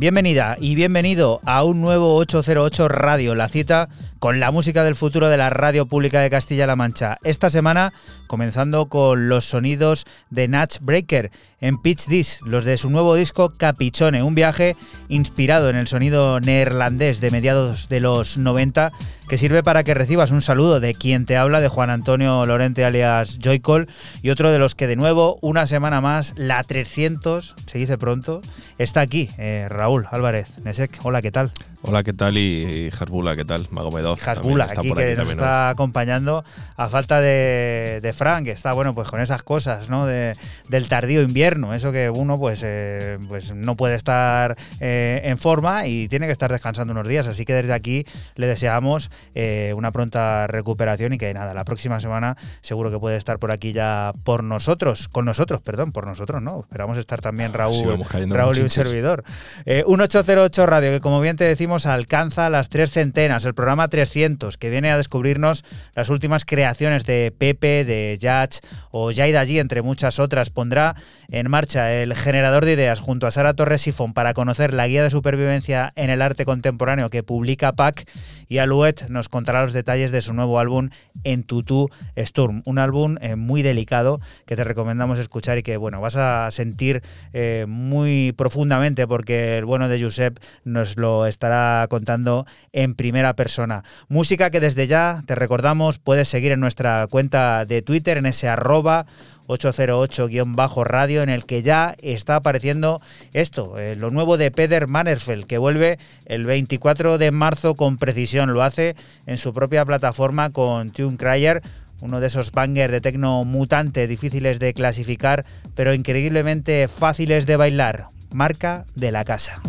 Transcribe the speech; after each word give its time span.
Bienvenida 0.00 0.56
y 0.58 0.76
bienvenido 0.76 1.42
a 1.44 1.62
un 1.62 1.82
nuevo 1.82 2.16
808 2.16 2.88
Radio, 2.88 3.34
la 3.34 3.50
cita 3.50 3.90
con 4.20 4.38
la 4.38 4.50
música 4.50 4.84
del 4.84 4.94
futuro 4.94 5.30
de 5.30 5.38
la 5.38 5.48
radio 5.48 5.86
pública 5.86 6.20
de 6.20 6.28
Castilla-La 6.28 6.76
Mancha. 6.76 7.18
Esta 7.24 7.48
semana 7.48 7.94
comenzando 8.26 8.86
con 8.86 9.28
los 9.28 9.46
sonidos 9.46 10.04
de 10.28 10.46
Natch 10.46 10.78
Breaker 10.80 11.32
en 11.60 11.78
Pitch 11.78 12.06
This, 12.06 12.40
los 12.42 12.64
de 12.64 12.76
su 12.76 12.90
nuevo 12.90 13.14
disco 13.14 13.54
Capichone, 13.56 14.22
un 14.22 14.34
viaje 14.34 14.76
inspirado 15.08 15.68
en 15.68 15.76
el 15.76 15.88
sonido 15.88 16.38
neerlandés 16.38 17.20
de 17.20 17.30
mediados 17.30 17.88
de 17.88 18.00
los 18.00 18.36
90 18.36 18.92
que 19.28 19.38
sirve 19.38 19.62
para 19.62 19.84
que 19.84 19.94
recibas 19.94 20.32
un 20.32 20.42
saludo 20.42 20.80
de 20.80 20.94
quien 20.94 21.24
te 21.24 21.36
habla, 21.36 21.60
de 21.60 21.68
Juan 21.68 21.90
Antonio 21.90 22.44
Lorente 22.46 22.84
alias 22.84 23.38
Joycol 23.42 23.88
y 24.22 24.30
otro 24.30 24.52
de 24.52 24.58
los 24.58 24.74
que 24.74 24.86
de 24.86 24.96
nuevo, 24.96 25.38
una 25.40 25.66
semana 25.66 26.00
más, 26.00 26.34
la 26.36 26.62
300, 26.64 27.54
se 27.66 27.78
dice 27.78 27.96
pronto, 27.96 28.42
está 28.78 29.00
aquí, 29.00 29.30
eh, 29.38 29.66
Raúl 29.68 30.06
Álvarez 30.10 30.46
Nesek. 30.64 30.98
Hola, 31.04 31.22
¿qué 31.22 31.30
tal? 31.30 31.50
Hola, 31.82 32.02
¿qué 32.02 32.12
tal? 32.12 32.36
Y, 32.36 32.90
Hasbula, 32.90 33.36
¿qué 33.36 33.44
tal? 33.44 33.68
Magomedov. 33.70 34.09
Hasbula, 34.14 34.64
aquí, 34.64 34.92
que 34.92 35.16
nos 35.16 35.28
está 35.28 35.70
acompañando 35.70 36.44
a 36.76 36.88
falta 36.88 37.20
de, 37.20 38.00
de 38.02 38.12
Frank, 38.12 38.44
que 38.44 38.52
está, 38.52 38.72
bueno, 38.72 38.94
pues 38.94 39.08
con 39.08 39.20
esas 39.20 39.42
cosas, 39.42 39.88
¿no? 39.88 40.06
De, 40.06 40.36
del 40.68 40.88
tardío 40.88 41.22
invierno, 41.22 41.74
eso 41.74 41.92
que 41.92 42.10
uno, 42.10 42.38
pues, 42.38 42.62
eh, 42.64 43.18
pues 43.28 43.54
no 43.54 43.76
puede 43.76 43.94
estar 43.94 44.56
eh, 44.80 45.20
en 45.24 45.38
forma 45.38 45.86
y 45.86 46.08
tiene 46.08 46.26
que 46.26 46.32
estar 46.32 46.50
descansando 46.50 46.92
unos 46.92 47.06
días. 47.06 47.26
Así 47.26 47.44
que 47.44 47.54
desde 47.54 47.72
aquí 47.72 48.06
le 48.36 48.46
deseamos 48.46 49.10
eh, 49.34 49.74
una 49.76 49.92
pronta 49.92 50.46
recuperación 50.46 51.12
y 51.12 51.18
que 51.18 51.32
nada, 51.34 51.54
la 51.54 51.64
próxima 51.64 52.00
semana 52.00 52.36
seguro 52.62 52.90
que 52.90 52.98
puede 52.98 53.16
estar 53.16 53.38
por 53.38 53.50
aquí 53.50 53.72
ya 53.72 54.12
por 54.24 54.44
nosotros, 54.44 55.08
con 55.08 55.24
nosotros, 55.24 55.60
perdón, 55.60 55.92
por 55.92 56.06
nosotros, 56.06 56.42
¿no? 56.42 56.60
Esperamos 56.60 56.96
estar 56.96 57.20
también 57.20 57.52
Raúl, 57.52 58.04
Raúl 58.28 58.58
y 58.58 58.60
un 58.62 58.70
servidor. 58.70 59.24
1808 59.66 60.66
Radio, 60.66 60.90
que 60.90 61.00
como 61.00 61.20
bien 61.20 61.36
te 61.36 61.44
decimos, 61.44 61.86
alcanza 61.86 62.48
las 62.50 62.68
tres 62.68 62.92
centenas, 62.92 63.44
el 63.44 63.54
programa 63.54 63.88
300, 64.00 64.56
que 64.56 64.70
viene 64.70 64.90
a 64.90 64.96
descubrirnos 64.96 65.62
las 65.94 66.08
últimas 66.08 66.46
creaciones 66.46 67.04
de 67.04 67.34
Pepe, 67.36 67.84
de 67.84 68.16
Yach 68.18 68.60
o 68.90 69.12
Jaida 69.12 69.40
allí, 69.40 69.58
entre 69.58 69.82
muchas 69.82 70.18
otras. 70.18 70.48
Pondrá 70.48 70.96
en 71.28 71.50
marcha 71.50 71.92
el 71.92 72.14
generador 72.14 72.64
de 72.64 72.72
ideas 72.72 73.00
junto 73.00 73.26
a 73.26 73.30
Sara 73.30 73.52
Torres 73.52 73.82
Sifón 73.82 74.14
para 74.14 74.32
conocer 74.32 74.72
la 74.72 74.88
guía 74.88 75.02
de 75.02 75.10
supervivencia 75.10 75.92
en 75.96 76.08
el 76.08 76.22
arte 76.22 76.46
contemporáneo 76.46 77.10
que 77.10 77.22
publica 77.22 77.72
PAC 77.72 78.08
y 78.48 78.56
Alouette 78.56 79.08
nos 79.10 79.28
contará 79.28 79.62
los 79.62 79.74
detalles 79.74 80.12
de 80.12 80.22
su 80.22 80.32
nuevo 80.32 80.58
álbum 80.58 80.88
En 81.22 81.44
Tutu 81.44 81.90
Sturm, 82.16 82.62
un 82.64 82.78
álbum 82.78 83.16
eh, 83.20 83.36
muy 83.36 83.60
delicado 83.60 84.20
que 84.46 84.56
te 84.56 84.64
recomendamos 84.64 85.18
escuchar 85.18 85.58
y 85.58 85.62
que 85.62 85.76
bueno, 85.76 86.00
vas 86.00 86.16
a 86.16 86.50
sentir 86.50 87.02
eh, 87.34 87.66
muy 87.68 88.32
profundamente 88.32 89.06
porque 89.06 89.58
el 89.58 89.66
bueno 89.66 89.88
de 89.88 90.02
Josep 90.02 90.38
nos 90.64 90.96
lo 90.96 91.26
estará 91.26 91.86
contando 91.90 92.46
en 92.72 92.94
primera 92.94 93.34
persona. 93.34 93.84
Música 94.08 94.50
que 94.50 94.60
desde 94.60 94.86
ya 94.86 95.22
te 95.26 95.34
recordamos 95.34 95.98
puedes 95.98 96.28
seguir 96.28 96.52
en 96.52 96.60
nuestra 96.60 97.06
cuenta 97.08 97.64
de 97.64 97.82
Twitter 97.82 98.18
en 98.18 98.26
ese 98.26 98.48
arroba 98.48 99.06
808-radio 99.50 101.22
en 101.22 101.28
el 101.28 101.44
que 101.44 101.62
ya 101.62 101.96
está 102.02 102.36
apareciendo 102.36 103.00
esto, 103.32 103.78
eh, 103.78 103.96
lo 103.96 104.10
nuevo 104.10 104.36
de 104.36 104.50
Peder 104.50 104.86
Mannerfeld, 104.86 105.44
que 105.44 105.58
vuelve 105.58 105.98
el 106.26 106.44
24 106.44 107.18
de 107.18 107.30
marzo 107.32 107.74
con 107.74 107.96
precisión. 107.96 108.52
Lo 108.52 108.62
hace 108.62 108.94
en 109.26 109.38
su 109.38 109.52
propia 109.52 109.84
plataforma 109.84 110.50
con 110.50 110.90
Tune 110.90 111.16
Cryer, 111.16 111.62
uno 112.00 112.20
de 112.20 112.28
esos 112.28 112.52
bangers 112.52 112.92
de 112.92 113.00
tecno 113.00 113.44
mutante 113.44 114.06
difíciles 114.06 114.58
de 114.58 114.72
clasificar, 114.72 115.44
pero 115.74 115.94
increíblemente 115.94 116.88
fáciles 116.88 117.46
de 117.46 117.56
bailar. 117.56 118.06
Marca 118.32 118.84
de 118.94 119.10
la 119.10 119.24
casa. 119.24 119.60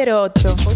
808. 0.00 0.69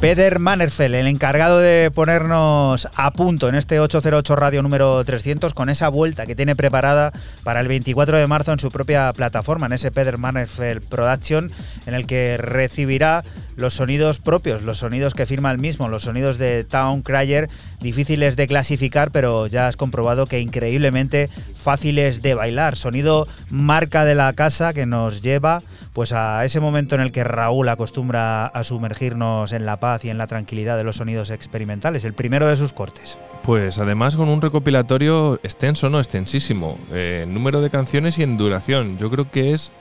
Peter 0.00 0.38
Mannerfeld, 0.38 0.94
el 0.94 1.06
encargado 1.06 1.58
de 1.58 1.90
ponernos 1.94 2.88
a 2.96 3.10
punto 3.10 3.50
en 3.50 3.54
este 3.54 3.80
808 3.80 4.34
Radio 4.34 4.62
número 4.62 5.04
300 5.04 5.52
con 5.52 5.68
esa 5.68 5.90
vuelta 5.90 6.24
que 6.24 6.34
tiene 6.34 6.56
preparada 6.56 7.12
para 7.44 7.60
el 7.60 7.68
24 7.68 8.16
de 8.16 8.26
marzo 8.26 8.50
en 8.54 8.58
su 8.58 8.70
propia 8.70 9.12
plataforma, 9.12 9.66
en 9.66 9.74
ese 9.74 9.90
Peter 9.90 10.16
Mannerfeld 10.16 10.88
Production, 10.88 11.52
en 11.84 11.92
el 11.92 12.06
que 12.06 12.38
recibirá 12.38 13.24
los 13.56 13.74
sonidos 13.74 14.18
propios, 14.18 14.62
los 14.62 14.78
sonidos 14.78 15.14
que 15.14 15.26
firma 15.26 15.50
el 15.50 15.58
mismo, 15.58 15.88
los 15.88 16.04
sonidos 16.04 16.38
de 16.38 16.64
Town 16.64 17.02
Cryer, 17.02 17.48
difíciles 17.80 18.36
de 18.36 18.46
clasificar, 18.46 19.10
pero 19.10 19.46
ya 19.46 19.68
has 19.68 19.76
comprobado 19.76 20.26
que 20.26 20.40
increíblemente 20.40 21.28
fáciles 21.56 22.22
de 22.22 22.34
bailar. 22.34 22.76
Sonido 22.76 23.28
marca 23.50 24.04
de 24.04 24.14
la 24.14 24.32
casa 24.32 24.72
que 24.72 24.86
nos 24.86 25.22
lleva 25.22 25.62
pues 25.92 26.12
a 26.12 26.44
ese 26.44 26.60
momento 26.60 26.94
en 26.94 27.00
el 27.00 27.12
que 27.12 27.24
Raúl 27.24 27.68
acostumbra 27.68 28.46
a 28.46 28.64
sumergirnos 28.64 29.52
en 29.52 29.66
la 29.66 29.78
paz 29.78 30.04
y 30.04 30.10
en 30.10 30.18
la 30.18 30.26
tranquilidad 30.26 30.76
de 30.76 30.84
los 30.84 30.96
sonidos 30.96 31.30
experimentales, 31.30 32.04
el 32.04 32.14
primero 32.14 32.48
de 32.48 32.56
sus 32.56 32.72
cortes. 32.72 33.18
Pues 33.42 33.78
además 33.78 34.16
con 34.16 34.28
un 34.28 34.40
recopilatorio 34.40 35.34
extenso, 35.42 35.90
no 35.90 35.98
extensísimo, 35.98 36.78
eh, 36.92 37.26
número 37.28 37.60
de 37.60 37.70
canciones 37.70 38.18
y 38.18 38.22
en 38.22 38.36
duración. 38.36 38.98
Yo 38.98 39.10
creo 39.10 39.30
que 39.30 39.52
es 39.52 39.72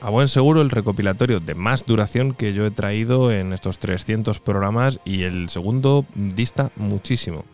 a 0.00 0.10
buen 0.10 0.28
seguro 0.28 0.62
el 0.62 0.70
recopilatorio 0.70 1.40
de 1.40 1.54
más 1.54 1.84
duración 1.84 2.34
que 2.34 2.52
yo 2.52 2.66
he 2.66 2.70
traído 2.70 3.32
en 3.32 3.52
estos 3.52 3.78
300 3.78 4.40
programas 4.40 5.00
y 5.04 5.22
el 5.22 5.48
segundo 5.48 6.06
dista 6.14 6.70
muchísimo. 6.76 7.44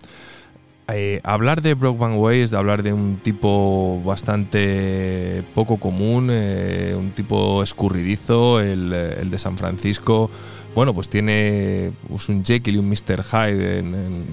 Eh, 0.89 1.21
hablar 1.25 1.63
de 1.63 1.75
Brokeback 1.75 2.17
Way 2.17 2.43
es 2.43 2.51
de 2.53 2.59
hablar 2.59 2.85
de 2.85 2.93
un 2.93 3.17
tipo 3.17 4.01
bastante 4.05 5.43
poco 5.55 5.79
común, 5.79 6.29
eh, 6.31 6.95
un 6.97 7.11
tipo 7.11 7.63
escurridizo, 7.63 8.61
el, 8.61 8.91
de 8.91 9.39
San 9.39 9.59
Francisco. 9.59 10.31
Bueno, 10.77 10.95
pues 10.95 11.09
tiene 11.09 11.91
pues 12.09 12.29
un 12.29 12.45
Jekyll 12.45 12.77
y 12.77 12.79
un 12.79 12.89
Mr. 12.89 13.25
Hyde 13.25 13.79
en 13.79 14.27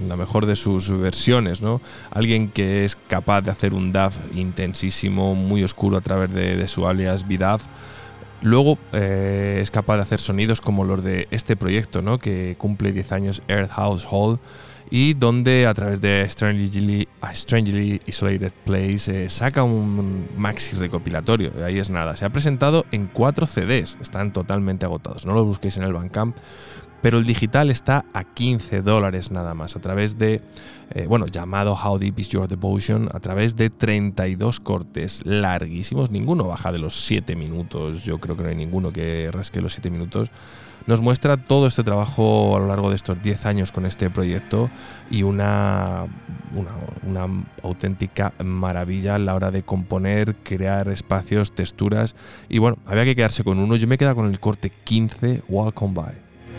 la 0.00 0.16
mejor 0.16 0.46
de 0.46 0.56
sus 0.56 0.90
versiones, 0.90 1.62
¿no? 1.62 1.80
Alguien 2.10 2.48
que 2.48 2.84
es 2.84 2.96
capaz 2.96 3.42
de 3.42 3.50
hacer 3.50 3.74
un 3.74 3.92
DAF 3.92 4.18
intensísimo, 4.34 5.34
muy 5.34 5.62
oscuro 5.62 5.96
a 5.96 6.00
través 6.00 6.32
de, 6.32 6.66
su 6.68 6.86
alias 6.86 7.26
VDAF. 7.26 7.64
Luego 8.42 8.78
eh, 8.92 9.60
es 9.62 9.70
capaz 9.70 9.96
de 9.96 10.02
hacer 10.02 10.20
sonidos 10.20 10.60
como 10.60 10.84
los 10.84 11.02
de 11.02 11.28
este 11.30 11.56
proyecto, 11.56 12.02
¿no? 12.02 12.18
que 12.18 12.56
cumple 12.58 12.92
10 12.92 13.12
años, 13.12 13.42
Earth 13.48 13.70
Household, 13.70 14.38
y 14.90 15.14
donde 15.14 15.66
a 15.66 15.74
través 15.74 16.00
de 16.00 16.26
Strangely, 16.28 17.08
Strangely 17.32 18.00
Isolated 18.06 18.52
Place 18.64 19.24
eh, 19.24 19.30
saca 19.30 19.62
un 19.62 20.28
maxi 20.36 20.76
recopilatorio. 20.76 21.52
Ahí 21.64 21.78
es 21.78 21.90
nada. 21.90 22.16
Se 22.16 22.24
ha 22.24 22.30
presentado 22.30 22.84
en 22.92 23.06
4 23.06 23.46
CDs, 23.46 23.96
están 24.00 24.32
totalmente 24.32 24.84
agotados. 24.84 25.26
No 25.26 25.34
los 25.34 25.46
busquéis 25.46 25.78
en 25.78 25.84
el 25.84 25.92
Bandcamp 25.92 26.36
pero 27.04 27.18
el 27.18 27.24
digital 27.26 27.68
está 27.68 28.06
a 28.14 28.24
15 28.24 28.80
dólares 28.80 29.30
nada 29.30 29.52
más, 29.52 29.76
a 29.76 29.80
través 29.80 30.16
de, 30.16 30.40
eh, 30.94 31.04
bueno, 31.06 31.26
llamado 31.26 31.74
How 31.74 31.98
Deep 31.98 32.18
Is 32.20 32.30
Your 32.30 32.48
Devotion, 32.48 33.10
a 33.12 33.20
través 33.20 33.56
de 33.56 33.68
32 33.68 34.58
cortes 34.60 35.20
larguísimos, 35.26 36.10
ninguno 36.10 36.46
baja 36.46 36.72
de 36.72 36.78
los 36.78 36.94
7 37.04 37.36
minutos, 37.36 38.04
yo 38.04 38.20
creo 38.20 38.38
que 38.38 38.44
no 38.44 38.48
hay 38.48 38.54
ninguno 38.54 38.90
que 38.90 39.28
rasque 39.30 39.60
los 39.60 39.74
7 39.74 39.90
minutos. 39.90 40.30
Nos 40.86 41.02
muestra 41.02 41.36
todo 41.36 41.66
este 41.66 41.84
trabajo 41.84 42.56
a 42.56 42.60
lo 42.60 42.68
largo 42.68 42.88
de 42.88 42.96
estos 42.96 43.20
10 43.20 43.44
años 43.44 43.70
con 43.70 43.84
este 43.84 44.08
proyecto 44.08 44.70
y 45.10 45.24
una, 45.24 46.06
una, 46.54 47.44
auténtica 47.62 48.32
maravilla 48.42 49.16
a 49.16 49.18
la 49.18 49.34
hora 49.34 49.50
de 49.50 49.62
componer, 49.62 50.36
crear 50.36 50.88
espacios, 50.88 51.52
texturas. 51.54 52.16
Y 52.48 52.60
bueno, 52.60 52.78
había 52.86 53.04
que 53.04 53.14
quedarse 53.14 53.44
con 53.44 53.58
uno. 53.58 53.76
Yo 53.76 53.86
me 53.86 53.96
he 53.96 54.14
con 54.14 54.26
el 54.26 54.40
corte 54.40 54.70
15, 54.70 55.42
Welcome 55.48 55.92
By. 55.92 56.23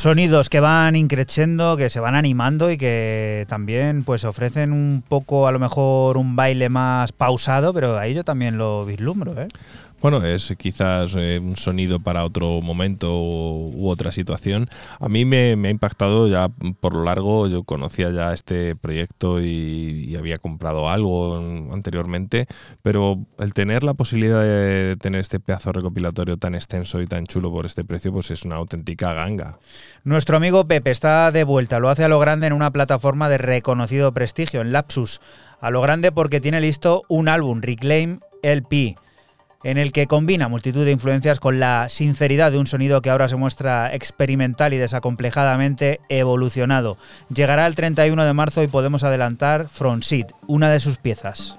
Sonidos 0.00 0.48
que 0.48 0.60
van 0.60 0.96
increciendo, 0.96 1.76
que 1.76 1.90
se 1.90 2.00
van 2.00 2.14
animando 2.14 2.70
y 2.70 2.78
que 2.78 3.44
también 3.50 4.02
pues 4.02 4.24
ofrecen 4.24 4.72
un 4.72 5.04
poco, 5.06 5.46
a 5.46 5.52
lo 5.52 5.58
mejor, 5.58 6.16
un 6.16 6.36
baile 6.36 6.70
más 6.70 7.12
pausado, 7.12 7.74
pero 7.74 7.98
ahí 7.98 8.14
yo 8.14 8.24
también 8.24 8.56
lo 8.56 8.86
vislumbro, 8.86 9.38
¿eh? 9.38 9.48
Bueno, 10.00 10.24
es 10.24 10.54
quizás 10.56 11.14
eh, 11.18 11.38
un 11.42 11.56
sonido 11.56 12.00
para 12.00 12.24
otro 12.24 12.62
momento 12.62 13.20
u, 13.20 13.90
otra 13.90 14.12
situación. 14.12 14.66
A 14.98 15.10
mí 15.10 15.26
me, 15.26 15.52
ha 15.52 15.70
impactado 15.70 16.26
ya 16.26 16.48
por 16.80 16.94
lo 16.94 17.04
largo, 17.04 17.46
yo 17.48 17.64
conocía 17.64 18.08
ya 18.10 18.32
este 18.32 18.76
proyecto 18.76 19.42
y, 19.42 20.16
había 20.18 20.38
comprado 20.38 20.90
algo 20.90 21.36
anteriormente, 21.72 22.46
pero 22.82 23.18
el 23.38 23.54
tener 23.54 23.84
la 23.84 23.94
posibilidad 23.94 24.42
de 24.42 24.96
tener 25.00 25.20
este 25.20 25.40
pedazo 25.40 25.72
recopilatorio 25.72 26.36
tan 26.36 26.54
extenso 26.54 27.00
y 27.00 27.06
tan 27.06 27.26
chulo 27.26 27.50
por 27.50 27.64
este 27.64 27.84
precio, 27.84 28.12
pues 28.12 28.30
es 28.30 28.44
una 28.44 28.56
auténtica 28.56 29.14
ganga. 29.14 29.58
Nuestro 30.04 30.36
amigo 30.36 30.66
Pepe 30.66 30.90
está 30.90 31.30
de 31.30 31.44
vuelta, 31.44 31.78
lo 31.78 31.88
hace 31.88 32.04
a 32.04 32.08
lo 32.08 32.18
grande 32.18 32.48
en 32.48 32.52
una 32.52 32.70
plataforma 32.70 33.28
de 33.30 33.38
reconocido 33.38 34.12
prestigio, 34.12 34.60
en 34.60 34.72
Lapsus. 34.72 35.20
A 35.60 35.70
lo 35.70 35.80
grande 35.80 36.12
porque 36.12 36.40
tiene 36.40 36.60
listo 36.60 37.02
un 37.08 37.28
álbum, 37.28 37.60
Reclaim 37.62 38.20
LP 38.42 38.96
en 39.62 39.78
el 39.78 39.92
que 39.92 40.06
combina 40.06 40.48
multitud 40.48 40.84
de 40.84 40.92
influencias 40.92 41.40
con 41.40 41.60
la 41.60 41.88
sinceridad 41.88 42.52
de 42.52 42.58
un 42.58 42.66
sonido 42.66 43.02
que 43.02 43.10
ahora 43.10 43.28
se 43.28 43.36
muestra 43.36 43.94
experimental 43.94 44.72
y 44.72 44.78
desacomplejadamente 44.78 46.00
evolucionado. 46.08 46.96
Llegará 47.32 47.66
el 47.66 47.74
31 47.74 48.24
de 48.24 48.32
marzo 48.32 48.62
y 48.62 48.68
podemos 48.68 49.04
adelantar 49.04 49.68
Front 49.68 50.04
Seat, 50.04 50.32
una 50.46 50.70
de 50.70 50.80
sus 50.80 50.96
piezas. 50.96 51.56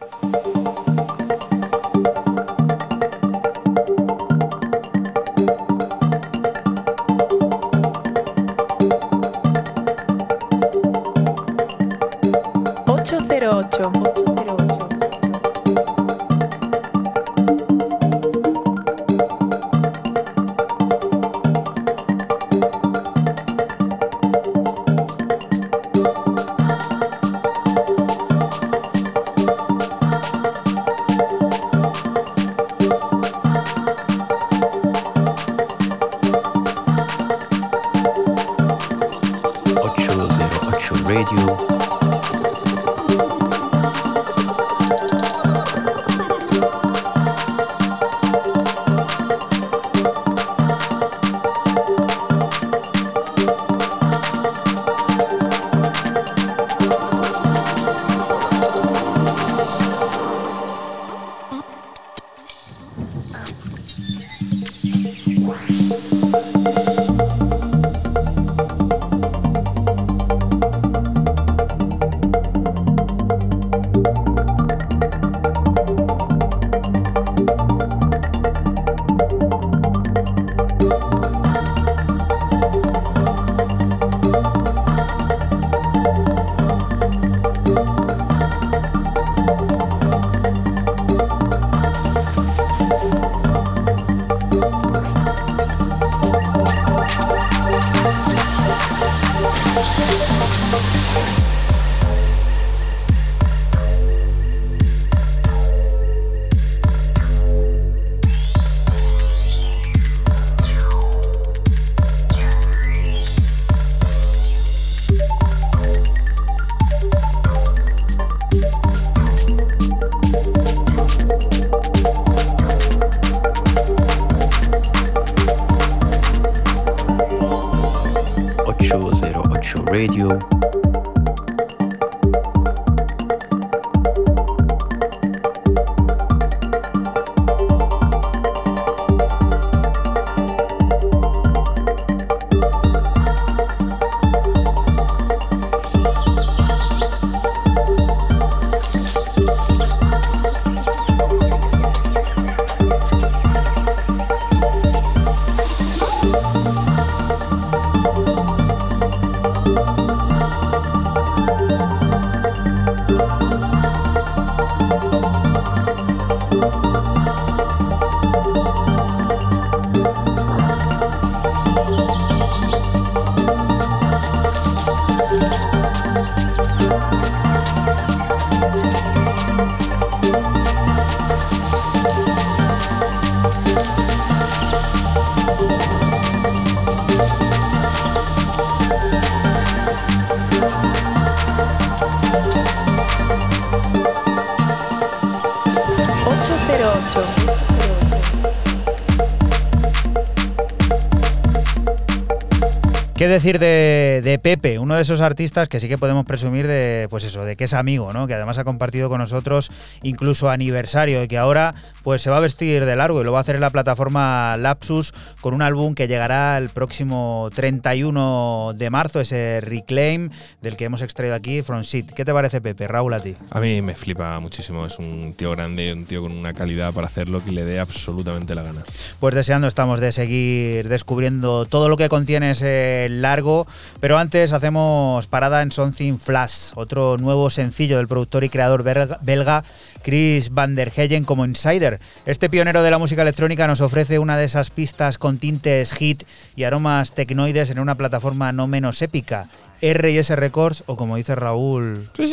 Decir 203.32 203.60
de, 203.60 204.40
Pepe, 204.42 204.80
uno 204.80 204.96
de 204.96 205.02
esos 205.02 205.22
artistas 205.22 205.68
que 205.68 205.80
sí 205.80 205.88
que 205.88 205.98
podemos 205.98 206.26
presumir 206.26 206.68
de, 206.68 207.08
pues 207.10 207.24
eso, 207.24 207.46
de 207.46 207.56
que 207.56 207.64
es 207.64 207.74
amigo, 207.74 208.14
¿no? 208.14 208.28
Que 208.28 208.36
además 208.36 208.58
ha 208.58 208.64
compartido 208.64 209.10
con 209.10 209.20
nosotros 209.20 209.72
incluso 210.04 210.50
aniversario 210.50 211.24
y 211.24 211.28
que 211.28 211.38
ahora 211.38 211.74
pues 212.04 212.22
se 212.22 212.30
va 212.30 212.38
a 212.38 212.42
vestir 212.42 212.86
de 212.86 212.96
largo 212.96 213.22
y 213.22 213.24
lo 213.24 213.32
va 213.32 213.40
a 213.40 213.42
hacer 213.42 213.56
en 213.56 213.62
la 213.62 213.70
plataforma 213.70 214.58
Lapsus 214.58 215.14
con 215.42 215.54
un 215.54 215.62
álbum 215.62 215.96
que 215.96 216.08
llegará 216.08 216.58
el 216.58 216.70
próximo 216.70 217.50
31 217.54 218.74
de 218.76 218.90
marzo, 218.90 219.20
ese 219.20 219.60
Reclaim 219.62 220.30
del 220.62 220.78
que 220.78 220.86
hemos 220.86 221.02
extraído 221.02 221.36
aquí, 221.36 221.62
From 221.62 221.84
Seat. 221.84 222.12
¿Qué 222.12 222.24
te 222.24 222.32
parece 222.32 222.62
Pepe? 222.62 222.88
Raúl 222.88 223.14
a 223.14 223.20
ti. 223.20 223.36
A 223.50 223.60
mí 223.60 223.82
me 223.82 223.96
flipa 223.96 224.40
muchísimo, 224.40 224.86
es 224.86 225.00
un 225.00 225.34
tío 225.36 225.52
grande, 225.52 225.92
un 225.94 226.06
tío 226.06 226.22
con 226.22 226.32
una 226.32 226.54
calidad 226.54 226.94
para 226.94 227.08
hacer 227.08 227.28
lo 227.28 227.44
que 227.44 227.52
le 227.52 227.66
dé 227.66 227.80
absolutamente 227.80 228.56
la 228.56 228.64
gana. 228.64 228.84
Pues 229.20 229.36
deseando 229.36 229.68
estamos 229.68 230.00
de 230.00 230.12
seguir 230.12 230.88
descubriendo 230.88 231.66
todo 231.66 231.90
lo 231.90 231.98
que 231.98 232.08
contiene 232.08 232.52
ese 232.52 233.08
largo, 233.10 233.68
pero 234.00 234.18
antes 234.18 234.54
hacemos 234.54 235.28
parada 235.28 235.62
en 235.62 235.72
Something 235.72 236.18
Flash, 236.18 236.72
otro 236.76 237.18
nuevo 237.18 237.50
sencillo 237.50 237.98
del 237.98 238.08
productor 238.08 238.44
y 238.44 238.50
creador 238.50 238.84
belga 238.84 239.64
Chris 240.04 240.50
Van 240.52 240.76
der 240.76 240.92
Heyen 240.96 241.24
como 241.24 241.46
Insider. 241.46 242.00
Este 242.26 242.50
pionero 242.50 242.84
de 242.84 242.92
la 242.92 242.98
música 242.98 243.22
electrónica 243.22 243.68
nos 243.68 243.82
ofrece 243.82 244.20
una 244.20 244.38
de 244.38 244.46
esas 244.46 244.70
pistas 244.70 245.18
con 245.18 245.38
tintes 245.38 245.94
hit 245.94 246.24
y 246.56 246.64
aromas 246.64 247.14
tecnoides 247.14 247.70
en 247.70 247.80
una 247.80 247.96
plataforma 247.96 248.52
no 248.52 248.68
menos 248.68 249.02
épica, 249.02 249.48
R&S 249.82 250.36
Records 250.36 250.84
o 250.86 250.96
como 250.98 251.16
dice 251.16 251.36
Raúl... 251.36 252.10
Pues 252.16 252.32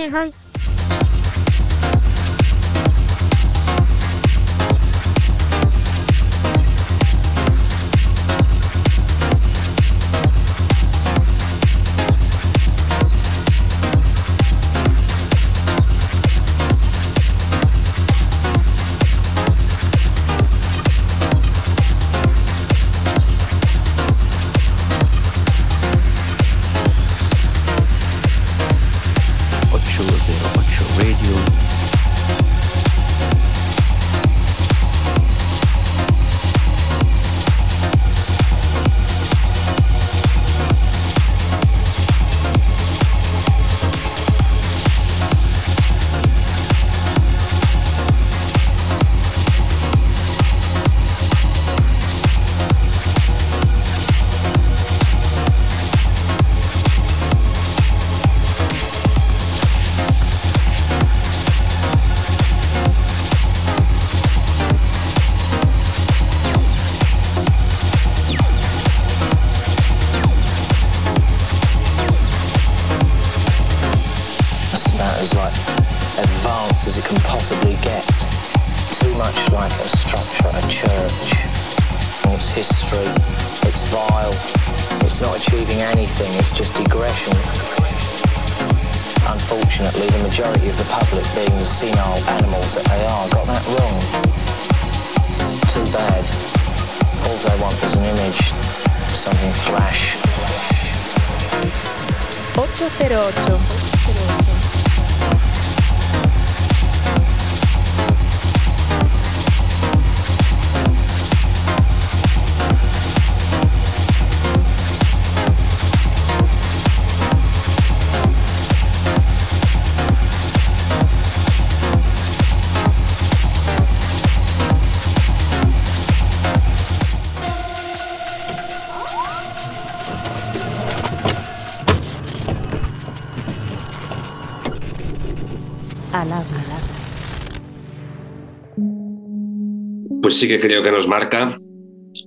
sí 140.39 140.47
que 140.47 140.61
creo 140.61 140.85
que 140.85 140.93
nos 140.93 141.09
marca 141.09 141.57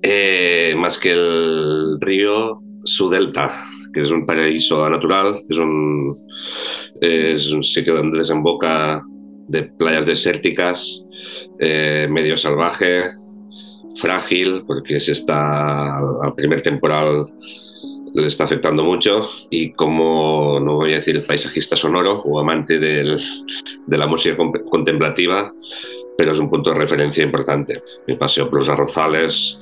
eh, 0.02 0.74
más 0.78 1.00
que 1.00 1.12
el 1.12 1.98
río, 2.02 2.60
su 2.84 3.10
delta, 3.10 3.50
que 3.94 4.02
es 4.02 4.12
un 4.12 4.26
paraíso 4.26 4.90
natural, 4.90 5.42
es 5.48 5.58
un, 5.58 6.14
es 7.00 7.52
un 7.52 7.64
sitio 7.64 7.96
donde 7.96 8.20
desemboca 8.20 9.02
de 9.48 9.64
playas 9.80 10.06
desérticas, 10.06 11.06
eh, 11.60 12.08
medio 12.10 12.36
salvaje, 12.36 13.04
frágil, 13.96 14.64
porque 14.68 15.00
se 15.00 15.14
está 15.14 15.98
al 15.98 16.36
primer 16.36 16.62
temporal 16.62 17.28
le 18.14 18.28
está 18.28 18.44
afectando 18.44 18.84
mucho 18.84 19.22
y 19.50 19.72
como, 19.72 20.60
no 20.60 20.76
voy 20.76 20.94
a 20.94 20.98
decir 20.98 21.26
paisajista 21.26 21.78
sonoro 21.78 22.18
o 22.18 22.40
amante 22.42 22.78
del, 22.78 23.18
de 23.88 23.98
la 23.98 24.06
música 24.06 24.36
contemplativa, 24.70 25.50
pero 26.18 26.32
es 26.32 26.40
un 26.40 26.50
punto 26.50 26.72
de 26.72 26.78
referencia 26.78 27.24
importante. 27.24 27.82
Me 28.08 28.16
paseo 28.16 28.50
por 28.50 28.60
los 28.60 28.70
arrozales, 28.70 29.58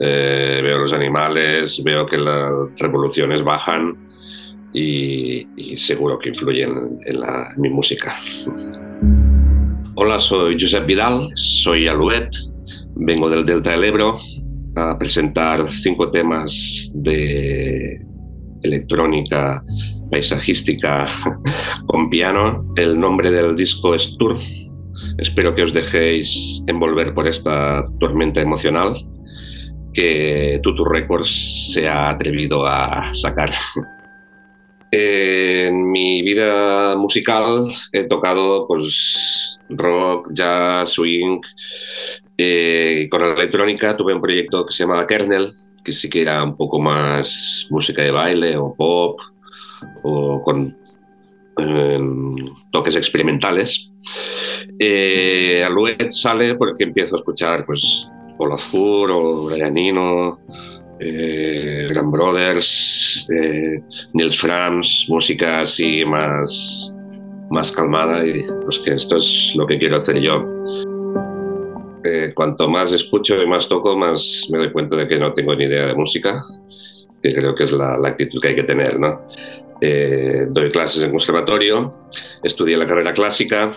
eh, 0.00 0.60
veo 0.62 0.78
los 0.78 0.92
animales, 0.92 1.82
veo 1.82 2.06
que 2.06 2.18
las 2.18 2.52
revoluciones 2.76 3.42
bajan 3.42 3.96
y, 4.72 5.76
seguro 5.76 6.18
que 6.18 6.28
influyen 6.28 7.00
en, 7.06 7.20
mi 7.56 7.70
música. 7.70 8.14
Hola, 9.94 10.20
soy 10.20 10.56
Josep 10.60 10.86
Vidal, 10.86 11.30
soy 11.34 11.88
Alouet, 11.88 12.28
vengo 12.94 13.30
del 13.30 13.46
Delta 13.46 13.70
del 13.70 13.84
Ebro 13.84 14.14
a 14.76 14.98
presentar 14.98 15.72
cinco 15.72 16.10
temas 16.10 16.90
de 16.94 18.04
electrónica 18.62 19.62
paisajística 20.10 21.06
con 21.86 22.10
piano. 22.10 22.72
El 22.76 23.00
nombre 23.00 23.30
del 23.30 23.56
disco 23.56 23.94
es 23.94 24.16
Tour. 24.18 24.36
Espero 25.18 25.54
que 25.54 25.62
os 25.62 25.72
dejéis 25.72 26.62
envolver 26.66 27.14
por 27.14 27.26
esta 27.26 27.84
tormenta 27.98 28.40
emocional 28.40 28.96
que 29.92 30.60
Tutu 30.62 30.84
Records 30.84 31.72
se 31.72 31.88
ha 31.88 32.10
atrevido 32.10 32.66
a 32.66 33.14
sacar. 33.14 33.52
En 34.92 35.90
mi 35.90 36.22
vida 36.22 36.94
musical 36.96 37.66
he 37.92 38.04
tocado 38.04 38.66
pues, 38.68 39.58
rock, 39.68 40.30
jazz, 40.32 40.90
swing. 40.90 41.40
Eh, 42.38 43.08
con 43.10 43.20
la 43.20 43.34
electrónica 43.34 43.96
tuve 43.96 44.14
un 44.14 44.20
proyecto 44.20 44.64
que 44.64 44.72
se 44.72 44.84
llamaba 44.84 45.06
Kernel, 45.06 45.52
que 45.84 45.92
sí 45.92 46.08
que 46.08 46.22
era 46.22 46.42
un 46.42 46.56
poco 46.56 46.78
más 46.78 47.66
música 47.68 48.00
de 48.00 48.12
baile 48.12 48.56
o 48.56 48.74
pop 48.74 49.18
o 50.02 50.40
con 50.42 50.76
em, 51.56 52.34
toques 52.70 52.96
experimentales. 52.96 53.90
Eh, 54.78 55.66
sale 56.10 56.54
porque 56.54 56.84
empiezo 56.84 57.16
a 57.16 57.18
escuchar 57.18 57.64
pues 57.66 58.08
Olafur 58.38 59.10
o 59.10 59.46
Brianino, 59.46 60.38
eh, 61.00 61.88
Grand 61.90 62.10
Brothers, 62.10 63.26
eh, 63.30 63.82
Nils 64.12 64.38
Franz, 64.38 65.06
música 65.08 65.60
así 65.60 66.04
más, 66.04 66.92
más 67.50 67.72
calmada 67.72 68.24
y 68.26 68.42
hostia, 68.66 68.94
esto 68.94 69.16
es 69.16 69.52
lo 69.56 69.66
que 69.66 69.78
quiero 69.78 69.98
hacer 69.98 70.20
yo. 70.20 70.44
Eh, 72.04 72.32
cuanto 72.34 72.68
más 72.68 72.92
escucho 72.92 73.42
y 73.42 73.46
más 73.46 73.68
toco, 73.68 73.96
más 73.96 74.46
me 74.50 74.58
doy 74.58 74.70
cuenta 74.70 74.96
de 74.96 75.08
que 75.08 75.18
no 75.18 75.32
tengo 75.32 75.54
ni 75.54 75.64
idea 75.64 75.86
de 75.86 75.94
música 75.94 76.40
que 77.22 77.34
creo 77.34 77.54
que 77.54 77.64
es 77.64 77.72
la, 77.72 77.96
actitud 78.06 78.40
que 78.40 78.48
hay 78.48 78.54
que 78.54 78.62
tener. 78.62 78.98
¿no? 78.98 79.16
Eh, 79.80 80.46
doy 80.48 80.70
clases 80.70 81.02
en 81.02 81.10
conservatorio, 81.10 81.86
estudié 82.42 82.76
la 82.76 82.86
carrera 82.86 83.12
clásica, 83.12 83.72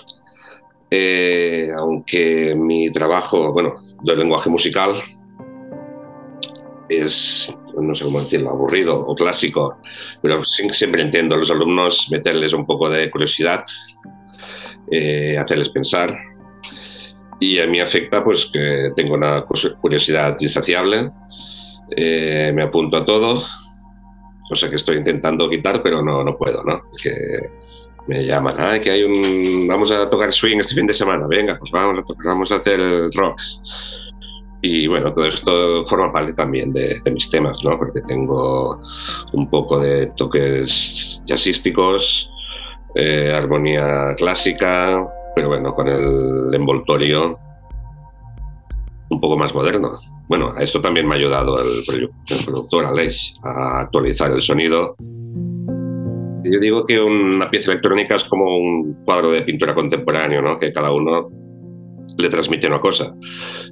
eh, 0.90 1.70
aunque 1.78 2.56
mi 2.56 2.90
trabajo, 2.92 3.52
bueno, 3.52 3.76
doy 4.02 4.16
lenguaje 4.16 4.50
musical, 4.50 4.94
es, 6.88 7.56
no 7.78 7.94
sé 7.96 8.06
cómo 8.06 8.22
decirlo, 8.22 8.50
aburrido 8.50 8.98
o 8.98 9.14
clásico, 9.14 9.78
pero 10.22 10.44
siempre 10.46 11.02
entiendo 11.02 11.36
a 11.36 11.38
los 11.38 11.52
alumnos 11.52 12.08
meterles 12.10 12.54
un 12.54 12.66
poco 12.66 12.90
de 12.90 13.12
curiosidad, 13.12 13.66
eh, 14.90 15.38
hacerles 15.38 15.70
pensar. 15.70 16.16
Y 17.42 17.60
a 17.60 17.68
mí 17.68 17.80
afecta 17.80 18.24
pues 18.24 18.50
que 18.52 18.92
tengo 18.96 19.14
una 19.16 19.46
curiosidad 19.82 20.36
insaciable, 20.40 21.10
me 21.96 22.62
apunto 22.62 22.98
a 22.98 23.06
todo, 23.06 23.44
cosa 24.50 24.68
que 24.68 24.76
estoy 24.76 24.98
intentando 24.98 25.50
quitar, 25.50 25.82
pero 25.82 26.02
no, 26.02 26.24
no 26.24 26.36
puedo, 26.36 26.64
¿no? 26.64 26.82
Que 27.02 27.12
me 28.08 28.26
llaman, 28.26 28.56
ah, 28.58 28.80
que 28.80 28.90
hay 28.90 29.04
un, 29.04 29.68
vamos 29.68 29.92
a 29.92 30.10
tocar 30.10 30.34
swing 30.34 30.58
este 30.58 30.74
fin 30.74 30.88
de 30.88 30.96
semana, 30.96 31.28
venga, 31.28 31.58
pues 31.60 31.72
vamos 31.72 32.00
a, 32.00 32.04
tocar, 32.04 32.26
vamos 32.26 32.52
a 32.52 32.56
hacer 32.56 32.80
rock. 33.14 33.40
Y 34.62 34.88
bueno, 34.88 35.14
todo 35.14 35.26
esto 35.26 35.86
forma 35.86 36.12
parte 36.12 36.34
también 36.34 36.74
de, 36.74 37.00
mis 37.12 37.30
temas, 37.30 37.64
¿no? 37.64 37.78
Porque 37.78 38.02
tengo 38.02 38.82
un 39.32 39.50
poco 39.50 39.80
de 39.80 40.08
toques 40.18 41.22
jazzísticos, 41.26 42.30
eh, 42.96 43.32
armonía 43.34 44.16
clásica, 44.18 45.08
pero 45.36 45.50
bueno, 45.50 45.74
con 45.74 45.88
el 45.88 46.54
envoltorio 46.54 47.40
un 49.10 49.20
poco 49.20 49.38
más 49.38 49.54
moderno. 49.54 49.94
Bueno, 50.28 50.54
a 50.56 50.64
esto 50.64 50.82
también 50.82 51.08
me 51.08 51.16
ha 51.16 51.18
ayudado 51.18 51.56
el, 51.62 52.10
productor 52.46 52.86
Alex 52.86 53.36
a 53.44 53.82
actualizar 53.82 54.32
el 54.32 54.42
sonido. 54.42 54.96
Yo 56.44 56.60
digo 56.60 56.86
que 56.86 57.00
una 57.00 57.50
pieza 57.50 57.72
electrónica 57.72 58.16
es 58.16 58.24
como 58.24 58.58
un 58.58 59.04
cuadro 59.06 59.32
de 59.32 59.42
pintura 59.42 59.76
contemporáneo, 59.76 60.42
¿no? 60.42 60.58
que 60.58 60.72
cada 60.72 60.92
uno 60.92 61.30
le 62.18 62.30
transmite 62.30 62.68
una 62.68 62.80
cosa. 62.80 63.14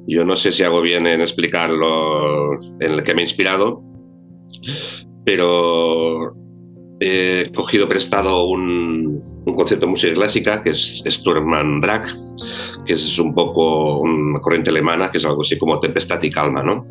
Yo 0.08 0.26
no 0.26 0.36
sé 0.36 0.52
si 0.52 0.63
hago 0.63 0.82
bien 0.82 1.08
en 1.08 1.21
explicarlo 1.21 2.54
en 2.80 2.91
el 2.91 3.04
que 3.04 3.13
me 3.13 3.21
he 3.21 3.26
inspirado, 3.26 3.82
pero 5.26 6.34
he 6.99 7.51
cogido 7.53 7.88
prestado 7.88 8.47
un, 8.47 9.43
concepto 9.45 9.86
de 9.86 9.91
música 9.91 10.13
clásica 10.13 10.63
que 10.63 10.71
es 10.71 11.03
Sturm 11.05 11.51
und 11.53 11.83
Drag, 11.83 12.05
que 12.86 12.93
es 12.93 13.19
un 13.19 13.33
poco 13.33 13.99
una 13.99 14.39
corriente 14.39 14.69
alemana, 14.69 15.12
que 15.12 15.17
es 15.17 15.25
algo 15.25 15.41
así 15.41 15.57
como 15.57 15.79
tempestad 15.79 16.21
y 16.23 16.29
calma. 16.29 16.63
¿no? 16.63 16.83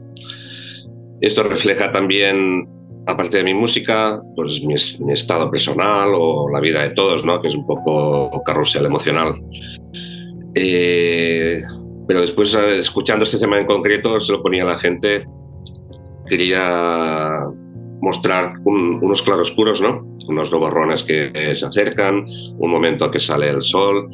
Esto 1.20 1.42
refleja 1.42 1.92
también, 1.92 2.66
aparte 3.06 3.38
de 3.38 3.44
mi 3.44 3.54
música, 3.54 4.20
pues 4.34 4.62
mi, 4.62 4.74
estado 5.12 5.50
personal 5.50 6.10
o 6.14 6.48
la 6.50 6.60
vida 6.60 6.82
de 6.82 6.90
todos, 6.90 7.24
¿no? 7.24 7.40
que 7.40 7.48
es 7.48 7.54
un 7.54 7.66
poco 7.66 8.42
carrusel 8.44 8.86
emocional. 8.86 9.34
Eh, 10.54 11.60
pero 12.08 12.20
después, 12.20 12.54
eh, 12.54 12.78
escuchando 12.78 13.24
este 13.24 13.38
tema 13.38 13.58
en 13.58 13.66
concreto, 13.66 14.20
se 14.20 14.32
lo 14.32 14.42
ponía 14.42 14.62
a 14.62 14.66
la 14.66 14.78
gente, 14.78 15.26
quería 16.28 17.46
mostrar 18.06 18.54
unos 18.64 19.20
claroscuros, 19.22 19.80
¿no? 19.80 20.06
unos 20.28 20.52
nubarrones 20.52 21.02
que 21.02 21.32
se 21.56 21.66
acercan, 21.66 22.24
un 22.56 22.70
momento 22.70 23.10
que 23.10 23.18
sale 23.18 23.50
el 23.50 23.62
sol 23.62 24.08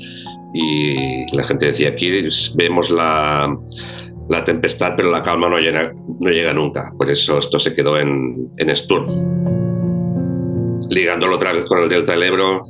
y 0.55 1.27
la 1.37 1.45
gente 1.45 1.67
decía, 1.67 1.91
aquí 1.91 2.11
vemos 2.55 2.91
la, 2.91 3.55
la 4.31 4.45
tempestad, 4.45 4.95
pero 4.97 5.11
la 5.11 5.23
calma 5.23 5.51
no 5.51 5.59
llega, 5.59 5.93
no 6.21 6.31
llega 6.31 6.55
nunca. 6.55 6.91
Por 6.97 7.11
eso 7.11 7.39
esto 7.39 7.61
se 7.61 7.75
quedó 7.75 7.99
en, 7.99 8.51
en 8.57 8.75
Sturm. 8.75 9.05
Ligándolo 10.89 11.37
otra 11.37 11.53
vez 11.53 11.67
con 11.67 11.83
el 11.83 11.91
Delta 11.91 12.13
del 12.13 12.23
Ebro, 12.23 12.63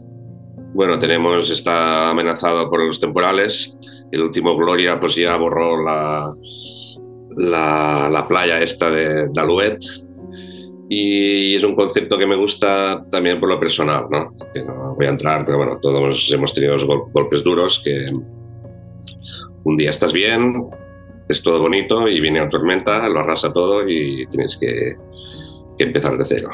bueno, 0.74 0.98
tenemos, 0.98 1.50
está 1.50 2.11
amenazado 2.11 2.68
por 2.68 2.85
los 2.85 2.98
temporales. 2.98 3.76
El 4.11 4.22
último 4.22 4.56
Gloria 4.56 4.98
pues 4.98 5.14
ya 5.14 5.37
borró 5.37 5.85
la, 5.85 6.28
la, 7.37 8.08
la 8.11 8.26
playa 8.26 8.61
esta 8.61 8.90
de 8.90 9.28
Daluet 9.32 9.78
y 10.88 11.54
es 11.54 11.64
un 11.64 11.74
concepto 11.74 12.18
que 12.18 12.26
me 12.26 12.36
gusta 12.36 13.04
también 13.10 13.40
por 13.40 13.48
lo 13.48 13.58
personal, 13.58 14.06
¿no? 14.10 14.36
Que 14.52 14.62
no 14.62 14.94
voy 14.94 15.06
a 15.06 15.10
entrar, 15.10 15.44
pero 15.46 15.58
bueno, 15.58 15.78
todos 15.80 16.30
hemos 16.32 16.52
tenido 16.52 16.76
golpes 17.12 17.42
duros 17.42 17.80
que 17.84 18.06
un 19.64 19.76
día 19.76 19.90
estás 19.90 20.12
bien, 20.12 20.68
es 21.28 21.42
todo 21.42 21.60
bonito 21.60 22.08
y 22.08 22.20
viene 22.20 22.40
una 22.40 22.50
tormenta, 22.50 23.08
lo 23.08 23.20
arrasa 23.20 23.52
todo 23.52 23.88
y 23.88 24.26
tienes 24.26 24.56
que, 24.58 24.96
que 25.78 25.84
empezar 25.84 26.16
de 26.18 26.26
cero. 26.26 26.48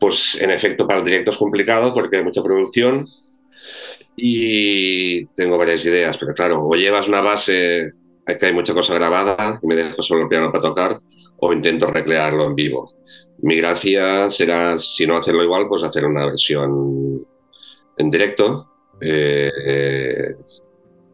Pues 0.00 0.40
en 0.40 0.50
efecto 0.50 0.86
para 0.86 1.00
el 1.00 1.04
directo 1.04 1.30
es 1.30 1.36
complicado 1.36 1.94
porque 1.94 2.16
hay 2.16 2.24
mucha 2.24 2.42
producción 2.42 3.04
y 4.16 5.26
tengo 5.26 5.56
varias 5.56 5.86
ideas, 5.86 6.18
pero 6.18 6.34
claro, 6.34 6.66
o 6.66 6.74
llevas 6.74 7.08
una 7.08 7.20
base 7.20 7.92
que 8.38 8.46
hay 8.46 8.52
mucha 8.52 8.74
cosa 8.74 8.94
grabada 8.94 9.58
y 9.62 9.66
me 9.66 9.74
dejo 9.74 10.02
solo 10.02 10.22
el 10.22 10.28
piano 10.28 10.50
para 10.50 10.62
tocar, 10.62 10.96
o 11.38 11.52
intento 11.52 11.86
recrearlo 11.86 12.44
en 12.46 12.54
vivo. 12.54 12.92
Mi 13.42 13.56
gracia 13.56 14.30
será, 14.30 14.78
si 14.78 15.06
no 15.06 15.18
hacerlo 15.18 15.42
igual, 15.42 15.66
pues 15.68 15.82
hacer 15.82 16.04
una 16.04 16.26
versión 16.26 17.26
en 17.96 18.10
directo. 18.10 18.68
Eh, 19.00 19.50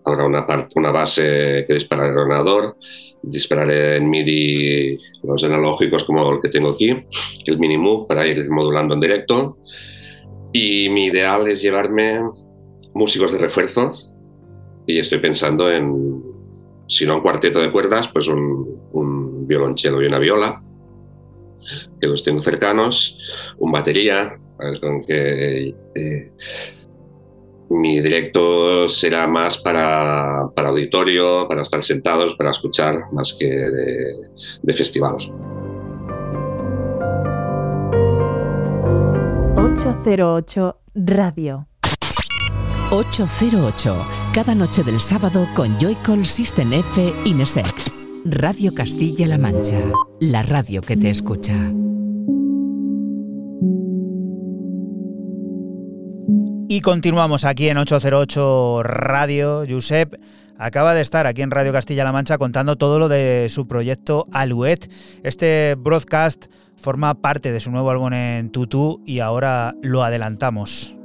habrá 0.04 0.26
una, 0.26 0.46
parte, 0.46 0.74
una 0.76 0.90
base 0.90 1.64
que 1.66 1.74
dispararé 1.74 2.10
el 2.10 2.18
ordenador, 2.18 2.76
dispararé 3.22 3.96
en 3.96 4.10
MIDI 4.10 4.98
los 5.24 5.42
analógicos 5.44 6.04
como 6.04 6.32
el 6.32 6.40
que 6.40 6.48
tengo 6.48 6.70
aquí, 6.70 6.90
el 7.46 7.58
mini 7.58 7.78
move 7.78 8.06
para 8.06 8.26
ir 8.26 8.48
modulando 8.50 8.94
en 8.94 9.00
directo. 9.00 9.58
Y 10.52 10.88
mi 10.88 11.06
ideal 11.06 11.48
es 11.48 11.62
llevarme 11.62 12.20
músicos 12.94 13.32
de 13.32 13.38
refuerzo 13.38 13.90
y 14.86 14.98
estoy 14.98 15.18
pensando 15.18 15.70
en, 15.70 16.22
si 16.88 17.06
no 17.06 17.16
un 17.16 17.22
cuarteto 17.22 17.60
de 17.60 17.70
cuerdas, 17.70 18.08
pues 18.08 18.28
un, 18.28 18.80
un 18.92 19.46
violonchelo 19.46 20.02
y 20.02 20.06
una 20.06 20.18
viola, 20.18 20.58
que 22.00 22.06
los 22.06 22.24
tengo 22.24 22.42
cercanos, 22.42 23.18
un 23.58 23.72
batería, 23.72 24.36
con 24.80 25.04
que 25.04 25.74
eh, 25.94 26.32
mi 27.70 28.00
directo 28.00 28.88
será 28.88 29.26
más 29.26 29.58
para, 29.58 30.48
para, 30.54 30.68
auditorio, 30.68 31.46
para 31.46 31.62
estar 31.62 31.82
sentados, 31.82 32.34
para 32.36 32.50
escuchar, 32.50 33.12
más 33.12 33.36
que 33.38 33.46
de, 33.46 34.14
de 34.62 34.74
festival. 34.74 35.16
808 39.56 40.76
Radio. 40.94 41.66
808, 42.90 44.17
cada 44.34 44.54
noche 44.54 44.82
del 44.82 45.00
sábado 45.00 45.46
con 45.54 45.78
Joycall 45.78 46.26
System 46.26 46.72
F 46.72 47.12
Inesec. 47.24 47.66
Radio 48.24 48.74
Castilla-La 48.74 49.38
Mancha, 49.38 49.80
la 50.20 50.42
radio 50.42 50.82
que 50.82 50.96
te 50.96 51.10
escucha. 51.10 51.54
Y 56.68 56.80
continuamos 56.82 57.44
aquí 57.44 57.68
en 57.68 57.78
808 57.78 58.82
Radio. 58.82 59.64
Josep 59.68 60.14
acaba 60.58 60.94
de 60.94 61.00
estar 61.00 61.26
aquí 61.26 61.42
en 61.42 61.50
Radio 61.50 61.72
Castilla-La 61.72 62.12
Mancha 62.12 62.36
contando 62.36 62.76
todo 62.76 62.98
lo 62.98 63.08
de 63.08 63.46
su 63.48 63.66
proyecto 63.66 64.26
Alouette. 64.32 64.90
Este 65.22 65.74
broadcast 65.78 66.46
forma 66.76 67.14
parte 67.14 67.52
de 67.52 67.60
su 67.60 67.70
nuevo 67.70 67.90
álbum 67.90 68.12
en 68.12 68.50
Tutu 68.50 69.02
y 69.06 69.20
ahora 69.20 69.74
lo 69.82 70.04
adelantamos. 70.04 70.97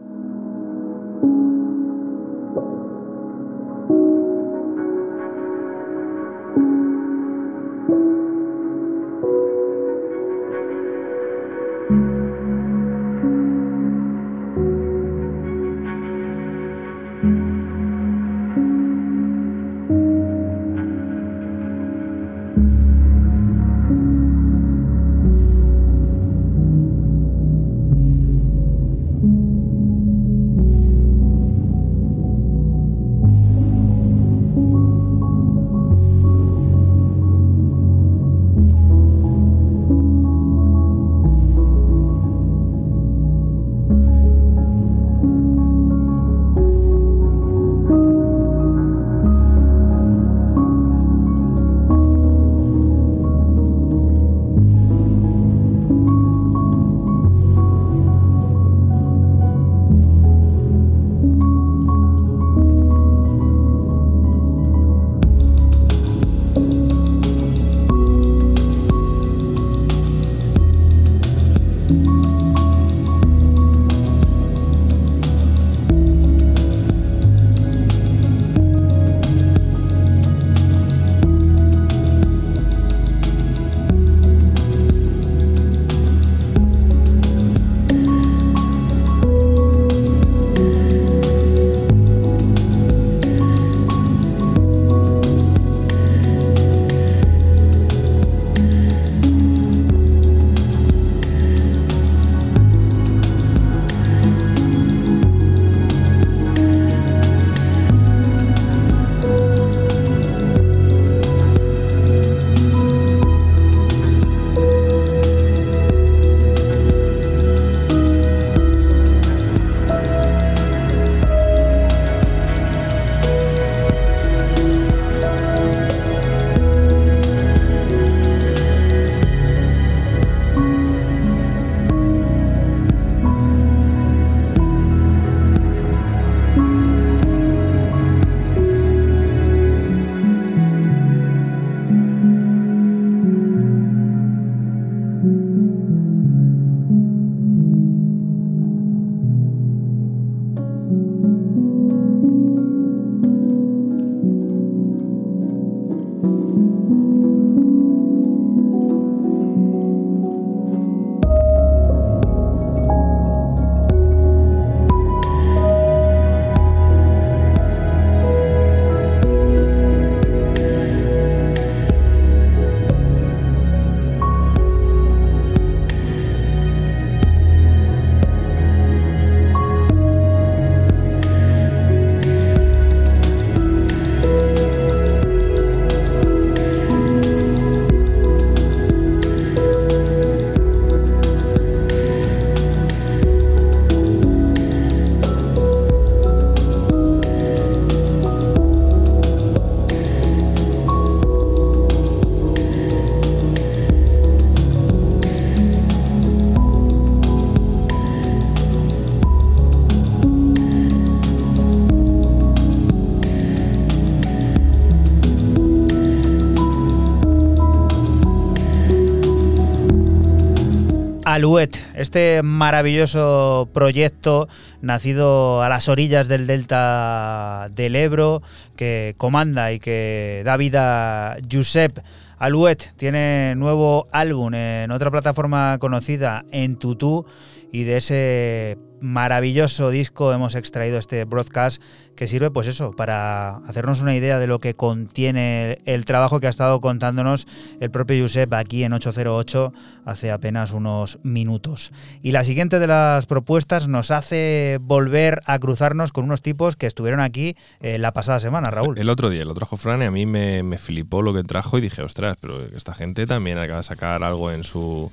Alouette, 221.43 221.85
este 221.93 222.39
maravilloso 222.41 223.67
proyecto 223.73 224.47
nacido 224.81 225.61
a 225.61 225.67
las 225.67 225.89
orillas 225.89 226.29
del 226.29 226.47
delta 226.47 227.67
del 227.75 227.97
Ebro, 227.97 228.41
que 228.77 229.13
comanda 229.17 229.73
y 229.73 229.79
que 229.81 230.41
da 230.45 230.55
vida 230.55 231.35
Josep 231.51 231.99
Alouette. 232.37 232.93
Tiene 232.95 233.55
nuevo 233.57 234.07
álbum 234.13 234.53
en 234.53 234.89
otra 234.91 235.11
plataforma 235.11 235.79
conocida, 235.79 236.45
en 236.53 236.77
Tutú, 236.77 237.25
y 237.73 237.83
de 237.83 237.97
ese 237.97 238.77
maravilloso 239.01 239.89
disco 239.89 240.31
hemos 240.31 240.53
extraído 240.55 240.97
este 240.99 241.25
broadcast 241.25 241.81
que 242.15 242.27
sirve 242.27 242.51
pues 242.51 242.67
eso, 242.67 242.91
para 242.91 243.57
hacernos 243.67 243.99
una 243.99 244.15
idea 244.15 244.37
de 244.37 244.45
lo 244.45 244.59
que 244.59 244.75
contiene 244.75 245.81
el 245.85 246.05
trabajo 246.05 246.39
que 246.39 246.45
ha 246.45 246.51
estado 246.51 246.79
contándonos 246.79 247.47
el 247.81 247.89
propio 247.89 248.21
Josep 248.23 248.53
aquí 248.53 248.83
en 248.83 248.93
808 248.93 249.73
hace 250.05 250.31
apenas 250.31 250.71
unos 250.71 251.17
minutos. 251.23 251.91
Y 252.21 252.31
la 252.31 252.43
siguiente 252.43 252.77
de 252.77 252.85
las 252.85 253.25
propuestas 253.25 253.87
nos 253.87 254.11
hace 254.11 254.77
volver 254.79 255.41
a 255.47 255.57
cruzarnos 255.57 256.11
con 256.11 256.25
unos 256.25 256.43
tipos 256.43 256.75
que 256.75 256.85
estuvieron 256.85 257.21
aquí 257.21 257.57
eh, 257.81 257.97
la 257.97 258.13
pasada 258.13 258.39
semana, 258.39 258.69
Raúl. 258.69 258.99
El 258.99 259.09
otro 259.09 259.31
día 259.31 259.45
lo 259.45 259.55
trajo 259.55 259.77
Fran 259.77 260.03
y 260.03 260.05
a 260.05 260.11
mí 260.11 260.27
me, 260.27 260.61
me 260.61 260.77
flipó 260.77 261.23
lo 261.23 261.33
que 261.33 261.43
trajo 261.43 261.79
y 261.79 261.81
dije, 261.81 262.03
ostras, 262.03 262.37
pero 262.39 262.61
esta 262.61 262.93
gente 262.93 263.25
también 263.25 263.57
acaba 263.57 263.79
de 263.79 263.83
sacar 263.83 264.23
algo 264.23 264.51
en 264.51 264.63
su 264.63 265.11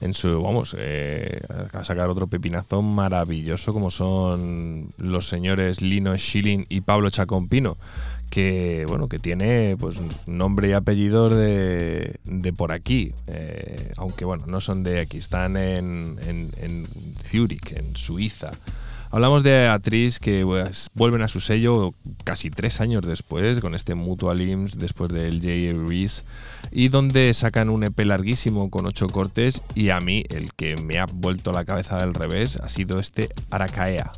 en 0.00 0.14
su, 0.14 0.42
vamos, 0.42 0.74
eh, 0.78 1.40
a 1.72 1.84
sacar 1.84 2.08
otro 2.08 2.26
pepinazo 2.26 2.82
maravilloso 2.82 3.72
como 3.72 3.90
son 3.90 4.88
los 4.96 5.28
señores 5.28 5.82
Lino 5.82 6.16
Schilling 6.16 6.64
y 6.68 6.80
Pablo 6.80 7.10
Chacompino, 7.10 7.76
que, 8.30 8.86
bueno, 8.88 9.08
que 9.08 9.18
tiene 9.18 9.76
pues 9.78 10.00
nombre 10.26 10.70
y 10.70 10.72
apellido 10.72 11.28
de, 11.28 12.16
de 12.24 12.52
por 12.52 12.72
aquí, 12.72 13.12
eh, 13.26 13.92
aunque, 13.96 14.24
bueno, 14.24 14.46
no 14.46 14.60
son 14.60 14.82
de 14.82 15.00
aquí, 15.00 15.18
están 15.18 15.56
en, 15.56 16.18
en, 16.26 16.50
en 16.58 16.86
Zurich, 17.30 17.72
en 17.72 17.94
Suiza. 17.96 18.52
Hablamos 19.12 19.42
de 19.42 19.66
Atriz 19.66 20.20
que 20.20 20.44
pues, 20.44 20.88
vuelven 20.94 21.22
a 21.22 21.28
su 21.28 21.40
sello 21.40 21.90
casi 22.22 22.48
tres 22.48 22.80
años 22.80 23.04
después, 23.04 23.58
con 23.58 23.74
este 23.74 23.96
Mutual 23.96 24.40
IMSS, 24.40 24.78
después 24.78 25.10
del 25.10 25.40
J. 25.40 25.88
Reese, 25.88 26.22
y 26.70 26.88
donde 26.88 27.34
sacan 27.34 27.70
un 27.70 27.82
EP 27.82 27.98
larguísimo 28.04 28.70
con 28.70 28.86
ocho 28.86 29.08
cortes, 29.08 29.62
y 29.74 29.90
a 29.90 30.00
mí 30.00 30.22
el 30.28 30.52
que 30.54 30.76
me 30.76 31.00
ha 31.00 31.06
vuelto 31.06 31.52
la 31.52 31.64
cabeza 31.64 31.98
del 31.98 32.14
revés 32.14 32.56
ha 32.56 32.68
sido 32.68 33.00
este 33.00 33.30
Aracaea. 33.50 34.12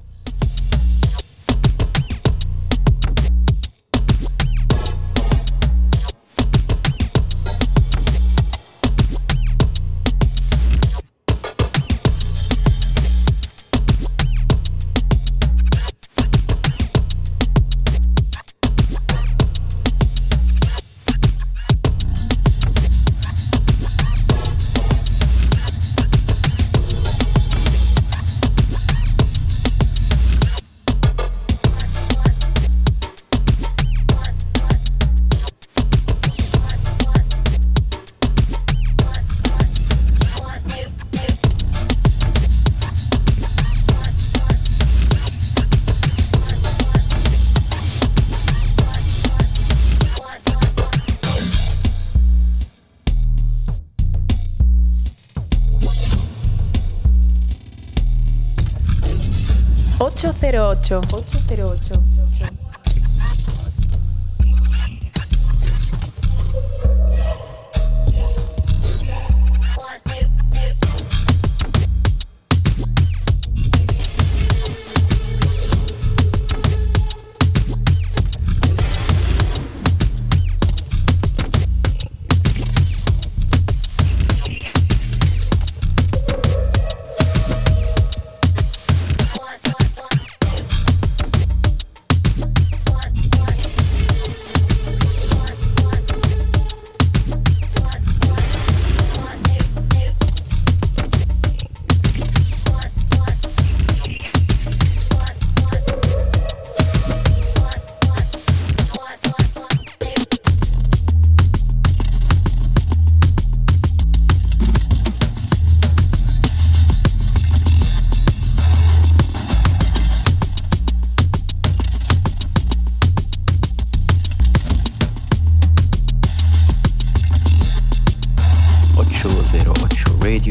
808. 60.93 61.49
808. 61.49 62.12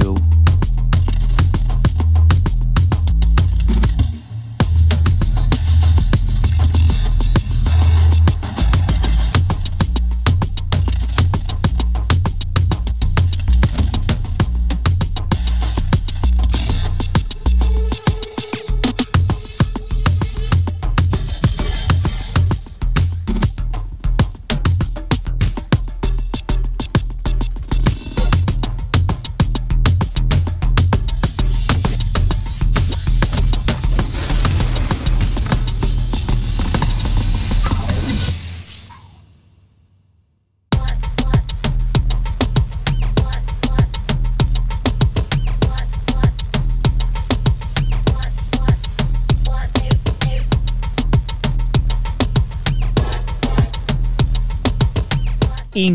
you. 0.02 0.40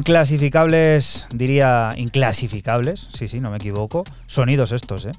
Inclasificables, 0.06 1.26
diría 1.34 1.92
inclasificables, 1.96 3.08
sí, 3.10 3.26
sí, 3.26 3.40
no 3.40 3.50
me 3.50 3.56
equivoco. 3.56 4.04
Sonidos 4.28 4.70
estos, 4.70 5.04
¿eh? 5.04 5.10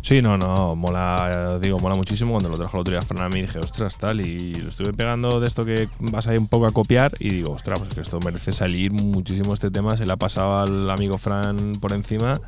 Sí, 0.00 0.20
no, 0.20 0.36
no, 0.36 0.74
mola, 0.74 1.60
digo, 1.60 1.78
mola 1.78 1.94
muchísimo. 1.94 2.32
Cuando 2.32 2.48
lo 2.48 2.56
trajo 2.56 2.76
el 2.76 2.80
otro 2.80 2.90
día 2.90 3.02
Fran 3.02 3.22
a 3.22 3.28
mí 3.28 3.42
dije, 3.42 3.60
ostras, 3.60 3.98
tal, 3.98 4.20
y 4.20 4.56
lo 4.56 4.70
estuve 4.70 4.92
pegando 4.92 5.38
de 5.38 5.46
esto 5.46 5.64
que 5.64 5.88
vas 6.00 6.26
a 6.26 6.32
ir 6.34 6.40
un 6.40 6.48
poco 6.48 6.66
a 6.66 6.72
copiar 6.72 7.12
y 7.20 7.28
digo, 7.30 7.52
ostras, 7.52 7.78
pues 7.78 7.94
que 7.94 8.00
esto 8.00 8.18
merece 8.18 8.52
salir 8.52 8.90
muchísimo 8.90 9.54
este 9.54 9.70
tema, 9.70 9.96
se 9.96 10.06
le 10.06 10.12
ha 10.12 10.16
pasado 10.16 10.58
al 10.58 10.90
amigo 10.90 11.18
Fran 11.18 11.74
por 11.80 11.92
encima 11.92 12.40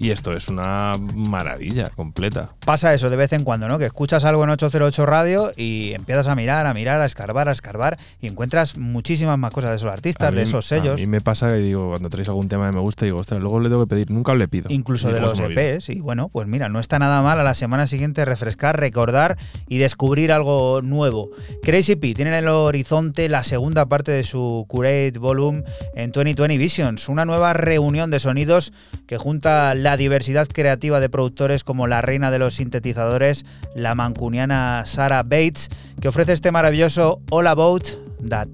Y 0.00 0.12
esto 0.12 0.32
es 0.32 0.48
una 0.48 0.94
maravilla 1.14 1.90
completa. 1.90 2.50
Pasa 2.64 2.94
eso 2.94 3.10
de 3.10 3.16
vez 3.16 3.32
en 3.32 3.42
cuando, 3.42 3.66
¿no? 3.66 3.78
Que 3.78 3.86
escuchas 3.86 4.24
algo 4.24 4.44
en 4.44 4.50
808 4.50 5.06
Radio 5.06 5.52
y 5.56 5.92
empiezas 5.92 6.28
a 6.28 6.36
mirar, 6.36 6.66
a 6.66 6.74
mirar, 6.74 7.00
a 7.00 7.06
escarbar, 7.06 7.48
a 7.48 7.52
escarbar 7.52 7.98
y 8.20 8.28
encuentras 8.28 8.76
muchísimas 8.76 9.36
más 9.38 9.52
cosas 9.52 9.70
de 9.70 9.76
esos 9.76 9.92
artistas, 9.92 10.32
de 10.32 10.42
esos 10.42 10.66
sellos. 10.66 10.94
A 10.94 10.96
mí 10.96 11.08
me 11.08 11.20
pasa 11.20 11.50
que 11.50 11.56
digo, 11.56 11.88
cuando 11.88 12.10
traes 12.10 12.28
algún 12.28 12.48
tema 12.48 12.70
que 12.70 12.76
me 12.76 12.80
gusta, 12.80 13.06
digo, 13.06 13.18
ostras, 13.18 13.40
luego 13.40 13.58
le 13.58 13.70
tengo 13.70 13.86
que 13.86 13.90
pedir, 13.90 14.10
nunca 14.12 14.36
le 14.36 14.46
pido. 14.46 14.70
Incluso 14.70 15.10
de 15.10 15.20
los 15.20 15.36
EPs. 15.36 15.88
Y 15.88 16.00
bueno, 16.00 16.28
pues 16.28 16.46
mira, 16.46 16.68
no 16.68 16.78
está 16.78 17.00
nada 17.00 17.20
mal 17.20 17.40
a 17.40 17.42
la 17.42 17.54
semana 17.54 17.88
siguiente 17.88 18.24
refrescar, 18.24 18.78
recordar 18.78 19.36
y 19.66 19.78
descubrir 19.78 20.30
algo 20.30 20.80
nuevo. 20.80 21.30
Crazy 21.62 21.96
P 21.96 22.14
tiene 22.14 22.30
en 22.30 22.44
el 22.44 22.48
horizonte 22.48 23.28
la 23.28 23.42
segunda 23.42 23.86
parte 23.86 24.12
de 24.12 24.22
su 24.22 24.64
Curate 24.68 25.18
Volume 25.18 25.64
en 25.94 26.12
2020 26.12 26.56
Visions, 26.56 27.08
una 27.08 27.24
nueva 27.24 27.52
reunión 27.52 28.12
de 28.12 28.20
sonidos 28.20 28.72
que 29.08 29.18
junta 29.18 29.74
la 29.74 29.87
diversidad 29.96 30.48
creativa 30.48 31.00
de 31.00 31.08
productores 31.08 31.64
como 31.64 31.86
la 31.86 32.02
reina 32.02 32.30
de 32.30 32.38
los 32.38 32.54
sintetizadores, 32.54 33.44
la 33.74 33.94
mancuniana 33.94 34.82
Sarah 34.84 35.22
Bates, 35.22 35.68
que 36.00 36.08
ofrece 36.08 36.32
este 36.32 36.52
maravilloso 36.52 37.20
All 37.30 37.46
About 37.46 37.88
That. 38.28 38.48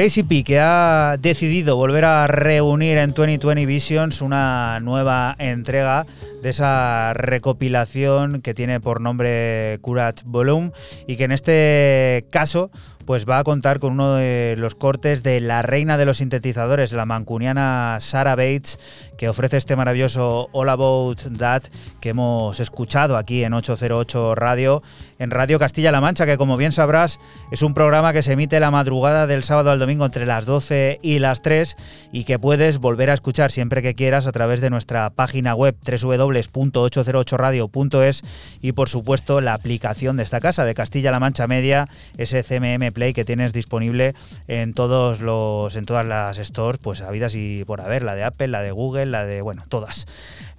Crazy 0.00 0.22
P 0.22 0.44
que 0.44 0.58
ha 0.58 1.18
decidido 1.20 1.76
volver 1.76 2.06
a 2.06 2.26
reunir 2.26 2.96
en 2.96 3.12
2020 3.12 3.66
Visions 3.66 4.22
una 4.22 4.80
nueva 4.80 5.36
entrega 5.38 6.06
de 6.42 6.48
esa 6.48 7.12
recopilación 7.12 8.40
que 8.40 8.54
tiene 8.54 8.80
por 8.80 9.02
nombre 9.02 9.78
Curat 9.82 10.22
Volume 10.24 10.72
y 11.06 11.16
que 11.16 11.24
en 11.24 11.32
este 11.32 12.24
caso 12.30 12.70
pues 13.04 13.28
va 13.28 13.40
a 13.40 13.44
contar 13.44 13.80
con 13.80 13.94
uno 13.94 14.14
de 14.14 14.54
los 14.56 14.74
cortes 14.74 15.22
de 15.22 15.40
la 15.40 15.62
reina 15.62 15.98
de 15.98 16.04
los 16.04 16.18
sintetizadores, 16.18 16.92
la 16.92 17.06
mancuniana 17.06 17.98
Sarah 18.00 18.36
Bates, 18.36 18.78
que 19.18 19.28
ofrece 19.28 19.56
este 19.56 19.74
maravilloso 19.74 20.48
All 20.52 20.68
About 20.68 21.36
That 21.36 21.64
que 22.00 22.10
hemos 22.10 22.60
escuchado 22.60 23.16
aquí 23.16 23.42
en 23.42 23.52
808 23.52 24.34
Radio, 24.36 24.82
en 25.20 25.30
Radio 25.30 25.60
Castilla-La 25.60 26.00
Mancha, 26.00 26.26
que 26.26 26.36
como 26.36 26.56
bien 26.56 26.72
sabrás 26.72 27.20
es 27.52 27.62
un 27.62 27.74
programa 27.74 28.12
que 28.12 28.22
se 28.22 28.32
emite 28.32 28.58
la 28.58 28.72
madrugada 28.72 29.28
del 29.28 29.44
sábado 29.44 29.70
al 29.70 29.78
domingo 29.78 30.04
entre 30.04 30.26
las 30.26 30.46
12 30.46 30.98
y 31.02 31.20
las 31.20 31.42
3 31.42 31.76
y 32.10 32.24
que 32.24 32.38
puedes 32.38 32.78
volver 32.78 33.10
a 33.10 33.14
escuchar 33.14 33.52
siempre 33.52 33.82
que 33.82 33.94
quieras 33.94 34.26
a 34.26 34.32
través 34.32 34.60
de 34.60 34.70
nuestra 34.70 35.10
página 35.10 35.54
web 35.54 35.76
www.808radio.es 35.84 38.22
y 38.60 38.72
por 38.72 38.88
supuesto 38.88 39.40
la 39.40 39.54
aplicación 39.54 40.16
de 40.16 40.24
esta 40.24 40.40
casa 40.40 40.64
de 40.64 40.74
Castilla-La 40.74 41.20
Mancha 41.20 41.46
Media, 41.46 41.86
SCMM 42.18 42.90
que 43.14 43.24
tienes 43.24 43.52
disponible 43.52 44.14
en 44.48 44.74
todos 44.74 45.20
los 45.20 45.76
en 45.76 45.84
todas 45.84 46.06
las 46.06 46.38
stores, 46.38 46.80
pues 46.82 47.02
habidas 47.02 47.34
y 47.34 47.64
por 47.66 47.80
haber, 47.80 48.02
la 48.02 48.14
de 48.14 48.24
Apple, 48.24 48.48
la 48.48 48.62
de 48.62 48.70
Google, 48.70 49.06
la 49.06 49.26
de 49.26 49.42
bueno, 49.42 49.64
todas. 49.68 50.06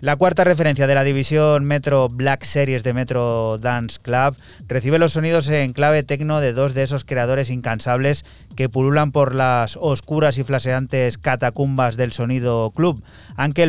La 0.02 0.16
cuarta 0.16 0.44
referencia 0.44 0.88
de 0.88 0.96
la 0.96 1.04
división 1.04 1.64
Metro 1.64 2.10
Black 2.10 2.44
Series 2.44 2.84
de 2.84 2.92
Metro 2.92 3.60
Dance 3.60 4.00
Club 4.02 4.36
recibe 4.68 4.98
los 4.98 5.14
sonidos 5.14 5.48
en 5.50 5.74
clave 5.74 6.02
tecno 6.02 6.42
de 6.42 6.54
dos 6.54 6.74
de 6.74 6.82
esos 6.82 7.06
creadores 7.06 7.52
incansables 7.52 8.26
que 8.56 8.68
pululan 8.68 9.12
por 9.12 9.36
las 9.36 9.78
oscuras 9.80 10.40
y 10.40 10.44
flaseantes 10.44 11.20
catacumbas 11.20 11.98
del 11.98 12.14
sonido 12.14 12.72
club, 12.72 13.00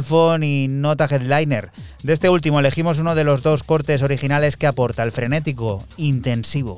Phone 0.03 0.43
y 0.43 0.69
Nota 0.69 1.05
Headliner. 1.05 1.71
De 2.03 2.15
este 2.15 2.31
último 2.31 2.61
elegimos 2.61 2.99
uno 2.99 3.15
de 3.15 3.25
los 3.25 3.43
dos 3.43 3.63
cortes 3.63 4.03
originales 4.03 4.57
que 4.57 4.67
aporta 4.67 5.03
el 5.03 5.13
frenético 5.13 5.85
intensivo. 5.99 6.77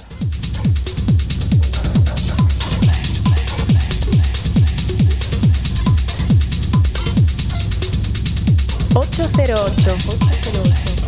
808. 9.16 11.03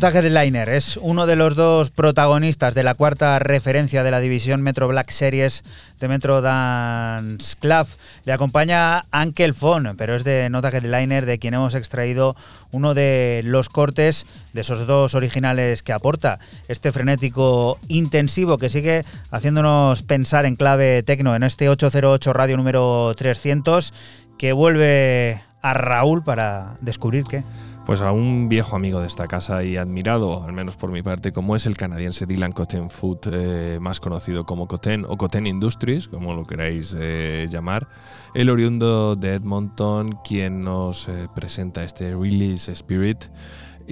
Nota 0.00 0.18
Headliner 0.18 0.70
es 0.70 0.96
uno 0.96 1.26
de 1.26 1.36
los 1.36 1.56
dos 1.56 1.90
protagonistas 1.90 2.74
de 2.74 2.82
la 2.82 2.94
cuarta 2.94 3.38
referencia 3.38 4.02
de 4.02 4.10
la 4.10 4.20
división 4.20 4.62
Metro 4.62 4.88
Black 4.88 5.10
Series 5.10 5.62
de 6.00 6.08
Metro 6.08 6.40
Dance 6.40 7.54
Club. 7.60 7.86
Le 8.24 8.32
acompaña 8.32 9.04
Ankel 9.10 9.52
Fon, 9.52 9.94
pero 9.98 10.16
es 10.16 10.24
de 10.24 10.48
Nota 10.48 10.70
Headliner 10.70 11.26
de 11.26 11.38
quien 11.38 11.52
hemos 11.52 11.74
extraído 11.74 12.34
uno 12.70 12.94
de 12.94 13.42
los 13.44 13.68
cortes 13.68 14.24
de 14.54 14.62
esos 14.62 14.86
dos 14.86 15.14
originales 15.14 15.82
que 15.82 15.92
aporta. 15.92 16.38
Este 16.68 16.92
frenético 16.92 17.78
intensivo 17.88 18.56
que 18.56 18.70
sigue 18.70 19.02
haciéndonos 19.30 20.00
pensar 20.00 20.46
en 20.46 20.56
clave 20.56 21.02
tecno 21.02 21.36
en 21.36 21.42
este 21.42 21.68
808 21.68 22.32
radio 22.32 22.56
número 22.56 23.12
300 23.18 23.92
que 24.38 24.54
vuelve 24.54 25.42
a 25.60 25.74
Raúl 25.74 26.24
para 26.24 26.78
descubrir 26.80 27.24
qué. 27.24 27.44
Pues 27.90 28.02
a 28.02 28.12
un 28.12 28.48
viejo 28.48 28.76
amigo 28.76 29.00
de 29.00 29.08
esta 29.08 29.26
casa 29.26 29.64
y 29.64 29.76
admirado, 29.76 30.44
al 30.44 30.52
menos 30.52 30.76
por 30.76 30.92
mi 30.92 31.02
parte, 31.02 31.32
como 31.32 31.56
es 31.56 31.66
el 31.66 31.76
canadiense 31.76 32.24
Dylan 32.24 32.52
Cotten 32.52 32.88
Food, 32.88 33.18
eh, 33.32 33.78
más 33.80 33.98
conocido 33.98 34.46
como 34.46 34.68
Cotten 34.68 35.04
o 35.08 35.16
Cotten 35.16 35.48
Industries, 35.48 36.06
como 36.06 36.32
lo 36.32 36.44
queráis 36.44 36.94
eh, 36.96 37.48
llamar, 37.50 37.88
el 38.32 38.48
oriundo 38.48 39.16
de 39.16 39.34
Edmonton, 39.34 40.20
quien 40.22 40.60
nos 40.60 41.08
eh, 41.08 41.26
presenta 41.34 41.82
este 41.82 42.14
Release 42.14 42.70
Spirit. 42.70 43.24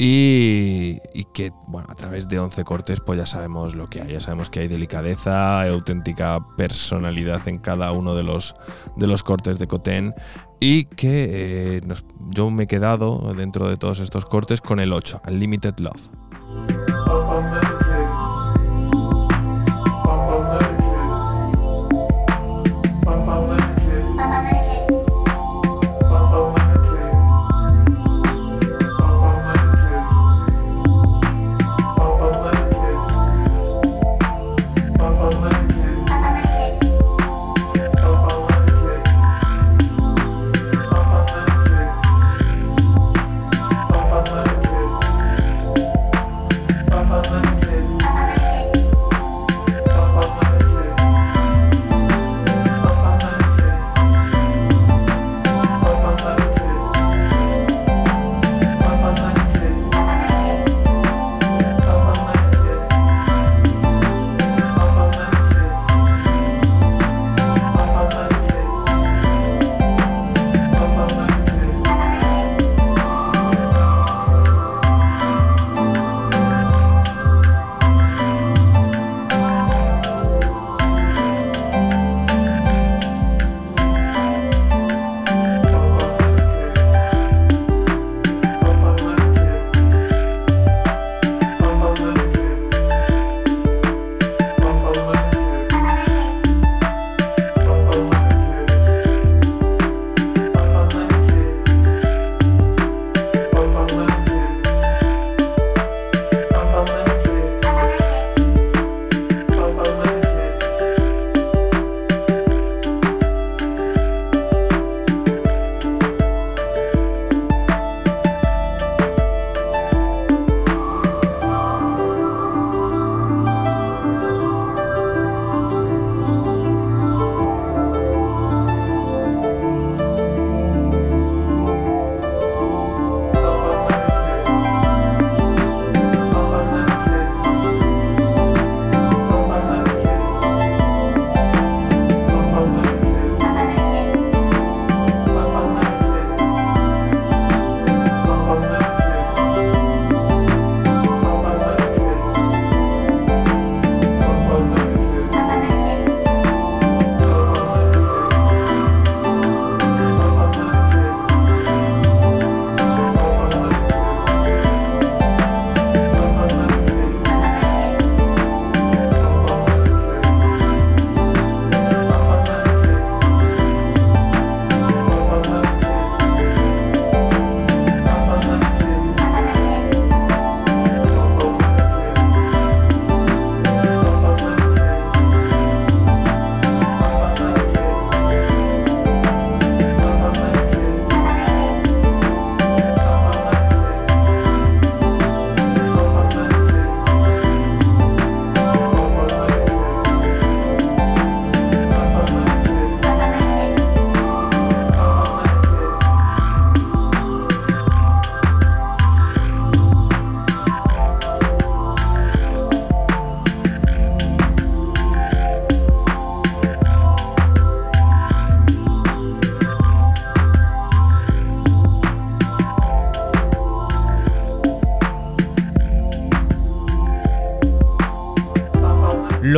Y, 0.01 1.01
que, 1.35 1.51
bueno, 1.67 1.89
a 1.91 1.95
través 1.97 2.29
de 2.29 2.39
11 2.39 2.63
cortes, 2.63 3.01
pues 3.05 3.19
ya 3.19 3.27
sabemos 3.27 3.75
lo 3.75 3.91
que 3.91 4.01
hay. 4.01 4.13
Ya 4.13 4.21
sabemos 4.21 4.49
que 4.49 4.61
hay 4.61 4.69
delicadeza, 4.69 5.63
auténtica 5.63 6.39
personalidad 6.57 7.49
en 7.49 7.59
cada 7.59 7.91
uno 7.91 8.15
de 8.15 8.23
los, 8.23 8.55
de 8.95 9.09
los 9.09 9.25
cortes 9.25 9.59
de 9.59 9.67
Coten. 9.67 10.15
Y 10.61 10.85
que 10.85 11.79
eh, 11.79 11.81
yo 12.31 12.51
me 12.51 12.65
he 12.65 12.67
quedado 12.67 13.35
dentro 13.35 13.69
de 13.69 13.77
todos 13.77 14.01
estos 14.01 14.27
cortes 14.27 14.61
con 14.61 14.81
el 14.81 14.93
8, 14.93 15.23
Unlimited 15.27 15.75
Love. 15.79 16.11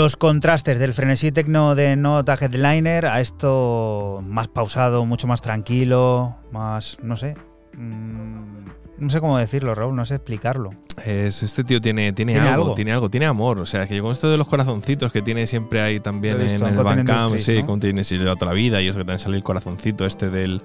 Los 0.01 0.16
contrastes 0.16 0.78
del 0.78 0.94
frenesí 0.94 1.30
tecno 1.30 1.74
de 1.74 1.94
Nota 1.94 2.34
Headliner 2.40 3.05
a 3.05 3.20
esto 3.20 4.22
más 4.24 4.48
pausado, 4.48 5.05
mucho 5.05 5.26
más 5.26 5.42
tranquilo, 5.42 6.36
más, 6.51 6.96
no 7.03 7.18
sé. 7.18 7.36
mm, 7.74 8.70
no 8.96 9.11
sé 9.11 9.20
cómo 9.20 9.36
decirlo, 9.36 9.74
Raúl, 9.74 9.94
no 9.94 10.07
sé 10.07 10.14
explicarlo. 10.14 10.70
Es, 11.05 11.42
este 11.42 11.64
tío 11.64 11.82
tiene, 11.82 12.14
tiene, 12.14 12.32
¿Tiene 12.32 12.48
algo, 12.48 12.62
algo? 12.62 12.74
tiene 12.74 12.92
algo, 12.92 13.11
tiene 13.11 13.26
amor. 13.26 13.61
O 13.61 13.66
sea, 13.66 13.86
que 13.86 14.01
con 14.01 14.12
esto 14.12 14.30
de 14.30 14.38
los 14.38 14.46
corazoncitos 14.46 15.12
que 15.12 15.20
tiene 15.20 15.46
siempre 15.46 15.82
ahí 15.82 16.01
también 16.01 16.40
en 16.40 16.48
en 16.48 16.64
el 16.64 16.82
Bandcamp, 16.82 17.36
sí, 17.36 17.61
¿no? 17.61 17.66
como 17.66 17.78
tiene 17.78 18.03
si 18.03 18.16
le 18.16 18.24
da 18.24 18.36
toda 18.36 18.53
la 18.53 18.55
vida 18.55 18.80
y 18.80 18.88
eso 18.88 18.96
que 18.96 19.05
también 19.05 19.20
sale 19.20 19.36
el 19.36 19.42
corazoncito 19.42 20.07
este 20.07 20.30
del, 20.30 20.62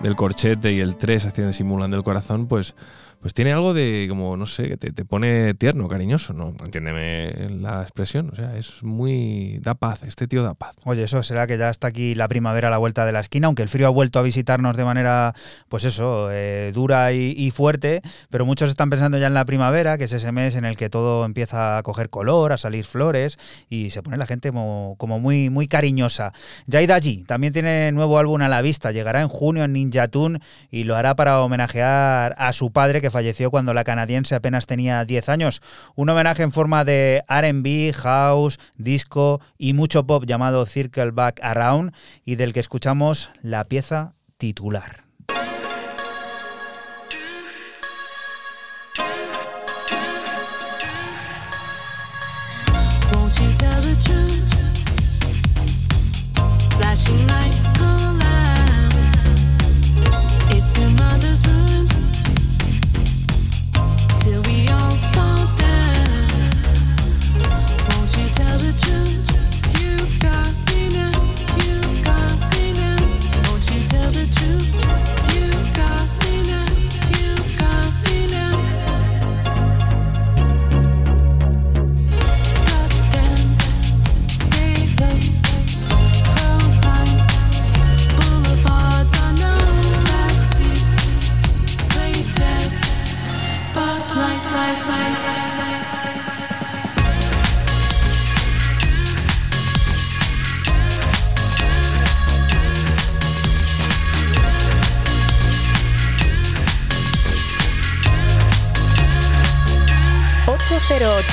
del 0.00 0.16
corchete 0.16 0.72
y 0.72 0.80
el 0.80 0.96
3 0.96 1.26
haciendo 1.26 1.52
simulando 1.52 1.98
el 1.98 2.02
corazón, 2.02 2.46
pues, 2.46 2.74
pues 3.20 3.34
tiene 3.34 3.52
algo 3.52 3.74
de 3.74 4.06
como, 4.08 4.36
no 4.36 4.46
sé, 4.46 4.68
que 4.68 4.76
te, 4.76 5.04
pone 5.04 5.52
tierno, 5.54 5.88
cariñoso, 5.88 6.32
¿no? 6.32 6.54
Entiéndeme 6.64 7.50
la 7.60 7.82
expresión. 7.82 8.30
O 8.32 8.34
sea, 8.34 8.56
es 8.56 8.82
muy. 8.82 9.58
da 9.60 9.74
paz, 9.74 10.02
este 10.04 10.26
tío 10.26 10.42
da 10.42 10.54
paz. 10.54 10.76
Oye, 10.84 11.02
eso 11.02 11.22
será 11.22 11.46
que 11.46 11.58
ya 11.58 11.68
está 11.68 11.88
aquí 11.88 12.14
la 12.14 12.28
primavera 12.28 12.68
a 12.68 12.70
la 12.70 12.78
vuelta 12.78 13.04
de 13.04 13.12
la 13.12 13.20
esquina, 13.20 13.46
aunque 13.48 13.62
el 13.62 13.68
frío 13.68 13.86
ha 13.88 13.90
vuelto 13.90 14.18
a 14.18 14.22
visitarnos 14.22 14.76
de 14.76 14.84
manera, 14.84 15.34
pues 15.68 15.84
eso, 15.84 16.28
eh, 16.32 16.72
dura 16.74 17.12
y, 17.12 17.50
fuerte, 17.50 18.00
pero 18.30 18.46
muchos 18.46 18.70
están 18.70 18.88
pensando 18.90 19.18
ya 19.18 19.26
en 19.26 19.34
la 19.34 19.44
primavera, 19.44 19.98
que 19.98 20.04
es 20.04 20.12
ese 20.12 20.32
mes 20.32 20.54
en 20.54 20.64
el 20.64 20.76
que 20.76 20.88
todo 20.88 21.24
empieza 21.24 21.78
a 21.78 21.82
coger 21.82 22.08
color, 22.08 22.52
a 22.52 22.56
salir 22.58 22.84
flores 22.84 23.38
y 23.68 23.90
se 23.90 24.02
pone 24.02 24.16
la 24.16 24.26
gente 24.26 24.52
mo- 24.52 24.94
como 24.96 25.18
muy, 25.18 25.50
muy 25.50 25.66
cariñosa. 25.66 26.32
Jaida 26.70 26.98
G 27.00 27.26
también 27.26 27.52
tiene 27.52 27.92
nuevo 27.92 28.18
álbum 28.18 28.40
a 28.40 28.48
la 28.48 28.62
vista, 28.62 28.92
llegará 28.92 29.20
en 29.20 29.28
junio 29.28 29.64
en 29.64 29.72
Ninja 29.72 30.08
Tune 30.08 30.40
y 30.70 30.84
lo 30.84 30.96
hará 30.96 31.16
para 31.16 31.42
homenajear 31.42 32.34
a 32.38 32.52
su 32.52 32.70
padre 32.70 33.00
que 33.00 33.09
falleció 33.10 33.50
cuando 33.50 33.74
la 33.74 33.84
canadiense 33.84 34.34
apenas 34.34 34.66
tenía 34.66 35.04
10 35.04 35.28
años. 35.28 35.62
Un 35.94 36.08
homenaje 36.08 36.42
en 36.42 36.52
forma 36.52 36.84
de 36.84 37.22
RB, 37.28 37.92
house, 37.94 38.58
disco 38.76 39.40
y 39.58 39.72
mucho 39.72 40.06
pop 40.06 40.24
llamado 40.26 40.66
Circle 40.66 41.10
Back 41.10 41.40
Around 41.42 41.92
y 42.24 42.36
del 42.36 42.52
que 42.52 42.60
escuchamos 42.60 43.30
la 43.42 43.64
pieza 43.64 44.14
titular. 44.38 45.09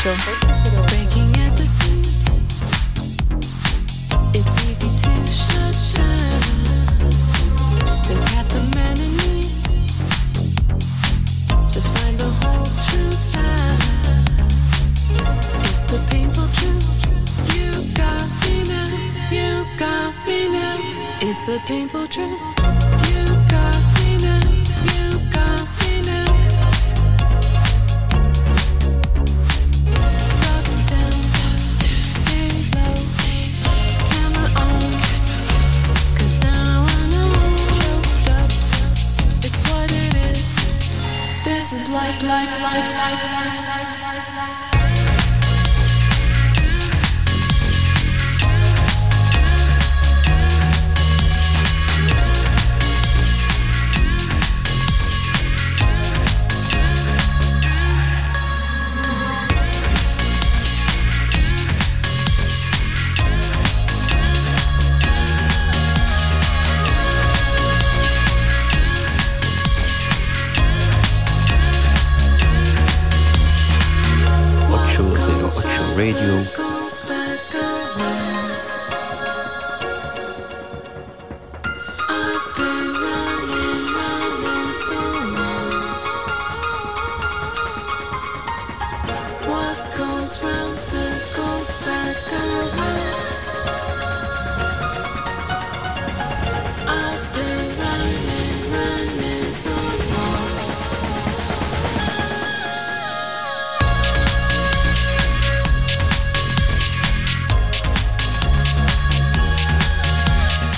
808. 0.08 0.37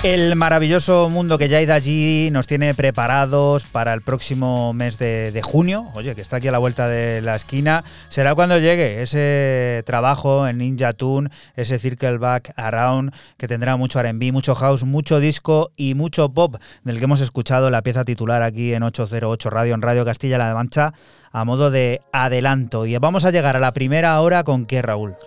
El 0.01 0.37
maravilloso 0.37 1.09
mundo 1.09 1.37
que 1.37 1.49
Yaida 1.49 1.73
allí 1.73 2.29
nos 2.31 2.47
tiene 2.47 2.73
preparados 2.73 3.65
para 3.65 3.93
el 3.93 4.01
próximo 4.01 4.71
mes 4.71 4.97
de, 4.97 5.31
de 5.33 5.41
junio, 5.41 5.87
oye, 5.93 6.15
que 6.15 6.21
está 6.21 6.37
aquí 6.37 6.47
a 6.47 6.53
la 6.53 6.57
vuelta 6.57 6.87
de 6.87 7.21
la 7.21 7.35
esquina, 7.35 7.83
será 8.07 8.33
cuando 8.33 8.57
llegue 8.59 9.01
ese 9.01 9.83
trabajo 9.85 10.47
en 10.47 10.59
Ninja 10.59 10.93
Tune, 10.93 11.29
ese 11.57 11.79
Circle 11.79 12.17
Back 12.17 12.53
Around, 12.55 13.13
que 13.35 13.49
tendrá 13.49 13.75
mucho 13.75 14.01
RB, 14.01 14.31
mucho 14.31 14.55
house, 14.55 14.85
mucho 14.85 15.19
disco 15.19 15.73
y 15.75 15.95
mucho 15.95 16.29
pop, 16.29 16.55
del 16.85 16.97
que 16.97 17.03
hemos 17.03 17.19
escuchado 17.19 17.69
la 17.69 17.81
pieza 17.81 18.05
titular 18.05 18.41
aquí 18.41 18.73
en 18.73 18.83
808 18.83 19.49
Radio, 19.49 19.75
en 19.75 19.81
Radio 19.81 20.05
Castilla-La 20.05 20.53
Mancha, 20.53 20.93
a 21.33 21.43
modo 21.43 21.71
de 21.71 21.99
adelanto. 22.13 22.85
Y 22.85 22.97
vamos 22.99 23.25
a 23.25 23.31
llegar 23.31 23.57
a 23.57 23.59
la 23.59 23.73
primera 23.73 24.21
hora 24.21 24.45
con 24.45 24.65
qué, 24.65 24.81
Raúl. 24.81 25.17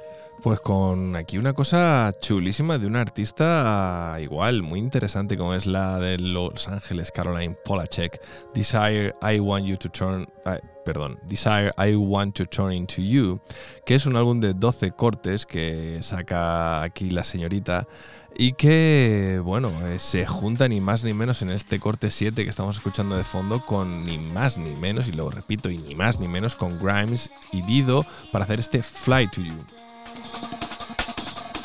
Pues 0.43 0.59
con 0.59 1.15
aquí 1.15 1.39
una 1.39 1.53
cosa 1.53 2.13
chulísima 2.21 2.77
de 2.77 2.89
una 2.89 3.01
artista 3.01 4.17
igual, 4.21 4.65
muy 4.65 4.81
interesante, 4.81 5.39
como 5.39 5.55
es 5.55 5.67
la 5.67 6.01
de 6.01 6.19
Los 6.19 6.67
Ángeles, 6.67 7.13
Caroline 7.13 7.57
Polachek. 7.65 8.21
Desire, 8.53 9.15
I 9.23 9.39
Want 9.39 9.67
You 9.67 9.77
to 9.77 9.89
Turn. 9.89 10.27
ay, 10.45 10.59
perdón, 10.85 11.21
Desire, 11.29 11.71
I 11.79 11.95
Want 11.95 12.35
to 12.39 12.45
Turn 12.47 12.73
Into 12.73 13.03
You, 13.03 13.41
que 13.87 13.95
es 13.95 14.05
un 14.05 14.17
álbum 14.17 14.41
de 14.41 14.53
12 14.53 14.91
cortes 14.91 15.47
que 15.47 16.01
saca 16.03 16.83
aquí 16.83 17.11
la 17.11 17.23
señorita 17.23 17.87
y 18.35 18.55
que, 18.55 19.41
bueno, 19.45 19.71
eh, 19.87 20.01
se 20.01 20.27
junta 20.27 20.67
ni 20.67 20.81
más 20.81 21.05
ni 21.05 21.13
menos 21.13 21.43
en 21.43 21.51
este 21.51 21.79
corte 21.79 22.11
7 22.11 22.43
que 22.43 22.51
estamos 22.51 22.79
escuchando 22.79 23.17
de 23.17 23.23
fondo 23.23 23.65
con 23.65 24.05
ni 24.05 24.19
más 24.19 24.59
ni 24.59 24.75
menos, 24.75 25.07
y 25.07 25.13
lo 25.13 25.31
repito, 25.31 25.71
y 25.71 25.79
ni 25.79 25.95
más 25.95 26.19
ni 26.19 26.27
menos 26.27 26.57
con 26.57 26.81
Grimes 26.81 27.31
y 27.53 27.63
Dido 27.63 28.05
para 28.33 28.45
hacer 28.45 28.59
este 28.59 28.83
Fly 28.83 29.29
to 29.29 29.41
You. 29.41 29.82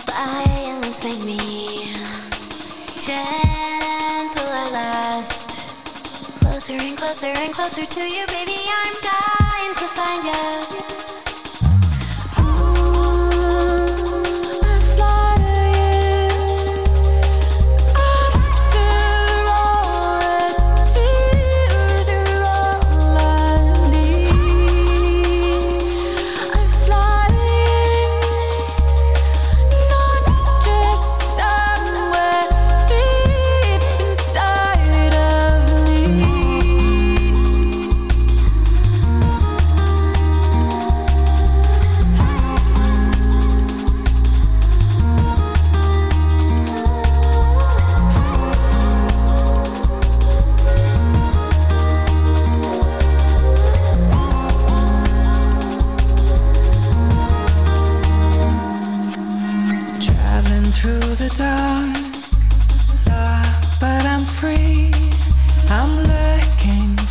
Violence 0.05 1.03
make 1.03 1.23
me 1.25 1.93
gentle 2.99 4.49
at 4.63 4.71
last. 4.71 5.49
Closer 6.39 6.73
and 6.73 6.97
closer 6.97 7.27
and 7.27 7.53
closer 7.53 7.85
to 7.85 8.01
you, 8.01 8.25
baby. 8.27 8.59
I'm 8.67 8.95
dying 9.01 9.73
to 9.75 9.87
find 9.95 10.23
you. 10.25 11.26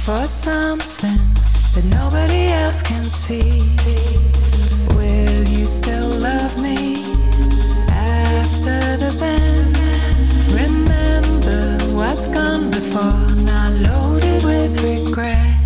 For 0.07 0.25
something 0.29 1.19
that 1.75 1.85
nobody 1.87 2.47
else 2.47 2.81
can 2.81 3.03
see. 3.03 3.59
Will 4.95 5.43
you 5.49 5.67
still 5.67 6.09
love 6.21 6.63
me 6.63 7.03
after 7.91 8.79
the 9.03 9.11
bend? 9.19 9.77
Remember 10.63 11.85
what's 11.97 12.29
gone 12.29 12.71
before, 12.71 13.35
not 13.43 13.73
loaded 13.83 14.45
with 14.45 14.81
regret. 14.85 15.66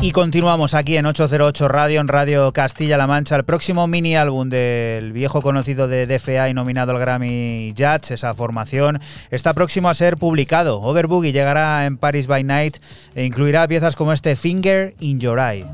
Y 0.00 0.12
continuamos 0.12 0.74
aquí 0.74 0.96
en 0.96 1.06
808 1.06 1.66
Radio, 1.66 2.00
en 2.00 2.06
Radio 2.06 2.52
Castilla-La 2.52 3.08
Mancha. 3.08 3.34
El 3.34 3.44
próximo 3.44 3.88
mini 3.88 4.16
álbum 4.16 4.48
del 4.48 5.12
viejo 5.12 5.42
conocido 5.42 5.88
de 5.88 6.06
DFA 6.06 6.48
y 6.48 6.54
nominado 6.54 6.92
al 6.92 7.00
Grammy 7.00 7.72
Jazz, 7.74 8.12
esa 8.12 8.32
formación, 8.32 9.00
está 9.32 9.54
próximo 9.54 9.88
a 9.88 9.94
ser 9.94 10.16
publicado. 10.16 10.80
Overboogie 10.82 11.32
llegará 11.32 11.84
en 11.84 11.96
Paris 11.96 12.28
by 12.28 12.44
Night 12.44 12.76
e 13.16 13.24
incluirá 13.24 13.66
piezas 13.66 13.96
como 13.96 14.12
este 14.12 14.36
Finger 14.36 14.94
in 15.00 15.18
Your 15.18 15.40
Eye. 15.40 15.66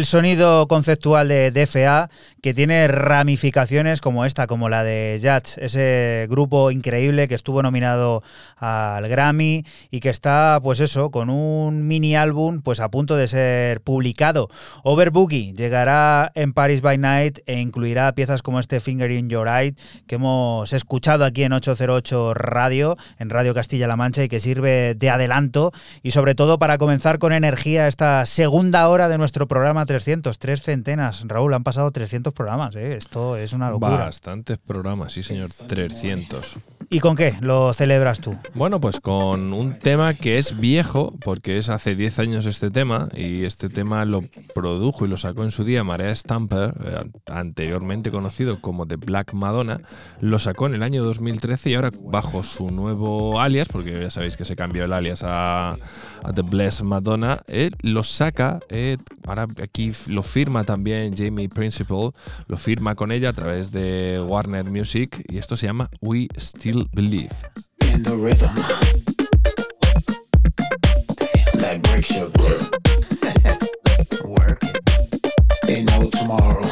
El 0.00 0.06
sonido 0.06 0.66
conceptual 0.66 1.28
de 1.28 1.50
DFA 1.50 2.08
que 2.40 2.54
tiene 2.54 2.88
ramificaciones 2.88 4.00
como 4.00 4.24
esta, 4.24 4.46
como 4.46 4.70
la 4.70 4.82
de 4.82 5.18
Jazz, 5.20 5.58
ese 5.58 6.26
grupo 6.30 6.70
increíble 6.70 7.28
que 7.28 7.34
estuvo 7.34 7.62
nominado 7.62 8.22
al 8.56 9.06
Grammy 9.08 9.66
y 9.90 10.00
que 10.00 10.08
está, 10.08 10.58
pues 10.62 10.80
eso, 10.80 11.10
con 11.10 11.28
un 11.28 11.86
mini 11.86 12.16
álbum 12.16 12.62
pues 12.62 12.80
a 12.80 12.90
punto 12.90 13.14
de 13.16 13.28
ser 13.28 13.82
publicado. 13.82 14.48
Overboogie 14.84 15.52
llegará 15.52 16.32
en 16.34 16.54
Paris 16.54 16.80
by 16.80 16.96
Night 16.96 17.40
e 17.44 17.60
incluirá 17.60 18.14
piezas 18.14 18.40
como 18.40 18.58
este 18.58 18.80
Finger 18.80 19.10
in 19.10 19.28
Your 19.28 19.48
Eye 19.48 19.74
que 20.06 20.14
hemos 20.14 20.72
escuchado 20.72 21.26
aquí 21.26 21.42
en 21.42 21.52
808 21.52 22.32
Radio, 22.32 22.96
en 23.18 23.28
Radio 23.28 23.52
Castilla-La 23.52 23.96
Mancha 23.96 24.24
y 24.24 24.28
que 24.30 24.40
sirve 24.40 24.94
de 24.94 25.10
adelanto 25.10 25.72
y 26.02 26.12
sobre 26.12 26.34
todo 26.34 26.58
para 26.58 26.78
comenzar 26.78 27.18
con 27.18 27.34
energía 27.34 27.86
esta 27.86 28.24
segunda 28.24 28.88
hora 28.88 29.10
de 29.10 29.18
nuestro 29.18 29.46
programa 29.46 29.84
300, 29.90 30.38
tres 30.38 30.62
centenas. 30.62 31.24
Raúl, 31.26 31.52
han 31.52 31.64
pasado 31.64 31.90
300 31.90 32.32
programas, 32.32 32.76
¿eh? 32.76 32.96
esto 32.96 33.36
es 33.36 33.52
una 33.52 33.70
locura. 33.70 33.96
Bastantes 33.96 34.56
programas, 34.56 35.14
sí 35.14 35.24
señor, 35.24 35.48
300. 35.66 36.60
¿Y 36.92 37.00
con 37.00 37.16
qué 37.16 37.34
lo 37.40 37.72
celebras 37.72 38.20
tú? 38.20 38.36
Bueno, 38.54 38.80
pues 38.80 39.00
con 39.00 39.52
un 39.52 39.78
tema 39.78 40.14
que 40.14 40.38
es 40.38 40.58
viejo, 40.58 41.14
porque 41.24 41.58
es 41.58 41.68
hace 41.68 41.94
10 41.94 42.18
años 42.20 42.46
este 42.46 42.70
tema, 42.70 43.08
y 43.14 43.44
este 43.44 43.68
tema 43.68 44.04
lo 44.04 44.22
produjo 44.54 45.06
y 45.06 45.08
lo 45.08 45.16
sacó 45.16 45.42
en 45.42 45.50
su 45.50 45.64
día 45.64 45.84
Marea 45.84 46.14
Stamper, 46.14 46.74
eh, 46.84 47.10
anteriormente 47.26 48.12
conocido 48.12 48.60
como 48.60 48.86
The 48.86 48.96
Black 48.96 49.34
Madonna, 49.34 49.80
lo 50.20 50.38
sacó 50.38 50.66
en 50.66 50.74
el 50.74 50.82
año 50.82 51.04
2013 51.04 51.70
y 51.70 51.74
ahora 51.74 51.90
bajo 52.06 52.42
su 52.42 52.70
nuevo 52.70 53.40
alias, 53.40 53.68
porque 53.68 53.92
ya 53.92 54.10
sabéis 54.10 54.36
que 54.36 54.44
se 54.44 54.56
cambió 54.56 54.84
el 54.84 54.92
alias 54.92 55.22
a, 55.24 55.72
a 55.72 56.32
The 56.34 56.42
Blessed 56.42 56.84
Madonna, 56.84 57.42
eh, 57.46 57.70
lo 57.82 58.02
saca, 58.02 58.60
eh, 58.68 58.96
ahora 59.30 59.46
aquí 59.62 59.92
lo 60.08 60.22
firma 60.22 60.64
también 60.64 61.14
Jamie 61.16 61.48
Principal, 61.48 62.10
lo 62.48 62.56
firma 62.58 62.94
con 62.96 63.12
ella 63.12 63.30
a 63.30 63.32
través 63.32 63.70
de 63.70 64.20
Warner 64.20 64.64
Music, 64.64 65.24
y 65.28 65.38
esto 65.38 65.56
se 65.56 65.66
llama 65.66 65.88
We 66.00 66.26
Still 66.36 66.88
Believe. 66.92 67.30
in 75.68 75.86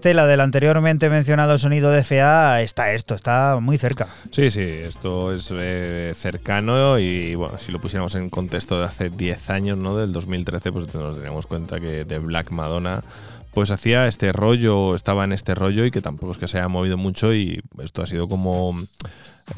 estela 0.00 0.26
del 0.26 0.40
anteriormente 0.40 1.10
mencionado 1.10 1.58
sonido 1.58 1.90
de 1.90 2.02
FA, 2.02 2.62
está 2.62 2.94
esto, 2.94 3.14
está 3.14 3.58
muy 3.60 3.76
cerca. 3.76 4.08
Sí, 4.30 4.50
sí, 4.50 4.62
esto 4.62 5.30
es 5.30 5.52
eh, 5.54 6.14
cercano 6.16 6.98
y 6.98 7.34
bueno, 7.34 7.58
si 7.58 7.70
lo 7.70 7.80
pusiéramos 7.82 8.14
en 8.14 8.30
contexto 8.30 8.78
de 8.78 8.86
hace 8.86 9.10
10 9.10 9.50
años, 9.50 9.76
¿no? 9.76 9.94
Del 9.96 10.10
2013, 10.14 10.72
pues 10.72 10.94
nos 10.94 11.16
daríamos 11.16 11.46
cuenta 11.46 11.78
que 11.80 12.06
The 12.06 12.18
Black 12.18 12.50
Madonna 12.50 13.04
pues 13.52 13.70
hacía 13.70 14.06
este 14.06 14.32
rollo, 14.32 14.94
estaba 14.94 15.24
en 15.24 15.32
este 15.32 15.54
rollo 15.54 15.84
y 15.84 15.90
que 15.90 16.00
tampoco 16.00 16.32
es 16.32 16.38
que 16.38 16.48
se 16.48 16.56
haya 16.56 16.68
movido 16.68 16.96
mucho 16.96 17.34
y 17.34 17.60
esto 17.82 18.02
ha 18.02 18.06
sido 18.06 18.26
como, 18.26 18.74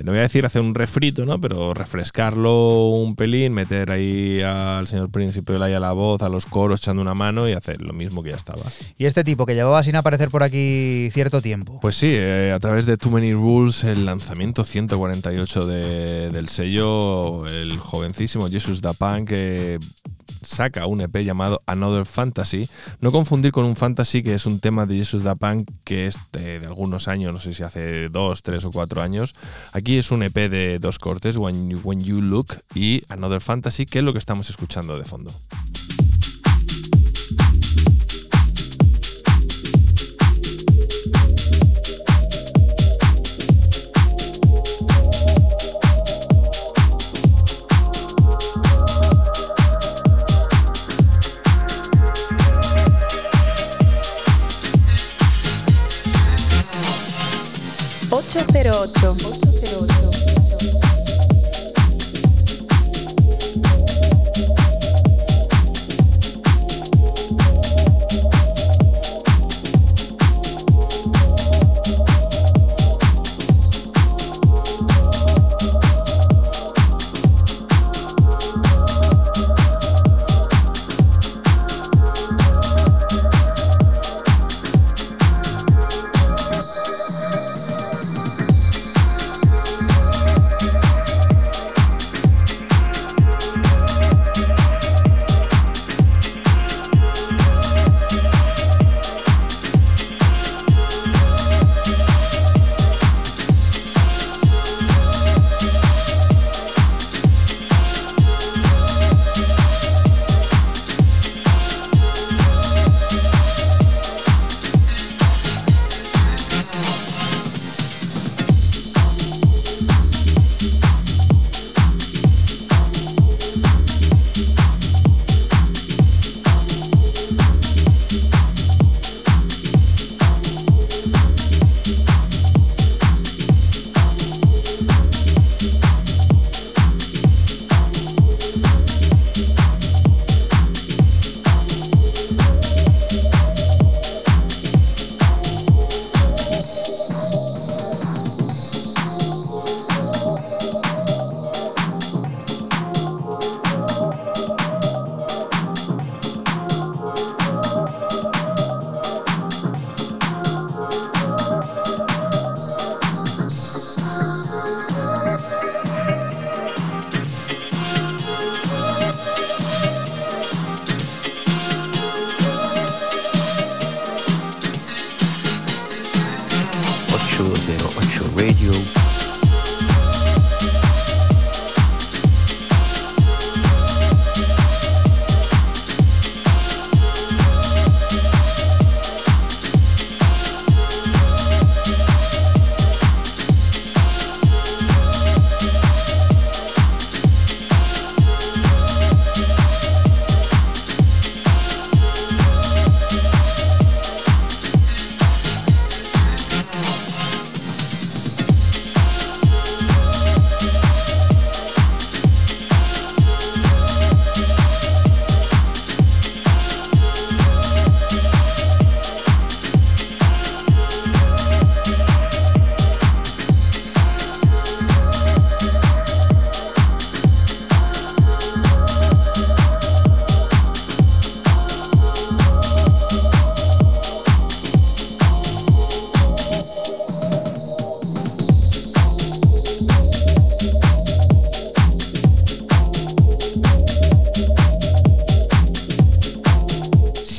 no 0.05 0.12
voy 0.12 0.18
a 0.18 0.22
decir 0.22 0.45
hacer 0.47 0.62
un 0.62 0.74
refrito, 0.74 1.24
¿no? 1.26 1.40
Pero 1.40 1.74
refrescarlo 1.74 2.88
un 2.88 3.14
pelín, 3.16 3.53
meter 3.53 3.90
ahí 3.90 4.40
al 4.43 4.86
señor 4.86 5.11
Príncipe 5.11 5.55
Olaya 5.55 5.80
la 5.80 5.93
voz, 5.93 6.22
a 6.22 6.28
los 6.28 6.47
coros 6.47 6.80
echando 6.80 7.03
una 7.03 7.14
mano 7.14 7.49
y 7.49 7.53
hacer 7.53 7.80
lo 7.82 7.93
mismo 7.93 8.22
que 8.22 8.30
ya 8.30 8.36
estaba. 8.36 8.62
Y 8.99 9.07
este 9.07 9.24
tipo 9.24 9.47
que 9.47 9.55
llevaba 9.55 9.82
sin 9.82 9.97
aparecer 9.97 10.28
por 10.28 10.43
aquí 10.43 11.09
cierto 11.12 11.40
tiempo. 11.40 11.78
Pues 11.80 11.97
sí, 11.97 12.09
eh, 12.11 12.53
a 12.55 12.61
través 12.61 12.86
de 12.86 12.97
Too 12.97 13.11
Many 13.11 13.32
Rules, 13.32 13.84
el 13.84 14.07
lanzamiento 14.07 14.64
148 14.64 15.66
de- 15.66 16.30
del 16.30 16.49
sello, 16.49 17.47
el 17.47 17.78
jovencísimo 17.78 18.49
Jesus 18.49 18.80
Da 18.82 18.93
Punk 18.93 19.28
que 19.28 19.78
saca 20.43 20.86
un 20.86 21.01
EP 21.01 21.16
llamado 21.22 21.62
Another 21.66 22.07
Fantasy. 22.07 22.68
No 23.01 23.11
confundir 23.11 23.53
con 23.53 23.64
un 23.64 23.76
Fantasy, 23.76 24.22
que 24.22 24.34
es 24.34 24.47
un 24.47 24.61
tema 24.61 24.86
de 24.86 24.99
Jesus 24.99 25.22
Da 25.22 25.34
Punk 25.34 25.68
que 25.84 26.07
es 26.07 26.16
de, 26.32 26.57
algunos 26.66 27.09
años, 27.09 27.32
no 27.32 27.40
sé 27.40 27.55
si 27.55 27.62
hace 27.62 28.09
dos, 28.09 28.43
tres 28.43 28.64
o 28.64 28.72
cuatro 28.72 29.03
años. 29.03 29.34
Aquí 29.72 29.99
es 29.99 30.11
un 30.11 30.22
EP 30.22 30.34
de 30.34 30.78
dos 30.78 30.99
cortes, 30.99 31.36
When 31.36 31.68
you 31.68 32.20
Look 32.20 32.62
y 32.74 33.03
Another 33.09 33.40
Fantasy, 33.40 33.86
que 33.86 33.99
es 33.99 34.05
lo 34.05 34.12
que 34.12 34.18
estamos 34.18 34.51
escuchando 34.51 34.99
de 34.99 35.05
fondo. 35.05 35.32
8. 58.73 59.32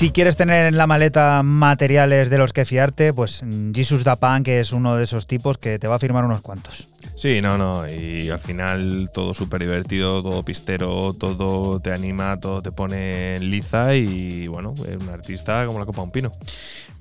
Si 0.04 0.12
quieres 0.12 0.36
tener 0.36 0.66
en 0.66 0.76
la 0.76 0.86
maleta 0.86 1.44
materiales 1.44 2.30
de 2.30 2.38
los 2.38 2.52
que 2.52 2.66
fiarte, 2.66 3.14
pues 3.14 3.42
mm, 3.42 3.72
Jesus 3.74 4.04
Da 4.04 4.18
Punk 4.18 4.50
es 4.50 4.74
uno 4.74 4.98
de 4.98 5.06
esos 5.06 5.28
tipos 5.28 5.58
que 5.58 5.80
te 5.80 5.88
va 5.88 5.96
a 5.96 6.00
firmar 6.00 6.26
unos 6.26 6.42
cuantos. 6.42 6.90
Sí, 7.16 7.40
no, 7.42 7.58
no. 7.58 7.90
Y 7.90 8.30
al 8.30 8.40
final 8.40 9.10
todo 9.14 9.34
súper 9.34 9.62
divertido, 9.62 10.22
todo 10.22 10.44
pistero, 10.44 11.14
todo 11.14 11.80
te 11.80 11.94
anima, 11.94 12.38
todo 12.38 12.62
te 12.62 12.74
pone 12.74 13.36
en 13.36 13.50
liza 13.50 13.96
y 13.96 14.46
bueno, 14.48 14.74
es 14.74 15.02
un 15.02 15.08
artista 15.08 15.66
como 15.66 15.80
la 15.80 15.86
copa 15.86 16.02
un 16.02 16.12
pino. 16.12 16.34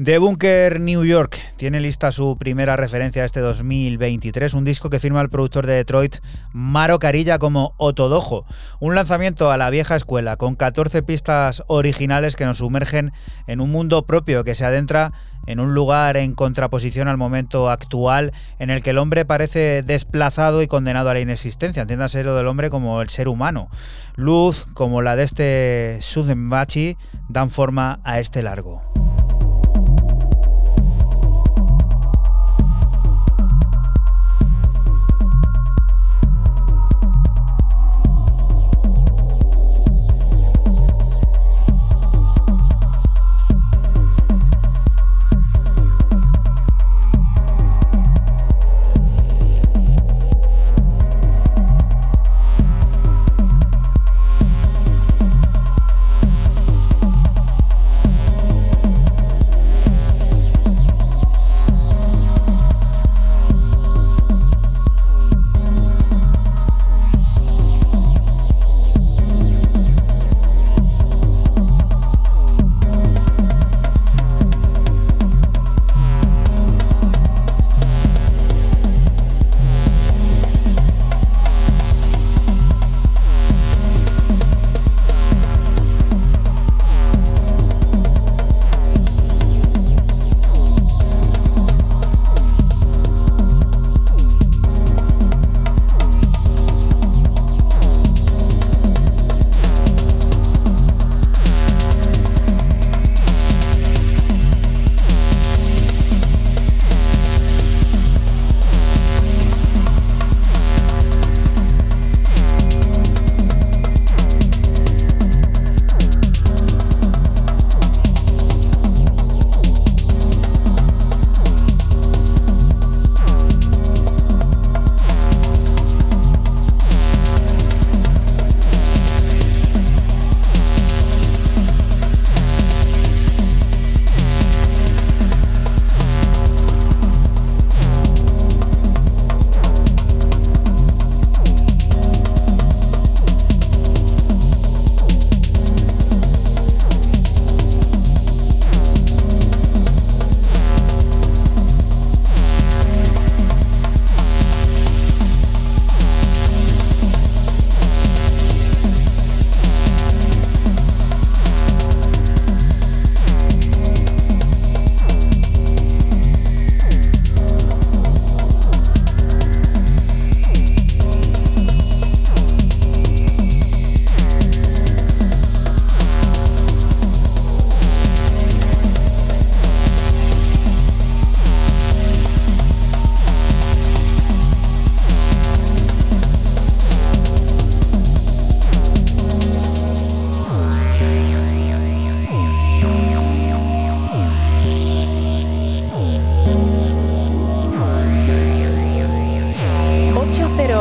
The 0.03 0.19
Bunker 0.19 0.81
New 0.81 1.05
York 1.05 1.39
tiene 1.57 1.79
lista 1.79 2.11
su 2.11 2.37
primera 2.37 2.75
referencia 2.75 3.25
este 3.25 3.39
2023, 3.39 4.55
un 4.55 4.65
disco 4.65 4.91
que 4.91 4.99
firma 4.99 5.21
el 5.21 5.29
productor 5.29 5.65
de 5.65 5.75
Detroit, 5.75 6.17
Maro 6.53 6.99
Carilla, 6.99 7.39
como 7.39 7.75
Otodojo. 7.77 8.45
Un 8.81 8.97
lanzamiento 8.97 9.53
a 9.53 9.57
la 9.59 9.71
vieja 9.71 9.95
escuela, 9.95 10.37
con 10.37 10.57
14 10.57 11.05
pistas 11.05 11.63
originales 11.69 12.35
que 12.35 12.47
nos 12.47 12.59
sumergen 12.59 13.13
en 13.47 13.61
un 13.61 13.71
mundo 13.71 14.05
propio 14.05 14.43
que 14.43 14.57
se 14.57 14.65
adentra 14.65 15.13
en 15.47 15.61
un 15.61 15.73
lugar 15.73 16.17
en 16.17 16.35
contraposición 16.35 17.07
al 17.07 17.17
momento 17.17 17.71
actual 17.71 18.33
en 18.59 18.71
el 18.71 18.83
que 18.83 18.91
el 18.91 18.99
hombre 18.99 19.25
parece 19.25 19.85
desplazado 19.85 20.63
y 20.63 20.67
condenado 20.67 21.11
a 21.11 21.15
la 21.15 21.21
inexistencia. 21.21 21.83
Entiéndase 21.83 22.25
lo 22.25 22.35
del 22.35 22.49
hombre 22.49 22.71
como 22.71 23.03
el 23.03 23.09
ser 23.09 23.29
humano. 23.29 23.69
Luz 24.17 24.67
como 24.75 25.01
la 25.01 25.15
de 25.15 25.23
este 25.23 25.99
Sudenbachi 26.01 26.97
dan 27.29 27.51
forma 27.51 28.01
a 28.03 28.19
este 28.19 28.43
largo. 28.43 28.92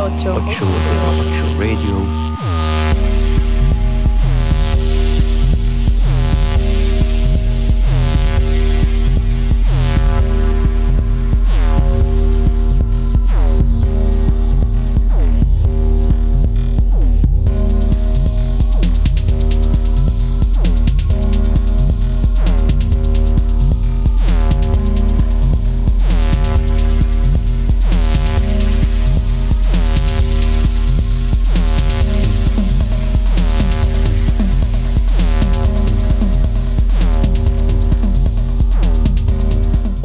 Ocho. 0.02 0.34
808 0.34 1.60
Radio. 1.60 2.31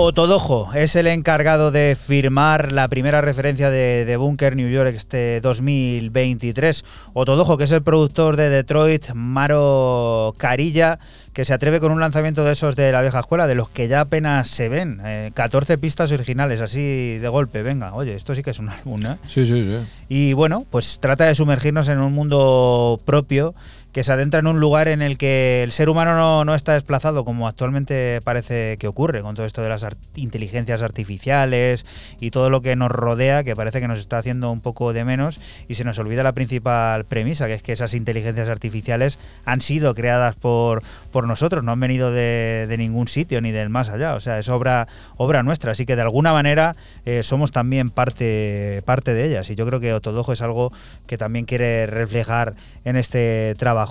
Otodojo 0.06 0.70
es 0.72 0.94
el 0.94 1.08
encargado 1.08 1.72
de 1.72 1.96
firmar 2.00 2.70
la 2.70 2.86
primera 2.86 3.22
referencia 3.22 3.70
de, 3.70 4.04
de 4.04 4.16
Bunker 4.16 4.54
New 4.54 4.68
York 4.68 4.94
este 4.94 5.40
2023. 5.40 6.84
Otodojo, 7.12 7.58
que 7.58 7.64
es 7.64 7.72
el 7.72 7.82
productor 7.82 8.36
de 8.36 8.48
Detroit, 8.48 9.10
Maro 9.14 10.32
Carilla, 10.38 11.00
que 11.32 11.44
se 11.44 11.52
atreve 11.52 11.80
con 11.80 11.90
un 11.90 11.98
lanzamiento 11.98 12.44
de 12.44 12.52
esos 12.52 12.76
de 12.76 12.92
la 12.92 13.02
vieja 13.02 13.18
escuela, 13.18 13.48
de 13.48 13.56
los 13.56 13.68
que 13.68 13.88
ya 13.88 14.02
apenas 14.02 14.46
se 14.46 14.68
ven. 14.68 15.00
Eh, 15.04 15.32
14 15.34 15.76
pistas 15.76 16.12
originales, 16.12 16.60
así 16.60 17.18
de 17.18 17.28
golpe. 17.28 17.64
Venga, 17.64 17.92
oye, 17.92 18.14
esto 18.14 18.32
sí 18.36 18.44
que 18.44 18.50
es 18.50 18.60
un 18.60 18.68
álbum, 18.68 19.04
¿eh? 19.04 19.16
Sí, 19.26 19.44
sí, 19.44 19.64
sí. 19.64 19.76
Y 20.08 20.32
bueno, 20.34 20.64
pues 20.70 21.00
trata 21.00 21.24
de 21.24 21.34
sumergirnos 21.34 21.88
en 21.88 21.98
un 21.98 22.12
mundo 22.12 23.00
propio 23.04 23.54
que 23.96 24.04
se 24.04 24.12
adentra 24.12 24.40
en 24.40 24.46
un 24.46 24.60
lugar 24.60 24.88
en 24.88 25.00
el 25.00 25.16
que 25.16 25.62
el 25.62 25.72
ser 25.72 25.88
humano 25.88 26.14
no, 26.14 26.44
no 26.44 26.54
está 26.54 26.74
desplazado, 26.74 27.24
como 27.24 27.48
actualmente 27.48 28.20
parece 28.22 28.76
que 28.76 28.88
ocurre 28.88 29.22
con 29.22 29.34
todo 29.34 29.46
esto 29.46 29.62
de 29.62 29.70
las 29.70 29.86
inteligencias 30.16 30.82
artificiales 30.82 31.86
y 32.20 32.30
todo 32.30 32.50
lo 32.50 32.60
que 32.60 32.76
nos 32.76 32.90
rodea, 32.90 33.42
que 33.42 33.56
parece 33.56 33.80
que 33.80 33.88
nos 33.88 33.98
está 33.98 34.18
haciendo 34.18 34.50
un 34.50 34.60
poco 34.60 34.92
de 34.92 35.06
menos 35.06 35.40
y 35.66 35.76
se 35.76 35.84
nos 35.84 35.98
olvida 35.98 36.22
la 36.22 36.32
principal 36.32 37.06
premisa, 37.06 37.46
que 37.46 37.54
es 37.54 37.62
que 37.62 37.72
esas 37.72 37.94
inteligencias 37.94 38.50
artificiales 38.50 39.18
han 39.46 39.62
sido 39.62 39.94
creadas 39.94 40.36
por, 40.36 40.82
por 41.10 41.26
nosotros, 41.26 41.64
no 41.64 41.72
han 41.72 41.80
venido 41.80 42.12
de, 42.12 42.66
de 42.68 42.76
ningún 42.76 43.08
sitio 43.08 43.40
ni 43.40 43.50
del 43.50 43.70
más 43.70 43.88
allá, 43.88 44.14
o 44.14 44.20
sea, 44.20 44.38
es 44.38 44.50
obra, 44.50 44.88
obra 45.16 45.42
nuestra, 45.42 45.72
así 45.72 45.86
que 45.86 45.96
de 45.96 46.02
alguna 46.02 46.34
manera 46.34 46.76
eh, 47.06 47.22
somos 47.22 47.50
también 47.50 47.88
parte, 47.88 48.82
parte 48.84 49.14
de 49.14 49.26
ellas 49.26 49.48
y 49.48 49.54
yo 49.54 49.64
creo 49.64 49.80
que 49.80 49.94
Otodojo 49.94 50.34
es 50.34 50.42
algo 50.42 50.70
que 51.06 51.16
también 51.16 51.46
quiere 51.46 51.86
reflejar 51.86 52.52
en 52.84 52.96
este 52.96 53.54
trabajo. 53.56 53.85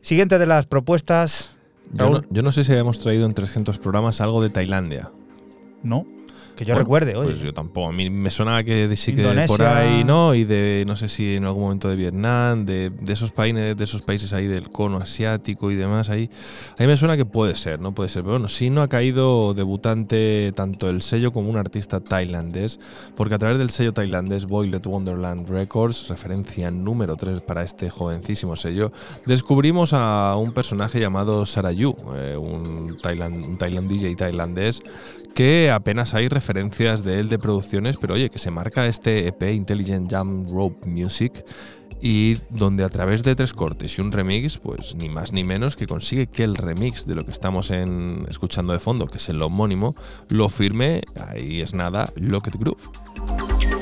Siguiente 0.00 0.38
de 0.38 0.46
las 0.46 0.66
propuestas, 0.66 1.56
Yo 1.92 2.10
no, 2.10 2.22
yo 2.30 2.42
no 2.42 2.52
sé 2.52 2.64
si 2.64 2.72
habíamos 2.72 3.00
traído 3.00 3.26
en 3.26 3.34
300 3.34 3.78
programas 3.78 4.20
algo 4.20 4.42
de 4.42 4.50
Tailandia. 4.50 5.10
¿no? 5.82 6.06
Que 6.56 6.64
yo 6.64 6.72
Bueno, 6.72 6.84
recuerde, 6.84 7.14
oye. 7.14 7.30
Pues 7.30 7.40
yo 7.42 7.52
tampoco. 7.54 7.88
A 7.88 7.92
mí 7.92 8.08
me 8.10 8.30
sonaba 8.30 8.64
que 8.64 8.88
de- 8.88 8.96
sí 8.96 9.14
que 9.14 9.20
Indonesia. 9.20 9.46
por 9.46 9.62
ahí, 9.66 10.02
¿no? 10.04 10.34
Y 10.34 10.44
de, 10.44 10.84
no 10.86 10.96
sé 10.96 11.08
si 11.08 11.36
en 11.36 11.44
algún 11.44 11.64
momento 11.64 11.88
de 11.88 11.96
Vietnam, 11.96 12.64
de, 12.66 12.90
de 12.90 13.12
esos 13.12 13.30
países, 13.30 13.76
de 13.76 13.84
esos 13.84 14.02
países 14.02 14.32
ahí 14.32 14.46
del 14.46 14.70
cono 14.70 14.96
asiático 14.96 15.70
y 15.70 15.74
demás, 15.76 16.08
ahí. 16.08 16.30
A 16.78 16.82
mí 16.82 16.86
me 16.86 16.96
suena 16.96 17.16
que 17.16 17.26
puede 17.26 17.54
ser, 17.56 17.78
¿no? 17.78 17.92
Puede 17.94 18.08
ser. 18.08 18.22
Pero 18.22 18.32
bueno, 18.32 18.48
sí 18.48 18.70
no 18.70 18.82
ha 18.82 18.88
caído 18.88 19.52
debutante 19.54 20.52
tanto 20.56 20.88
el 20.88 21.02
sello 21.02 21.32
como 21.32 21.50
un 21.50 21.56
artista 21.58 22.00
tailandés, 22.00 22.78
porque 23.14 23.34
a 23.34 23.38
través 23.38 23.58
del 23.58 23.70
sello 23.70 23.92
tailandés 23.92 24.46
Boylet 24.46 24.86
Wonderland 24.86 25.48
Records, 25.48 26.08
referencia 26.08 26.70
número 26.70 27.16
3 27.16 27.42
para 27.42 27.62
este 27.62 27.90
jovencísimo 27.90 28.56
sello, 28.56 28.92
descubrimos 29.26 29.92
a 29.92 30.34
un 30.36 30.52
personaje 30.52 30.98
llamado 31.00 31.44
Sarayu, 31.44 31.94
eh, 32.14 32.36
un, 32.38 32.96
Thailand, 33.02 33.44
un 33.44 33.58
Thailand 33.58 33.88
DJ 33.90 34.16
tailandés 34.16 34.80
que 35.36 35.70
apenas 35.70 36.14
hay 36.14 36.28
referencias 36.28 37.04
de 37.04 37.20
él 37.20 37.28
de 37.28 37.38
producciones, 37.38 37.98
pero 37.98 38.14
oye, 38.14 38.30
que 38.30 38.38
se 38.38 38.50
marca 38.50 38.86
este 38.86 39.28
EP 39.28 39.52
Intelligent 39.52 40.10
Jam 40.10 40.46
Rope 40.48 40.88
Music 40.88 41.44
y 42.00 42.38
donde 42.48 42.84
a 42.84 42.88
través 42.88 43.22
de 43.22 43.36
tres 43.36 43.52
cortes 43.52 43.98
y 43.98 44.00
un 44.00 44.12
remix, 44.12 44.56
pues 44.56 44.94
ni 44.94 45.10
más 45.10 45.32
ni 45.32 45.44
menos 45.44 45.76
que 45.76 45.86
consigue 45.86 46.26
que 46.28 46.42
el 46.42 46.56
remix 46.56 47.06
de 47.06 47.16
lo 47.16 47.26
que 47.26 47.32
estamos 47.32 47.70
escuchando 48.30 48.72
de 48.72 48.78
fondo, 48.78 49.06
que 49.06 49.18
es 49.18 49.28
el 49.28 49.42
homónimo, 49.42 49.94
lo 50.30 50.48
firme, 50.48 51.02
ahí 51.28 51.60
es 51.60 51.74
nada, 51.74 52.10
Locket 52.16 52.56
Groove. 52.56 53.75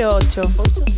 número 0.00 0.89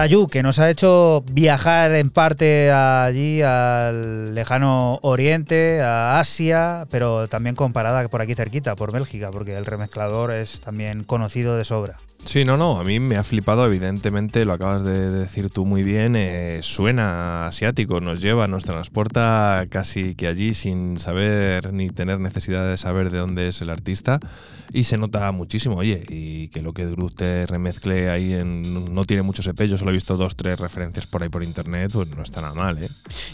Que 0.00 0.42
nos 0.42 0.58
ha 0.58 0.70
hecho 0.70 1.22
viajar 1.30 1.92
en 1.92 2.08
parte 2.08 2.72
allí 2.72 3.42
al 3.42 4.34
lejano 4.34 4.98
oriente, 5.02 5.82
a 5.82 6.18
Asia, 6.18 6.86
pero 6.90 7.28
también 7.28 7.54
comparada 7.54 8.08
por 8.08 8.22
aquí 8.22 8.34
cerquita, 8.34 8.76
por 8.76 8.92
Bélgica, 8.92 9.30
porque 9.30 9.58
el 9.58 9.66
remezclador 9.66 10.32
es 10.32 10.62
también 10.62 11.04
conocido 11.04 11.58
de 11.58 11.64
sobra. 11.64 11.98
Sí, 12.24 12.44
no, 12.44 12.56
no, 12.56 12.78
a 12.78 12.84
mí 12.84 13.00
me 13.00 13.16
ha 13.16 13.24
flipado, 13.24 13.66
evidentemente, 13.66 14.44
lo 14.44 14.52
acabas 14.52 14.84
de 14.84 15.10
decir 15.10 15.50
tú 15.50 15.66
muy 15.66 15.82
bien, 15.82 16.14
eh, 16.16 16.60
suena 16.62 17.46
asiático, 17.46 18.00
nos 18.00 18.20
lleva, 18.20 18.46
nos 18.46 18.64
transporta 18.64 19.66
casi 19.68 20.14
que 20.14 20.28
allí 20.28 20.54
sin 20.54 21.00
saber 21.00 21.72
ni 21.72 21.88
tener 21.90 22.20
necesidad 22.20 22.68
de 22.68 22.76
saber 22.76 23.10
de 23.10 23.18
dónde 23.18 23.48
es 23.48 23.62
el 23.62 23.70
artista 23.70 24.20
y 24.72 24.84
se 24.84 24.96
nota 24.96 25.30
muchísimo, 25.32 25.76
oye, 25.76 26.04
y 26.08 26.48
que 26.48 26.62
lo 26.62 26.72
que 26.72 26.86
Groove 26.86 27.14
te 27.14 27.46
remezcle 27.46 28.10
ahí 28.10 28.34
en, 28.34 28.94
no 28.94 29.04
tiene 29.04 29.22
muchos 29.22 29.46
EP, 29.46 29.62
yo 29.62 29.76
solo 29.76 29.90
he 29.90 29.94
visto 29.94 30.16
dos, 30.16 30.36
tres 30.36 30.58
referencias 30.60 31.06
por 31.06 31.22
ahí 31.22 31.28
por 31.28 31.42
internet, 31.42 31.90
pues 31.92 32.08
no 32.08 32.22
está 32.22 32.40
nada 32.40 32.54
mal, 32.54 32.82
¿eh? 32.82 32.88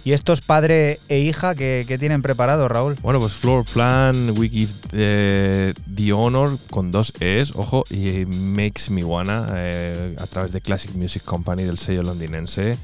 ¿Y 0.05 0.13
estos 0.13 0.41
padre 0.41 0.99
e 1.09 1.19
hija 1.19 1.55
que, 1.55 1.97
tienen 1.99 2.23
preparado, 2.23 2.69
Raúl? 2.69 2.97
Bueno, 3.03 3.19
pues 3.19 3.33
Floor 3.33 3.65
Plan, 3.65 4.31
We 4.37 4.49
Give 4.49 4.73
eh, 4.93 5.75
The 5.95 6.13
Honor 6.13 6.59
con 6.71 6.91
dos 6.91 7.13
E's, 7.21 7.53
ojo, 7.55 7.85
y 7.91 8.25
Make 8.27 8.76
Makes 8.77 8.91
Me 8.91 9.05
Wanna 9.05 9.47
eh, 9.55 10.17
a 10.21 10.27
través 10.27 10.53
de 10.53 10.61
Classic 10.61 10.95
Music 10.95 11.25
Company 11.25 11.63
del 11.63 11.79
sello 11.79 12.03
londinense. 12.03 12.77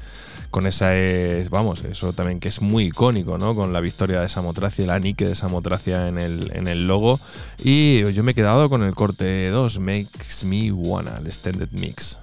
Con 0.49 0.65
esa 0.65 0.95
es, 0.95 1.51
vamos, 1.51 1.83
eso 1.83 2.13
también 2.13 2.39
que 2.39 2.47
es 2.47 2.61
muy 2.61 2.85
icónico, 2.85 3.37
¿no? 3.37 3.53
Con 3.53 3.73
la 3.73 3.79
victoria 3.79 4.19
de 4.21 4.27
Samotracia, 4.27 4.87
la 4.87 4.97
Nike 4.97 5.25
de 5.25 5.35
Samotracia 5.35 6.07
en 6.07 6.17
el, 6.17 6.51
en 6.55 6.65
el 6.65 6.87
logo. 6.87 7.19
Y 7.63 8.11
yo 8.11 8.23
me 8.23 8.31
he 8.31 8.35
quedado 8.35 8.69
con 8.69 8.81
el 8.81 8.95
corte 8.95 9.49
2, 9.49 9.77
Makes 9.77 10.45
Me 10.45 10.71
Wanna, 10.71 11.17
el 11.19 11.27
Extended 11.27 11.69
Mix. 11.73 12.17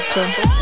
Ocho 0.00 0.59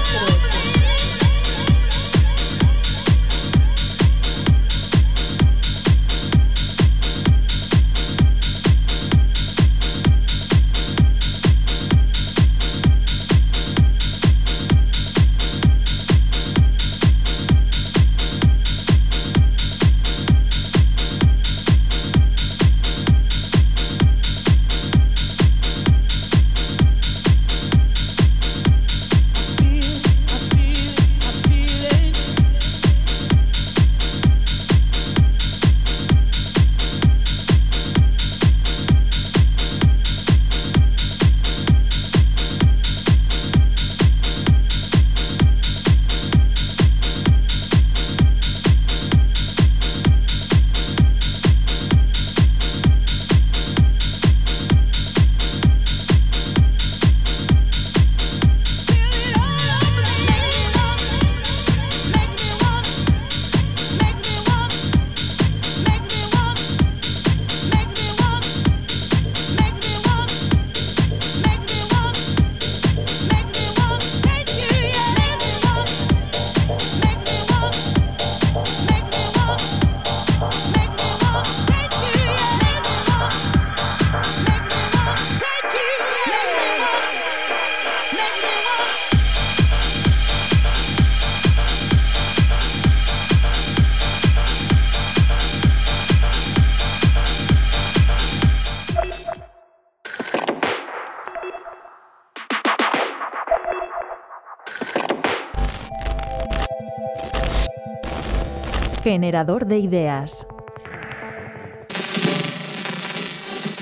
Generador 109.08 109.64
de 109.64 109.78
ideas. 109.78 110.46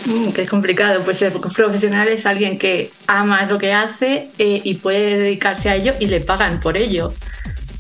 Mm, 0.07 0.31
que 0.31 0.43
es 0.43 0.49
complicado, 0.49 1.03
pues 1.03 1.19
ser 1.19 1.33
profesional 1.33 2.07
es 2.07 2.27
alguien 2.27 2.61
que 2.61 2.93
ama 3.09 3.45
lo 3.47 3.59
que 3.59 3.73
hace 3.73 4.31
eh, 4.39 4.61
y 4.63 4.75
puede 4.75 5.19
dedicarse 5.19 5.69
a 5.69 5.75
ello 5.75 5.95
y 5.99 6.07
le 6.07 6.21
pagan 6.21 6.61
por 6.61 6.77
ello. 6.77 7.13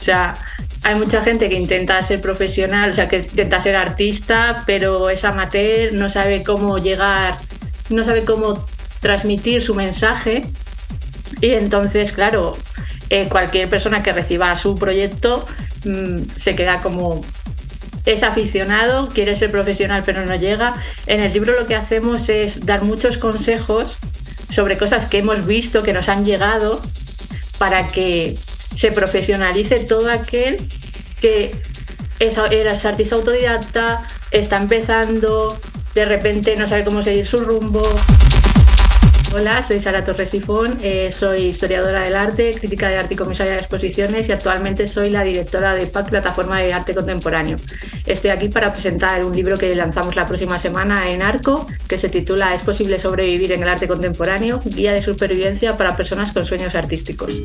O 0.01 0.03
sea, 0.03 0.37
hay 0.83 0.97
mucha 0.97 1.23
gente 1.23 1.49
que 1.49 1.55
intenta 1.55 2.03
ser 2.03 2.21
profesional, 2.21 2.91
o 2.91 2.95
sea, 2.95 3.07
que 3.07 3.19
intenta 3.19 3.61
ser 3.61 3.77
artista, 3.77 4.65
pero 4.67 5.09
es 5.09 5.23
amateur, 5.23 5.93
no 5.93 6.11
sabe 6.11 6.43
cómo 6.43 6.79
llegar, 6.79 7.37
no 7.91 8.05
sabe 8.05 8.25
cómo 8.25 8.67
transmitir 8.99 9.63
su 9.63 9.77
mensaje. 9.77 10.43
Y 11.41 11.51
entonces, 11.51 12.11
claro, 12.11 12.57
eh, 13.09 13.29
cualquier 13.29 13.69
persona 13.71 14.03
que 14.03 14.13
reciba 14.13 14.59
su 14.59 14.75
proyecto 14.75 15.47
mm, 15.85 16.23
se 16.37 16.57
queda 16.57 16.83
como 16.83 17.23
es 18.07 18.23
aficionado, 18.23 19.09
quiere 19.09 19.37
ser 19.37 19.51
profesional 19.51 20.03
pero 20.07 20.25
no 20.25 20.35
llega. 20.37 20.75
En 21.07 21.21
el 21.21 21.33
libro 21.33 21.59
lo 21.59 21.67
que 21.67 21.75
hacemos 21.75 22.29
es 22.29 22.65
dar 22.65 22.83
muchos 22.85 23.19
consejos 23.19 23.99
sobre 24.51 24.79
cosas 24.79 25.07
que 25.07 25.19
hemos 25.19 25.47
visto, 25.47 25.83
que 25.83 25.93
nos 25.93 26.09
han 26.09 26.25
llegado, 26.25 26.81
para 27.59 27.89
que 27.89 28.39
se 28.77 28.93
profesionalice 28.93 29.81
todo 29.81 30.11
aquel 30.11 30.69
que 31.21 31.51
es, 32.19 32.39
eres 32.51 32.85
artista 32.85 33.17
autodidacta, 33.17 34.07
está 34.31 34.57
empezando, 34.59 35.59
de 35.95 36.05
repente 36.05 36.57
no 36.57 36.67
sabe 36.69 36.85
cómo 36.85 37.03
seguir 37.03 37.27
su 37.27 37.39
rumbo. 37.39 37.83
Hola, 39.39 39.63
soy 39.63 39.81
Sara 39.81 40.03
Torres 40.03 40.31
Sifón, 40.31 40.79
eh, 40.81 41.13
soy 41.13 41.49
historiadora 41.49 42.01
del 42.01 42.17
arte, 42.17 42.55
crítica 42.59 42.89
de 42.89 42.97
arte 42.97 43.13
y 43.13 43.17
comisaria 43.19 43.53
de 43.53 43.59
exposiciones 43.59 44.31
y 44.31 44.33
actualmente 44.33 44.89
soy 44.89 45.11
la 45.11 45.23
directora 45.25 45.75
de 45.75 45.87
PAC, 45.87 46.09
Plataforma 46.09 46.59
de 46.59 46.73
Arte 46.73 46.95
Contemporáneo. 46.95 47.59
Estoy 48.07 48.31
aquí 48.31 48.49
para 48.49 48.73
presentar 48.73 49.23
un 49.27 49.37
libro 49.37 49.59
que 49.59 49.75
lanzamos 49.75 50.17
la 50.17 50.27
próxima 50.27 50.59
semana 50.59 51.11
en 51.11 51.21
Arco, 51.21 51.67
que 51.87 51.99
se 51.99 52.09
titula 52.09 52.55
Es 52.55 52.63
posible 52.63 52.99
sobrevivir 52.99 53.53
en 53.53 53.63
el 53.63 53.69
arte 53.69 53.87
contemporáneo, 53.87 54.59
guía 54.65 54.95
de 54.95 55.03
supervivencia 55.03 55.77
para 55.77 55.95
personas 55.99 56.33
con 56.33 56.47
sueños 56.47 56.75
artísticos. 56.75 57.39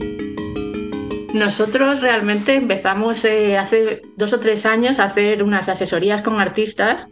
Nosotros 1.34 2.00
realmente 2.00 2.56
empezamos 2.56 3.26
eh, 3.26 3.58
hace 3.58 4.02
dos 4.16 4.32
o 4.32 4.40
tres 4.40 4.66
años 4.66 4.98
a 4.98 5.06
hacer 5.06 5.44
unas 5.44 5.68
asesorías 5.68 6.22
con 6.22 6.40
artistas 6.40 7.10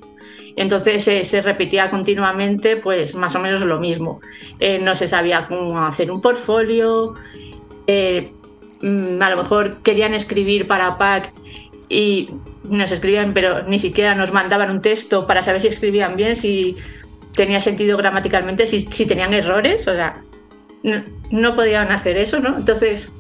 entonces 0.56 1.04
se 1.28 1.42
repetía 1.42 1.90
continuamente, 1.90 2.78
pues 2.78 3.16
más 3.16 3.36
o 3.36 3.40
menos 3.40 3.62
lo 3.62 3.80
mismo. 3.80 4.20
Eh, 4.60 4.80
no 4.80 4.96
se 4.96 5.08
sabía 5.08 5.48
cómo 5.48 5.80
hacer 5.84 6.12
un 6.12 6.22
portfolio, 6.22 7.14
eh, 7.88 8.32
mm, 8.82 9.22
a 9.22 9.30
lo 9.30 9.38
mejor 9.38 9.82
querían 9.82 10.14
escribir 10.14 10.68
para 10.68 10.98
PAC 10.98 11.34
y 11.90 12.30
nos 12.64 12.92
escribían, 12.92 13.34
pero 13.34 13.64
ni 13.64 13.80
siquiera 13.80 14.16
nos 14.16 14.32
mandaban 14.32 14.70
un 14.70 14.82
texto 14.82 15.26
para 15.26 15.42
saber 15.42 15.62
si 15.62 15.68
escribían 15.68 16.16
bien, 16.16 16.36
si 16.36 16.76
tenía 17.36 17.60
sentido 17.60 17.98
gramaticalmente, 17.98 18.68
si, 18.68 18.84
tenían 19.06 19.34
errores, 19.34 19.88
o 19.88 19.94
sea, 19.94 20.22
no, 20.84 21.04
no 21.32 21.56
podían 21.56 21.92
hacer 21.92 22.18
eso, 22.18 22.40
¿no? 22.40 22.58
Entonces, 22.58 23.12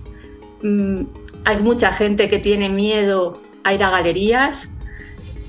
mm, 0.61 1.03
hay 1.45 1.57
mucha 1.61 1.93
gente 1.93 2.29
que 2.29 2.39
tiene 2.39 2.69
miedo 2.69 3.41
a 3.63 3.73
ir 3.73 3.83
a 3.83 3.89
galerías, 3.89 4.69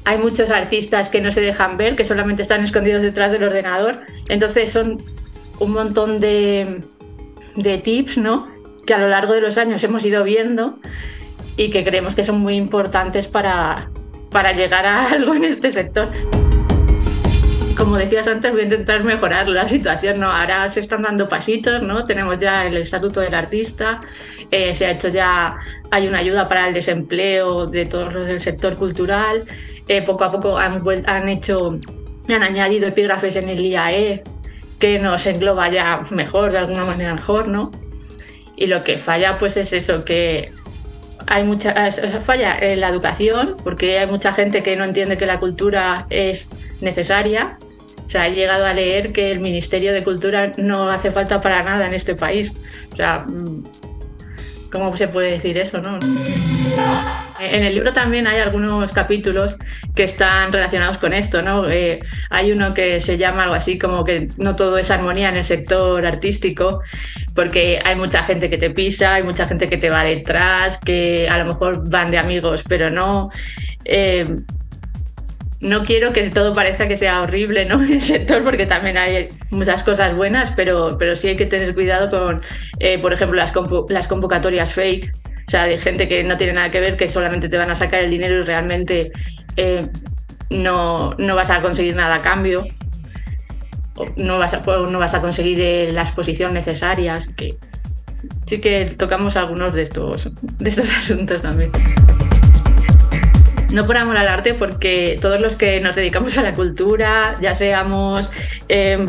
hay 0.05 0.19
muchos 0.19 0.51
artistas 0.51 1.09
que 1.09 1.21
no 1.21 1.31
se 1.33 1.41
dejan 1.41 1.77
ver, 1.77 1.97
que 1.97 2.05
solamente 2.05 2.43
están 2.43 2.65
escondidos 2.65 3.03
detrás 3.03 3.33
del 3.33 3.45
ordenador. 3.45 4.01
Entonces 4.29 4.73
son 4.73 5.03
un 5.59 5.73
montón 5.73 6.21
de, 6.21 6.83
de 7.57 7.79
tips, 7.79 8.19
¿no? 8.19 8.49
Que 8.87 8.95
a 8.95 8.99
lo 8.99 9.09
largo 9.09 9.35
de 9.35 9.41
los 9.41 9.59
años 9.59 9.85
hemos 9.85 10.05
ido 10.05 10.25
viendo 10.25 10.79
y 11.57 11.71
que 11.71 11.85
creemos 11.85 12.15
que 12.15 12.25
son 12.25 12.41
muy 12.41 12.57
importantes 12.57 13.27
para, 13.29 13.91
para 14.31 14.53
llegar 14.53 14.87
a 14.87 15.07
algo 15.11 15.35
en 15.35 15.45
este 15.45 15.71
sector. 15.71 16.09
Como 17.77 17.97
decías 17.97 18.27
antes, 18.27 18.51
voy 18.53 18.61
a 18.61 18.65
intentar 18.65 19.05
mejorar 19.05 19.49
la 19.49 19.67
situación, 19.67 20.21
¿no? 20.21 20.31
Ahora 20.31 20.69
se 20.69 20.81
están 20.81 21.03
dando 21.03 21.31
pasitos, 21.31 21.83
¿no? 21.83 22.05
Tenemos 22.05 22.39
ya 22.39 22.67
el 22.67 22.77
estatuto 22.77 23.21
del 23.21 23.35
artista, 23.35 24.01
eh, 24.51 24.75
se 24.75 24.85
ha 24.85 24.91
hecho 24.91 25.09
ya, 25.09 25.57
hay 25.91 26.07
una 26.07 26.19
ayuda 26.19 26.47
para 26.47 26.69
el 26.69 26.75
desempleo 26.75 27.67
de 27.67 27.87
todos 27.87 28.13
los 28.13 28.27
del 28.27 28.39
sector 28.39 28.77
cultural, 28.77 29.45
poco 30.07 30.25
a 30.25 30.31
poco 30.31 30.57
han, 30.57 31.29
hecho, 31.29 31.79
han 32.29 32.43
añadido 32.43 32.89
epígrafes 32.89 33.37
en 33.37 33.49
el 33.49 33.61
IAE, 33.61 34.23
que 34.79 34.99
nos 34.99 35.27
engloba 35.27 35.69
ya 35.69 36.03
mejor, 36.11 36.53
de 36.53 36.59
alguna 36.59 36.85
manera 36.85 37.15
mejor, 37.15 37.49
¿no? 37.49 37.71
Y 38.57 38.67
lo 38.67 38.83
que 38.83 38.99
falla, 38.99 39.37
pues 39.37 39.57
es 39.57 39.73
eso, 39.73 40.01
que 40.01 40.53
hay 41.27 41.45
mucha 41.45 41.75
falla 42.25 42.59
en 42.59 42.81
la 42.81 42.89
educación, 42.89 43.57
porque 43.63 43.99
hay 43.99 44.07
mucha 44.07 44.33
gente 44.33 44.63
que 44.63 44.77
no 44.77 44.85
entiende 44.85 45.19
que 45.19 45.27
la 45.27 45.39
cultura 45.39 46.07
es 46.11 46.49
necesaria. 46.81 47.59
O 48.05 48.09
sea, 48.09 48.27
he 48.27 48.35
llegado 48.35 48.67
a 48.67 48.75
leer 48.75 49.13
que 49.13 49.31
el 49.31 49.41
Ministerio 49.41 49.93
de 49.93 50.03
Cultura 50.03 50.51
no 50.57 50.91
hace 50.91 51.13
falta 51.13 51.41
para 51.41 51.63
nada 51.63 51.87
en 51.87 51.95
este 51.95 52.17
país. 52.17 52.53
O 52.93 52.97
sea, 52.97 53.21
mm, 53.21 53.63
¿cómo 54.73 54.97
se 54.97 55.07
puede 55.09 55.33
decir 55.33 55.57
eso, 55.59 55.81
no? 55.81 55.99
En 57.41 57.65
el 57.65 57.75
libro 57.75 57.93
también 57.95 58.27
hay 58.27 58.39
algunos 58.39 58.93
capítulos 58.93 59.57
que 59.95 60.05
están 60.05 60.53
relacionados 60.53 60.99
con 60.99 61.15
esto, 61.15 61.41
¿no? 61.41 61.67
Eh, 61.69 61.99
hay 62.29 62.53
uno 62.53 62.75
que 62.75 63.01
se 63.01 63.17
llama 63.17 63.45
algo 63.45 63.55
así 63.55 63.79
como 63.79 64.05
que 64.05 64.29
no 64.37 64.57
todo 64.57 64.77
es 64.77 64.91
armonía 64.91 65.31
en 65.31 65.37
el 65.37 65.45
sector 65.45 66.07
artístico, 66.07 66.81
porque 67.35 67.81
hay 67.83 67.97
mucha 67.97 68.23
gente 68.25 68.51
que 68.51 68.59
te 68.59 68.71
pisa, 68.71 69.15
hay 69.15 69.23
mucha 69.23 69.47
gente 69.47 69.69
que 69.69 69.79
te 69.79 69.89
va 69.89 70.05
detrás, 70.05 70.79
que 70.79 71.29
a 71.31 71.39
lo 71.39 71.47
mejor 71.47 71.89
van 71.89 72.11
de 72.11 72.19
amigos, 72.19 72.63
pero 72.69 72.91
no. 72.91 73.31
Eh, 73.87 74.27
no 75.61 75.85
quiero 75.85 76.13
que 76.13 76.31
todo 76.31 76.55
parezca 76.55 76.89
que 76.89 76.97
sea 76.97 77.21
horrible 77.21 77.67
¿no? 77.67 77.83
en 77.83 77.95
el 77.95 78.03
sector, 78.03 78.43
porque 78.45 78.67
también 78.67 78.97
hay 78.99 79.29
muchas 79.51 79.83
cosas 79.83 80.15
buenas, 80.15 80.53
pero, 80.53 80.97
pero 80.99 81.17
sí 81.17 81.29
hay 81.29 81.37
que 81.37 81.47
tener 81.47 81.75
cuidado 81.75 82.11
con, 82.11 82.41
eh, 82.81 82.99
por 82.99 83.13
ejemplo, 83.13 83.39
las, 83.39 83.53
las 83.89 84.09
convocatorias 84.09 84.73
fake, 84.73 85.13
o 85.51 85.57
sea, 85.59 85.65
de 85.65 85.79
gente 85.79 86.07
que 86.07 86.23
no 86.23 86.37
tiene 86.37 86.53
nada 86.53 86.71
que 86.71 86.79
ver, 86.79 86.97
que 86.97 87.09
solamente 87.09 87.49
te 87.49 87.59
van 87.59 87.73
a 87.73 87.75
sacar 87.75 88.03
el 88.03 88.09
dinero 88.09 88.37
y 88.37 88.43
realmente 88.45 89.11
eh, 89.57 89.83
no, 90.49 91.11
no 91.19 91.35
vas 91.35 91.51
a 91.51 91.61
conseguir 91.61 91.97
nada 91.97 92.15
a 92.15 92.23
cambio, 92.23 92.65
o 93.97 94.07
no 94.17 94.39
vas 94.39 94.55
a, 94.55 94.59
no 94.61 94.99
vas 95.01 95.15
a 95.15 95.21
conseguir 95.21 95.61
eh, 95.61 95.91
la 95.91 96.03
exposición 96.03 96.55
necesarias, 96.55 97.27
que 97.35 97.57
sí 98.47 98.61
que 98.61 98.95
tocamos 98.97 99.35
algunos 99.35 99.73
de 99.73 99.83
estos, 99.83 100.31
de 100.41 100.71
estos 100.71 100.89
asuntos 100.97 101.43
también. 101.43 101.73
No 103.73 103.87
por 103.87 103.97
amor 103.97 104.19
al 104.19 104.29
arte, 104.29 104.55
porque 104.55 105.19
todos 105.21 105.41
los 105.41 105.57
que 105.57 105.81
nos 105.81 105.97
dedicamos 105.97 106.39
a 106.39 106.43
la 106.43 106.55
cultura, 106.55 107.37
ya 107.41 107.57
seamos 107.57 108.31
eh, 108.69 109.05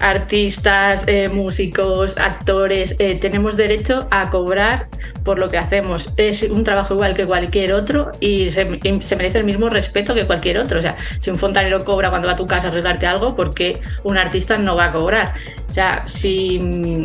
artistas, 0.00 1.04
eh, 1.06 1.28
músicos, 1.28 2.16
actores, 2.18 2.94
eh, 2.98 3.16
tenemos 3.16 3.56
derecho 3.56 4.06
a 4.10 4.30
cobrar 4.30 4.86
por 5.26 5.38
lo 5.38 5.50
que 5.50 5.58
hacemos. 5.58 6.08
Es 6.16 6.42
un 6.44 6.64
trabajo 6.64 6.94
igual 6.94 7.12
que 7.12 7.26
cualquier 7.26 7.74
otro 7.74 8.10
y 8.20 8.48
se, 8.48 8.64
merece 8.64 9.38
el 9.38 9.44
mismo 9.44 9.68
respeto 9.68 10.14
que 10.14 10.24
cualquier 10.24 10.56
otro. 10.56 10.78
O 10.78 10.82
sea, 10.82 10.96
si 11.20 11.28
un 11.28 11.36
fontanero 11.36 11.84
cobra 11.84 12.08
cuando 12.08 12.28
va 12.28 12.34
a 12.34 12.36
tu 12.36 12.46
casa 12.46 12.68
a 12.68 12.70
arreglarte 12.70 13.06
algo, 13.06 13.36
¿por 13.36 13.52
qué 13.52 13.78
un 14.04 14.16
artista 14.16 14.56
no 14.56 14.74
va 14.74 14.86
a 14.86 14.92
cobrar? 14.92 15.34
O 15.68 15.72
sea, 15.72 16.02
si 16.06 16.58
mm, 16.58 17.04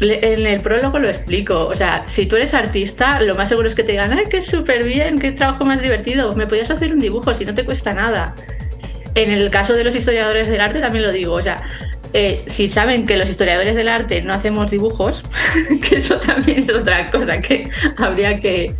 En 0.00 0.46
el 0.46 0.60
prólogo 0.60 0.98
lo 0.98 1.08
explico. 1.08 1.66
O 1.66 1.74
sea, 1.74 2.04
si 2.06 2.24
tú 2.26 2.36
eres 2.36 2.54
artista, 2.54 3.20
lo 3.20 3.34
más 3.34 3.48
seguro 3.48 3.68
es 3.68 3.74
que 3.74 3.82
te 3.82 3.92
digan, 3.92 4.12
¡ay, 4.12 4.24
qué 4.30 4.40
súper 4.40 4.84
bien! 4.84 5.18
¡Qué 5.18 5.32
trabajo 5.32 5.64
más 5.64 5.82
divertido! 5.82 6.34
Me 6.36 6.46
podías 6.46 6.70
hacer 6.70 6.92
un 6.92 7.00
dibujo 7.00 7.34
si 7.34 7.44
no 7.44 7.52
te 7.52 7.64
cuesta 7.64 7.92
nada. 7.92 8.34
En 9.16 9.30
el 9.30 9.50
caso 9.50 9.74
de 9.74 9.82
los 9.82 9.96
historiadores 9.96 10.46
del 10.46 10.60
arte 10.60 10.80
también 10.80 11.04
lo 11.04 11.10
digo. 11.10 11.32
O 11.32 11.42
sea, 11.42 11.56
eh, 12.12 12.42
si 12.46 12.70
saben 12.70 13.04
que 13.06 13.18
los 13.18 13.28
historiadores 13.28 13.76
del 13.76 13.88
arte 13.88 14.22
no 14.22 14.32
hacemos 14.32 14.70
dibujos, 14.70 15.22
que 15.88 15.96
eso 15.96 16.18
también 16.18 16.60
es 16.60 16.74
otra 16.74 17.06
cosa 17.06 17.38
que 17.38 17.70
habría 17.98 18.40
que 18.40 18.72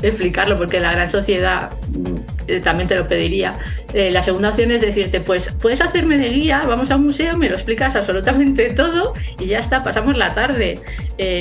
explicarlo, 0.00 0.56
porque 0.56 0.78
la 0.80 0.92
gran 0.92 1.10
sociedad 1.10 1.70
mm, 1.92 2.14
eh, 2.46 2.60
también 2.60 2.88
te 2.88 2.96
lo 2.96 3.06
pediría. 3.06 3.52
Eh, 3.92 4.10
la 4.10 4.22
segunda 4.22 4.50
opción 4.50 4.70
es 4.70 4.80
decirte, 4.80 5.20
pues 5.20 5.54
puedes 5.60 5.80
hacerme 5.80 6.16
de 6.16 6.28
guía, 6.28 6.62
vamos 6.66 6.90
a 6.90 6.96
un 6.96 7.04
museo, 7.04 7.36
me 7.36 7.48
lo 7.48 7.56
explicas 7.56 7.94
absolutamente 7.96 8.72
todo 8.74 9.12
y 9.38 9.46
ya 9.46 9.58
está, 9.58 9.82
pasamos 9.82 10.16
la 10.16 10.34
tarde. 10.34 10.80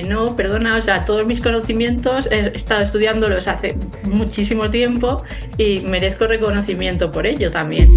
No, 0.07 0.35
perdona, 0.35 0.75
o 0.75 0.81
sea, 0.81 1.05
todos 1.05 1.27
mis 1.27 1.39
conocimientos 1.39 2.27
he 2.31 2.47
estado 2.47 2.81
estudiándolos 2.81 3.47
hace 3.47 3.77
muchísimo 4.05 4.71
tiempo 4.71 5.23
y 5.59 5.81
merezco 5.81 6.25
reconocimiento 6.25 7.11
por 7.11 7.27
ello 7.27 7.51
también. 7.51 7.87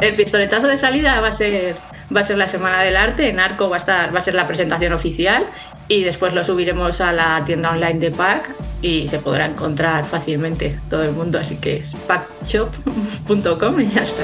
El 0.00 0.14
pistoletazo 0.14 0.66
de 0.66 0.78
salida 0.78 1.20
va 1.20 1.28
a 1.28 1.32
ser 1.32 1.76
va 2.14 2.20
a 2.20 2.24
ser 2.24 2.38
la 2.38 2.48
semana 2.48 2.82
del 2.82 2.96
arte, 2.96 3.28
en 3.28 3.40
Arco 3.40 3.68
va 3.68 3.76
a 3.76 3.78
estar 3.78 4.14
va 4.14 4.18
a 4.18 4.22
ser 4.22 4.34
la 4.34 4.46
presentación 4.46 4.92
oficial 4.92 5.44
y 5.88 6.02
después 6.02 6.34
lo 6.34 6.44
subiremos 6.44 7.00
a 7.00 7.12
la 7.12 7.42
tienda 7.44 7.70
online 7.70 8.00
de 8.00 8.10
Pack 8.10 8.50
y 8.82 9.08
se 9.08 9.18
podrá 9.18 9.46
encontrar 9.46 10.04
fácilmente 10.04 10.78
todo 10.90 11.04
el 11.04 11.12
mundo, 11.12 11.38
así 11.38 11.56
que 11.56 11.78
es 11.78 11.92
packshop.com 12.06 13.80
y 13.80 13.86
ya 13.86 14.02
está. 14.02 14.22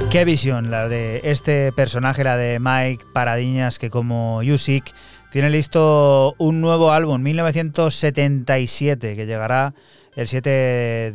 Qué 0.09 0.25
visión 0.25 0.71
la 0.71 0.89
de 0.89 1.21
este 1.23 1.71
personaje, 1.71 2.23
la 2.23 2.35
de 2.35 2.57
Mike 2.59 3.05
Paradiñas, 3.13 3.77
que 3.77 3.91
como 3.91 4.41
Yusik 4.41 4.91
tiene 5.31 5.51
listo 5.51 6.33
un 6.39 6.61
nuevo 6.61 6.91
álbum, 6.91 7.21
1977, 7.21 9.15
que 9.15 9.27
llegará 9.27 9.75
el 10.19 10.27
7 10.27 10.49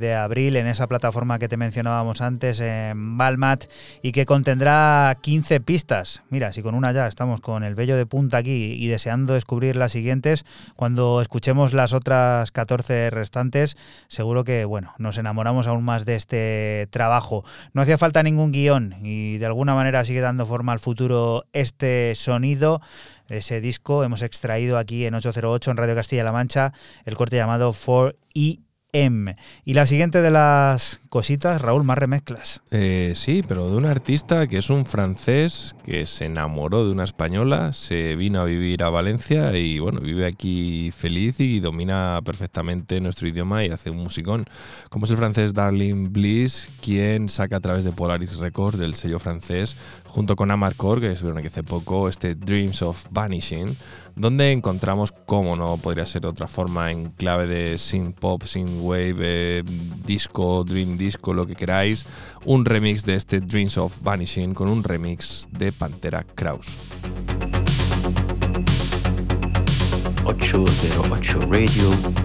de 0.01 0.15
abril 0.15 0.57
en 0.57 0.67
esa 0.67 0.87
plataforma 0.87 1.39
que 1.39 1.47
te 1.47 1.59
mencionábamos 1.59 2.23
antes, 2.23 2.59
en 2.61 3.19
Balmat, 3.19 3.65
y 4.01 4.13
que 4.13 4.25
contendrá 4.25 5.19
15 5.21 5.61
pistas. 5.61 6.23
Mira, 6.31 6.55
si 6.55 6.63
con 6.63 6.75
una 6.75 6.91
ya 6.91 7.07
estamos 7.07 7.43
con 7.43 7.65
el 7.65 7.75
vello 7.75 7.99
de 7.99 8.07
punta 8.07 8.39
aquí 8.39 8.73
y 8.79 8.87
deseando 8.89 9.35
descubrir 9.35 9.77
las 9.77 9.93
siguientes, 9.93 10.47
cuando 10.75 11.21
escuchemos 11.21 11.75
las 11.75 11.93
otras 11.93 12.51
14 12.51 13.11
restantes, 13.11 13.77
seguro 14.09 14.43
que, 14.43 14.65
bueno, 14.65 14.95
nos 14.97 15.19
enamoramos 15.19 15.67
aún 15.67 15.85
más 15.85 16.07
de 16.07 16.17
este 16.17 16.89
trabajo. 16.91 17.45
No 17.75 17.83
hacía 17.83 17.99
falta 17.99 18.23
ningún 18.23 18.53
guion 18.53 18.97
y 19.03 19.37
de 19.37 19.45
alguna 19.45 19.75
manera 19.75 20.03
sigue 20.07 20.23
dando 20.23 20.47
forma 20.47 20.73
al 20.73 20.81
futuro 20.81 21.45
este 21.53 22.15
sonido 22.15 22.81
ese 23.29 23.61
disco. 23.61 24.03
Hemos 24.03 24.23
extraído 24.23 24.79
aquí 24.79 25.05
en 25.05 25.15
808 25.15 25.71
en 25.71 25.77
Radio 25.77 25.95
Castilla-La 25.95 26.33
Mancha 26.33 26.73
el 27.05 27.17
corte 27.17 27.37
llamado 27.37 27.71
4E. 27.75 28.64
Y 29.65 29.75
la 29.75 29.87
siguiente 29.87 30.23
de 30.23 30.31
las 30.31 31.01
cositas, 31.09 31.61
Raúl, 31.61 31.83
más 31.83 31.99
remezclas. 31.99 32.63
Eh, 32.71 33.13
sí, 33.17 33.43
pero 33.47 33.69
de 33.69 33.77
un 33.77 33.87
artista 33.87 34.47
que 34.47 34.59
es 34.59 34.71
un 34.71 34.87
francés 34.87 35.75
que 35.85 36.07
se 36.07 36.27
enamoró 36.27 36.85
de 36.85 36.93
una 36.93 37.03
española, 37.03 37.73
se 37.73 38.15
vino 38.15 38.41
a 38.41 38.45
vivir 38.45 38.85
a 38.85 38.91
Valencia 38.91 39.57
y 39.57 39.81
bueno, 39.81 40.01
vive 40.01 40.27
aquí 40.27 40.93
feliz 40.97 41.41
y 41.41 41.59
domina 41.59 42.21
perfectamente 42.25 43.01
nuestro 43.01 43.27
idioma 43.27 43.65
y 43.65 43.71
hace 43.71 43.91
un 43.91 43.97
musicón. 43.97 44.45
Como 44.91 45.07
es 45.07 45.11
el 45.11 45.17
francés 45.17 45.55
Darling 45.55 46.13
Bliss, 46.13 46.69
quien 46.81 47.29
saca 47.29 47.57
a 47.57 47.61
través 47.61 47.83
de 47.83 47.91
Polaris 47.91 48.37
Records, 48.37 48.79
del 48.79 48.95
sello 48.95 49.19
francés, 49.19 49.77
junto 50.07 50.37
con 50.37 50.53
Amarcord, 50.53 51.01
que 51.01 51.11
es 51.11 51.23
que 51.23 51.47
hace 51.49 51.65
poco, 51.65 52.09
este 52.09 52.37
Dreams 52.37 52.83
of 52.83 53.07
Vanishing, 53.11 53.77
donde 54.17 54.53
encontramos, 54.53 55.13
como 55.13 55.57
no 55.57 55.77
podría 55.77 56.07
ser 56.07 56.27
otra 56.27 56.49
forma, 56.49 56.91
en 56.91 57.11
clave 57.11 57.47
de 57.47 57.79
synth 57.79 58.19
pop, 58.19 58.43
synth 58.43 58.81
wave, 58.81 59.17
eh, 59.21 59.63
disco, 60.05 60.65
dream 60.65 60.97
disco, 60.97 61.35
lo 61.35 61.47
que 61.47 61.55
queráis, 61.55 62.07
un 62.45 62.65
remix 62.65 63.05
de 63.05 63.15
este 63.15 63.41
Dreams 63.41 63.79
of 63.79 63.97
Vanishing 64.03 64.55
con 64.55 64.69
un 64.69 64.83
remix 64.83 65.49
de 65.51 65.73
Pantera 65.73 66.23
Kraus. 66.23 66.67
808 70.25 71.41
Radio. 71.51 72.24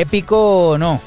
Épico 0.00 0.76
no. 0.78 1.00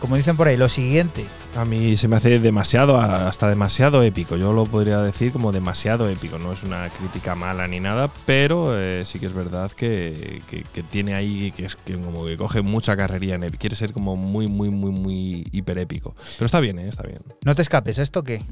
Como 0.00 0.16
dicen 0.16 0.36
por 0.36 0.48
ahí, 0.48 0.56
lo 0.56 0.68
siguiente. 0.68 1.24
A 1.54 1.66
mí 1.66 1.98
se 1.98 2.08
me 2.08 2.16
hace 2.16 2.38
demasiado, 2.40 2.98
hasta 2.98 3.46
demasiado 3.50 4.02
épico. 4.02 4.36
Yo 4.36 4.54
lo 4.54 4.64
podría 4.64 4.98
decir 5.02 5.32
como 5.32 5.52
demasiado 5.52 6.08
épico. 6.08 6.38
No 6.38 6.50
es 6.52 6.62
una 6.62 6.88
crítica 6.88 7.34
mala 7.34 7.68
ni 7.68 7.78
nada, 7.78 8.10
pero 8.24 8.76
eh, 8.76 9.02
sí 9.04 9.18
que 9.20 9.26
es 9.26 9.34
verdad 9.34 9.70
que, 9.70 10.40
que- 10.48 10.62
que 10.64 10.82
tiene 10.82 11.14
ahí 11.14 11.52
que 11.54 11.66
es 11.66 11.76
que 11.76 11.92
como 11.98 12.24
que 12.24 12.38
coge 12.38 12.62
mucha 12.62 12.96
carrería 12.96 13.34
en 13.34 13.44
épico. 13.44 13.60
Quiere 13.60 13.76
ser 13.76 13.92
como 13.92 14.16
muy, 14.16 14.48
muy, 14.48 14.70
muy, 14.70 14.90
muy 14.90 15.46
hiper 15.52 15.76
épico. 15.76 16.16
Pero 16.38 16.46
está 16.46 16.58
bien, 16.58 16.78
¿eh? 16.78 16.88
está 16.88 17.02
bien. 17.02 17.18
No 17.44 17.54
te 17.54 17.60
escapes, 17.60 17.98
¿esto 17.98 18.24
qué? 18.24 18.42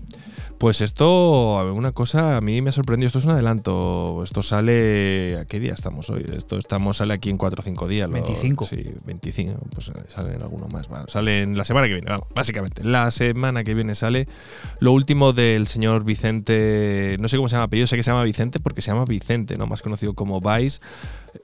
Pues 0.61 0.83
esto, 0.83 1.73
una 1.75 1.93
cosa 1.93 2.37
a 2.37 2.43
mí 2.43 2.61
me 2.61 2.69
ha 2.69 2.73
sorprendido. 2.75 3.07
Esto 3.07 3.19
es 3.19 3.25
un 3.25 3.31
adelanto. 3.31 4.21
Esto 4.23 4.43
sale. 4.43 5.39
¿A 5.41 5.47
qué 5.47 5.59
día 5.59 5.73
estamos 5.73 6.11
hoy? 6.11 6.27
Esto 6.37 6.59
estamos 6.59 6.99
sale 6.99 7.15
aquí 7.15 7.31
en 7.31 7.39
4 7.39 7.61
o 7.61 7.65
5 7.65 7.89
días. 7.89 8.07
lo- 8.11 8.13
25. 8.13 8.67
Sí, 8.67 8.85
25. 9.07 9.55
Pues 9.75 9.89
eh, 9.89 9.93
sale 10.09 10.35
en 10.35 10.43
alguno 10.43 10.69
más. 10.69 10.87
va, 10.93 11.07
Sale 11.09 11.41
en 11.41 11.57
la 11.57 11.65
semana 11.65 11.87
que 11.87 11.95
viene, 11.95 12.11
vamos, 12.11 12.27
básicamente. 12.35 12.85
La 12.85 13.11
semana 13.11 13.65
que 13.65 13.73
viene 13.73 13.95
sale 13.95 14.29
lo 14.81 14.93
último 14.93 15.33
del 15.33 15.67
señor 15.67 16.05
Vicente. 16.05 17.17
No 17.21 17.29
sé 17.29 17.39
cómo 17.39 17.49
se 17.49 17.55
llama 17.57 17.65
apellido, 17.65 17.87
sé 17.87 17.97
que 17.97 18.03
se 18.03 18.11
llama 18.11 18.25
Vicente 18.25 18.61
porque 18.61 18.83
se 18.83 18.91
llama 18.91 19.07
Vicente, 19.07 19.57
¿no? 19.57 19.67
Más 19.67 19.81
conocido 19.81 20.13
como 20.13 20.43
Vice. 20.43 20.81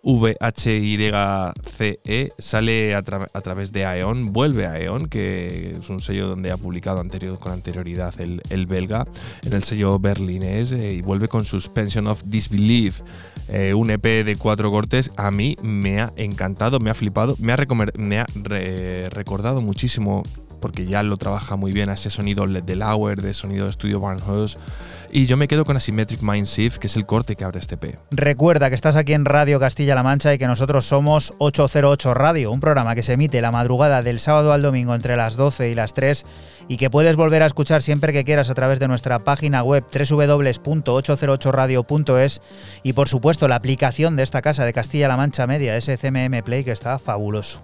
V-H-Y-C-E, 0.03 1.49
sale 2.39 2.95
a, 2.95 3.03
tra- 3.03 3.29
a 3.33 3.41
través 3.41 3.73
de 3.73 3.85
Aeon, 3.85 4.33
vuelve 4.33 4.67
a 4.67 4.73
Aeon, 4.73 5.09
que 5.09 5.73
es 5.81 5.89
un 5.89 6.01
sello 6.01 6.29
donde 6.29 6.51
ha 6.51 6.57
publicado 6.57 7.01
anterior, 7.01 7.39
con 7.39 7.53
anterioridad 7.53 8.21
el, 8.21 8.43
el 8.51 8.67
belga, 8.67 9.07
en 9.45 9.53
el 9.53 9.63
sello 9.63 9.99
berlinés, 9.99 10.73
eh, 10.73 10.95
y 10.95 11.03
vuelve 11.03 11.29
con 11.29 11.45
Suspension 11.45 12.07
of 12.07 12.23
Disbelief, 12.25 13.01
eh, 13.49 13.75
un 13.75 13.91
EP 13.91 14.25
de 14.25 14.37
cuatro 14.37 14.71
cortes. 14.71 15.13
A 15.17 15.31
mí 15.31 15.57
me 15.63 16.01
ha 16.01 16.13
encantado, 16.17 16.81
me 16.81 16.91
ha 16.91 16.95
flipado, 16.95 17.37
me 17.39 17.53
ha, 17.53 17.57
recordado 19.09 19.61
muchísimo 19.61 20.23
porque 20.61 20.87
ya 20.87 21.03
lo 21.03 21.17
trabaja 21.17 21.57
muy 21.57 21.73
bien 21.73 21.91
a 21.91 21.95
ese 21.95 22.11
sonido 22.11 22.47
LED 22.47 22.65
de 22.65 22.77
Lauer, 22.77 23.21
de 23.21 23.35
sonido 23.35 23.65
de 23.65 23.71
estudio 23.71 24.01
Barnhouse. 24.01 24.59
Y 25.11 25.27
yo 25.27 25.37
me 25.37 25.49
quedo 25.49 25.65
con 25.65 25.77
Asymmetric 25.77 26.23
Mind 26.23 26.47
Shift, 26.47 26.79
que 26.79 26.87
es 26.87 26.97
el 26.97 27.07
corte 27.07 27.37
que 27.37 27.45
abre 27.45 27.59
este 27.59 27.77
P. 27.77 27.99
Recuerda 28.11 28.69
que 28.69 28.75
estás 28.75 28.97
aquí 28.97 29.13
en 29.13 29.25
Radio 29.25 29.61
Castilla-La 29.61 30.03
Mancha 30.03 30.35
y 30.35 30.39
que 30.39 30.47
nosotros 30.47 30.87
somos 30.87 31.35
808 31.39 32.15
Radio, 32.15 32.53
un 32.53 32.61
programa 32.61 32.95
que 32.95 33.03
se 33.03 33.15
emite 33.15 33.41
la 33.41 33.51
madrugada 33.51 34.03
del 34.03 34.21
sábado 34.21 34.53
al 34.53 34.63
domingo 34.63 34.95
entre 34.95 35.17
las 35.17 35.37
12 35.37 35.71
y 35.71 35.75
las 35.75 35.95
3 35.95 36.25
y 36.69 36.77
que 36.77 36.91
puedes 36.91 37.17
volver 37.17 37.43
a 37.43 37.47
escuchar 37.47 37.83
siempre 37.83 38.13
que 38.13 38.25
quieras 38.25 38.51
a 38.51 38.55
través 38.55 38.79
de 38.81 38.89
nuestra 38.89 39.19
página 39.19 39.63
web 39.63 39.85
www.808radio.es 39.93 42.43
y 42.83 42.93
por 42.93 43.09
supuesto 43.09 43.49
la 43.49 43.57
aplicación 43.57 44.17
de 44.17 44.23
esta 44.23 44.43
casa 44.43 44.65
de 44.65 44.73
Castilla-La 44.73 45.17
Mancha 45.17 45.47
Media, 45.47 45.81
SCMM 45.81 46.43
Play, 46.43 46.65
que 46.65 46.73
está 46.73 46.99
fabuloso. 46.99 47.63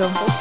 La 0.00 0.39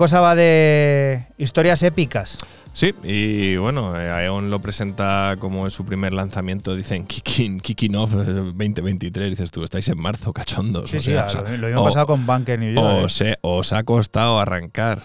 cosa 0.00 0.20
va 0.20 0.34
de 0.34 1.26
historias 1.36 1.82
épicas. 1.82 2.38
Sí, 2.72 2.94
y 3.04 3.56
bueno, 3.58 3.94
eh, 4.00 4.10
Aeon 4.10 4.48
lo 4.50 4.58
presenta 4.62 5.36
como 5.38 5.66
en 5.66 5.70
su 5.70 5.84
primer 5.84 6.14
lanzamiento, 6.14 6.74
dicen 6.74 7.04
kicking, 7.04 7.60
kicking 7.60 7.96
off 7.96 8.14
eh, 8.14 8.32
2023, 8.32 9.28
dices 9.28 9.50
tú, 9.50 9.62
estáis 9.62 9.86
en 9.88 9.98
marzo, 9.98 10.32
cachondos. 10.32 10.88
Sí, 10.90 10.96
o 10.96 11.00
sí, 11.00 11.10
sea, 11.12 11.26
lo, 11.34 11.56
lo 11.58 11.66
mismo 11.66 11.82
o- 11.82 11.84
pasado 11.84 12.06
con 12.06 12.24
Bunker 12.24 12.58
New 12.58 12.72
York. 12.72 13.10
os, 13.42 13.72
ha 13.74 13.82
costado 13.82 14.40
arrancar. 14.40 15.02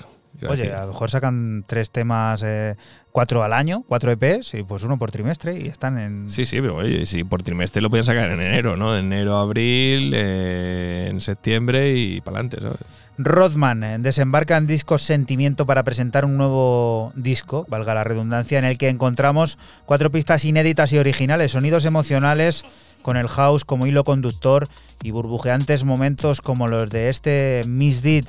Oye, 0.48 0.64
decir, 0.64 0.74
a 0.76 0.82
lo 0.82 0.88
mejor 0.94 1.10
sacan 1.10 1.64
tres 1.68 1.92
temas, 1.92 2.42
eh, 2.46 2.76
cuatro 3.12 3.44
al 3.44 3.52
año, 3.54 3.84
cuatro 3.88 4.12
EPs, 4.12 4.54
y 4.54 4.64
pues 4.64 4.84
uno 4.84 4.98
por 4.98 5.10
trimestre, 5.12 5.58
y 5.60 5.68
están 5.68 5.98
en. 5.98 6.30
Sí, 6.30 6.46
sí, 6.46 6.62
pero 6.62 6.76
oye, 6.78 7.06
si 7.06 7.24
por 7.26 7.42
trimestre 7.44 7.82
lo 7.82 7.90
pueden 7.90 8.06
sacar 8.06 8.30
en 8.30 8.40
enero, 8.42 8.76
¿no? 8.78 8.98
Enero, 8.98 9.38
abril, 9.38 10.12
eh, 10.14 11.08
en 11.10 11.20
septiembre 11.22 11.94
y 11.98 12.22
para 12.22 12.40
adelante, 12.40 12.62
¿sabes? 12.62 12.80
Rodman 13.18 13.84
eh, 13.84 13.98
desembarca 14.00 14.58
en 14.58 14.68
Discos 14.68 15.02
Sentimiento 15.02 15.66
para 15.66 15.84
presentar 15.84 16.26
un 16.26 16.38
nuevo 16.38 17.14
disco, 17.16 17.66
valga 17.70 17.94
la 17.94 18.04
redundancia, 18.04 18.60
en 18.60 18.66
el 18.66 18.78
que 18.78 18.90
encontramos 18.90 19.58
cuatro 19.86 20.12
pistas 20.12 20.46
inéditas 20.46 20.92
y 20.94 20.98
originales, 20.98 21.52
sonidos 21.52 21.86
emocionales 21.86 22.66
con 23.02 23.18
el 23.18 23.28
house 23.28 23.64
como 23.64 23.86
hilo 23.86 24.04
conductor 24.04 24.68
y 25.04 25.12
burbujeantes 25.12 25.84
momentos 25.84 26.42
como 26.42 26.68
los 26.68 26.90
de 26.90 27.10
este 27.10 27.62
Miss 27.68 28.02
Did. 28.02 28.26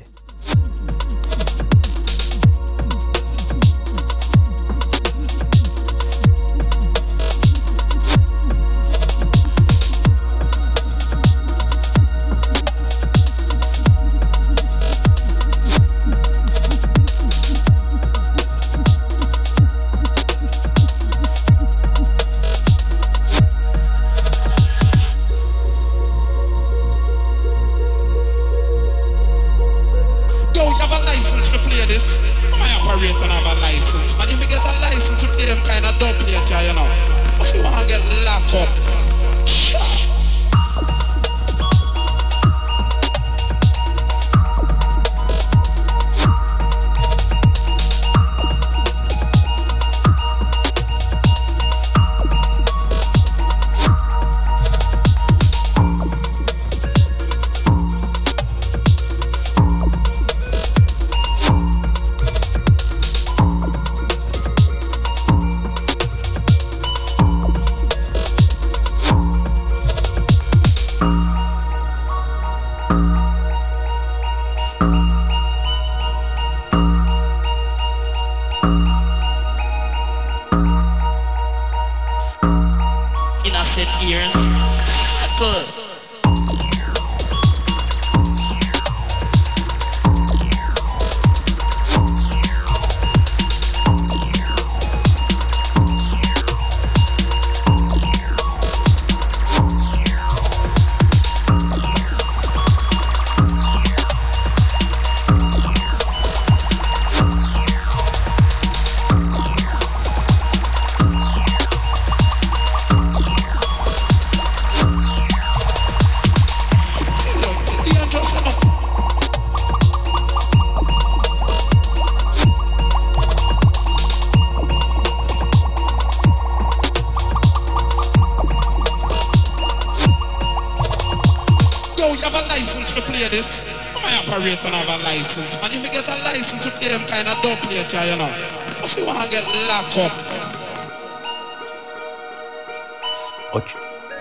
Locked 139.97 140.29
up. 140.29 140.57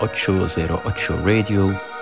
808 0.01 1.09
Radio. 1.25 1.94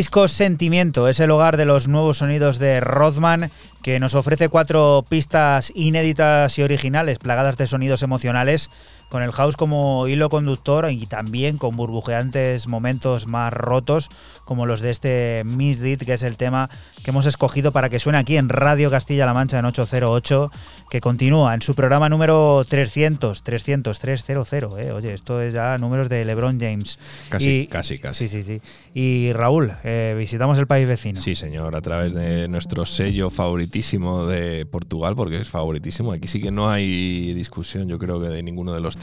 Disco 0.00 0.28
Sentimiento 0.28 1.08
es 1.08 1.20
el 1.20 1.30
hogar 1.30 1.58
de 1.58 1.66
los 1.66 1.86
nuevos 1.86 2.16
sonidos 2.16 2.58
de 2.58 2.80
Rothman, 2.80 3.50
que 3.82 4.00
nos 4.00 4.14
ofrece 4.14 4.48
cuatro 4.48 5.04
pistas 5.06 5.72
inéditas 5.74 6.58
y 6.58 6.62
originales, 6.62 7.18
plagadas 7.18 7.58
de 7.58 7.66
sonidos 7.66 8.02
emocionales, 8.02 8.70
con 9.10 9.22
el 9.22 9.32
house 9.32 9.56
como 9.56 10.08
hilo 10.08 10.30
conductor 10.30 10.90
y 10.90 11.04
también 11.06 11.58
con 11.58 11.76
burbujeantes 11.76 12.68
momentos 12.68 13.26
más 13.26 13.52
rotos, 13.52 14.08
como 14.44 14.64
los 14.66 14.80
de 14.80 14.90
este 14.90 15.42
Miss 15.44 15.80
Did, 15.80 15.98
que 16.02 16.14
es 16.14 16.22
el 16.22 16.36
tema 16.36 16.70
que 17.04 17.10
hemos 17.10 17.26
escogido 17.26 17.72
para 17.72 17.88
que 17.90 17.98
suene 18.00 18.18
aquí 18.18 18.36
en 18.36 18.48
Radio 18.48 18.88
Castilla-La 18.90 19.34
Mancha 19.34 19.58
en 19.58 19.64
808, 19.64 20.50
que 20.90 21.00
continúa 21.00 21.54
en 21.54 21.62
su 21.62 21.74
programa 21.74 22.08
número 22.08 22.64
300, 22.68 23.42
300, 23.42 23.98
300, 23.98 24.52
eh. 24.78 24.92
oye, 24.92 25.12
esto 25.12 25.40
es 25.42 25.52
ya 25.54 25.76
números 25.78 26.08
de 26.08 26.24
LeBron 26.24 26.58
James. 26.58 26.98
Casi, 27.28 27.50
Y- 27.62 27.66
casi, 27.66 27.98
casi. 27.98 28.28
Sí, 28.28 28.42
sí, 28.42 28.44
sí. 28.44 28.60
Y 28.94 29.32
Raúl, 29.32 29.72
eh, 29.84 30.14
visitamos 30.18 30.58
el 30.58 30.66
país 30.66 30.86
vecino. 30.86 31.20
Sí, 31.20 31.34
señor, 31.34 31.74
a 31.76 31.80
través 31.80 32.14
de 32.14 32.48
nuestro 32.48 32.84
sello 32.86 33.30
favoritísimo 33.30 34.26
de 34.26 34.66
Portugal, 34.66 35.14
porque 35.16 35.40
es 35.40 35.48
favoritísimo. 35.48 36.12
Aquí 36.12 36.28
sí 36.28 36.40
que 36.40 36.50
no 36.50 36.70
hay 36.70 37.34
discusión, 37.34 37.88
yo 37.88 37.98
creo 37.98 38.20
que 38.20 38.28
de 38.28 38.42
ninguno 38.42 38.72
de 38.72 38.80
los 38.80 38.96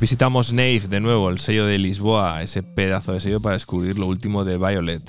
Visitamos 0.00 0.52
Nave 0.52 0.80
de 0.88 1.00
nuevo, 1.00 1.28
el 1.28 1.38
sello 1.38 1.66
de 1.66 1.78
Lisboa, 1.78 2.42
ese 2.42 2.62
pedazo 2.62 3.12
de 3.12 3.20
sello 3.20 3.40
para 3.40 3.54
descubrir 3.54 3.98
lo 3.98 4.06
último 4.06 4.44
de 4.44 4.56
Violet. 4.56 5.02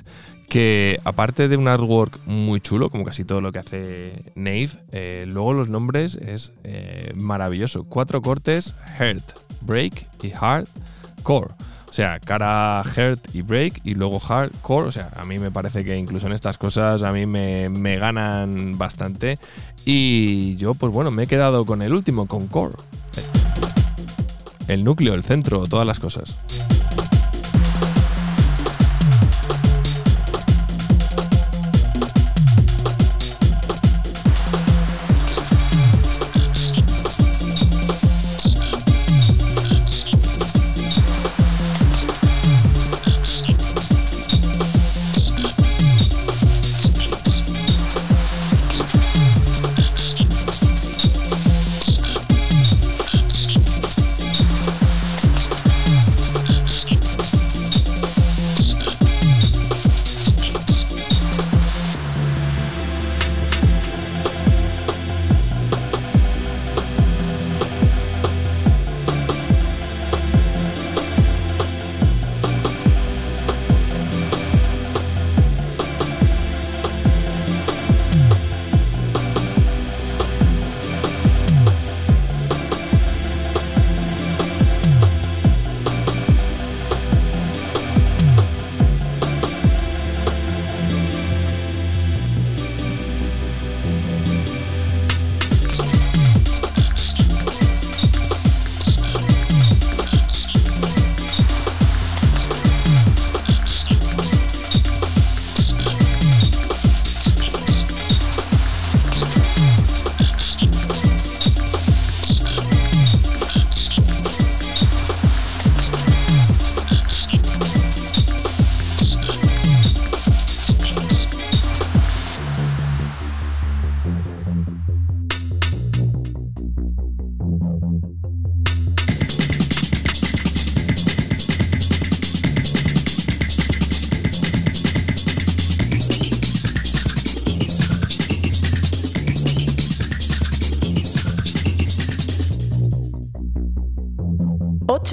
Que 0.50 1.00
aparte 1.04 1.48
de 1.48 1.58
un 1.58 1.68
artwork 1.68 2.20
muy 2.26 2.60
chulo, 2.60 2.90
como 2.90 3.06
casi 3.06 3.24
todo 3.24 3.42
lo 3.42 3.52
que 3.52 3.60
hace 3.60 4.32
Nave, 4.36 4.70
eh, 4.92 5.26
luego 5.28 5.54
los 5.54 5.70
nombres 5.70 6.16
es 6.16 6.52
eh, 6.64 7.12
maravilloso. 7.16 7.86
Cuatro 7.86 8.22
cortes: 8.22 8.76
Hurt, 9.00 9.24
Break 9.62 10.06
y 10.22 10.30
Hardcore. 10.32 11.54
O 11.90 11.94
sea, 11.96 12.20
cara 12.20 12.84
Hurt 12.84 13.34
y 13.34 13.42
Break 13.42 13.82
y 13.84 13.96
luego 13.96 14.20
Hardcore. 14.20 14.88
O 14.88 14.92
sea, 14.92 15.12
a 15.16 15.24
mí 15.26 15.40
me 15.40 15.50
parece 15.50 15.86
que 15.86 15.98
incluso 15.98 16.28
en 16.28 16.34
estas 16.34 16.58
cosas 16.58 17.04
a 17.04 17.12
mí 17.14 17.26
me, 17.26 17.70
me 17.70 17.98
ganan 17.98 18.78
bastante. 18.78 19.38
Y 19.86 20.56
yo, 20.58 20.74
pues 20.74 20.92
bueno, 20.92 21.10
me 21.10 21.24
he 21.24 21.28
quedado 21.28 21.66
con 21.66 21.82
el 21.82 21.94
último, 21.94 22.28
con 22.28 22.48
Core. 22.48 22.76
El 24.68 24.84
núcleo, 24.84 25.14
el 25.14 25.24
centro, 25.24 25.68
todas 25.68 25.86
las 25.88 26.00
cosas. 26.00 26.36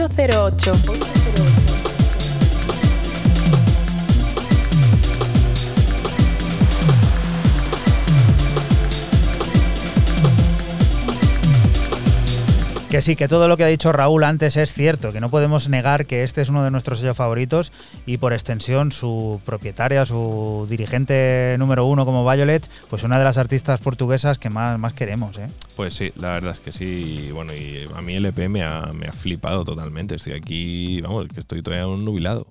Ocho 0.01 0.13
cero 0.17 0.45
ocho. 0.45 0.73
Que 12.91 13.03
sí, 13.03 13.15
que 13.15 13.29
todo 13.29 13.47
lo 13.47 13.57
que 13.57 13.63
ha 13.63 13.69
dicho 13.69 13.93
Raúl 13.93 14.25
antes 14.25 14.57
es 14.57 14.73
cierto, 14.73 15.13
que 15.13 15.21
no 15.21 15.31
podemos 15.31 15.69
negar 15.69 16.07
que 16.07 16.25
este 16.25 16.41
es 16.41 16.49
uno 16.49 16.65
de 16.65 16.73
nuestros 16.73 16.99
sellos 16.99 17.17
favoritos 17.17 17.71
y 18.05 18.17
por 18.17 18.33
extensión 18.33 18.91
su 18.91 19.39
propietaria, 19.47 20.05
su 20.05 20.67
dirigente 20.69 21.55
número 21.59 21.87
uno 21.87 22.05
como 22.05 22.29
Violet, 22.29 22.69
pues 22.89 23.05
una 23.05 23.19
de 23.19 23.25
las 23.25 23.39
artistas 23.39 23.79
portuguesas 23.79 24.39
que 24.39 24.51
más, 24.51 24.81
más 24.81 24.93
queremos. 24.93 25.37
¿eh? 25.39 25.47
Pues 25.81 25.95
sí, 25.95 26.11
la 26.17 26.29
verdad 26.33 26.53
es 26.53 26.61
que 26.61 26.73
sí. 26.73 27.29
y 27.29 27.31
Bueno, 27.33 27.55
y 27.55 27.87
a 27.95 28.03
mí 28.03 28.15
el 28.15 28.27
EP 28.27 28.51
me 28.51 28.63
ha, 28.63 28.91
me 28.93 29.07
ha 29.07 29.13
flipado 29.13 29.65
totalmente. 29.65 30.15
Estoy 30.15 30.35
aquí, 30.35 31.01
vamos, 31.01 31.27
que 31.29 31.41
estoy 31.41 31.63
todavía 31.63 31.87
un 31.87 32.05
nubilado. 32.05 32.47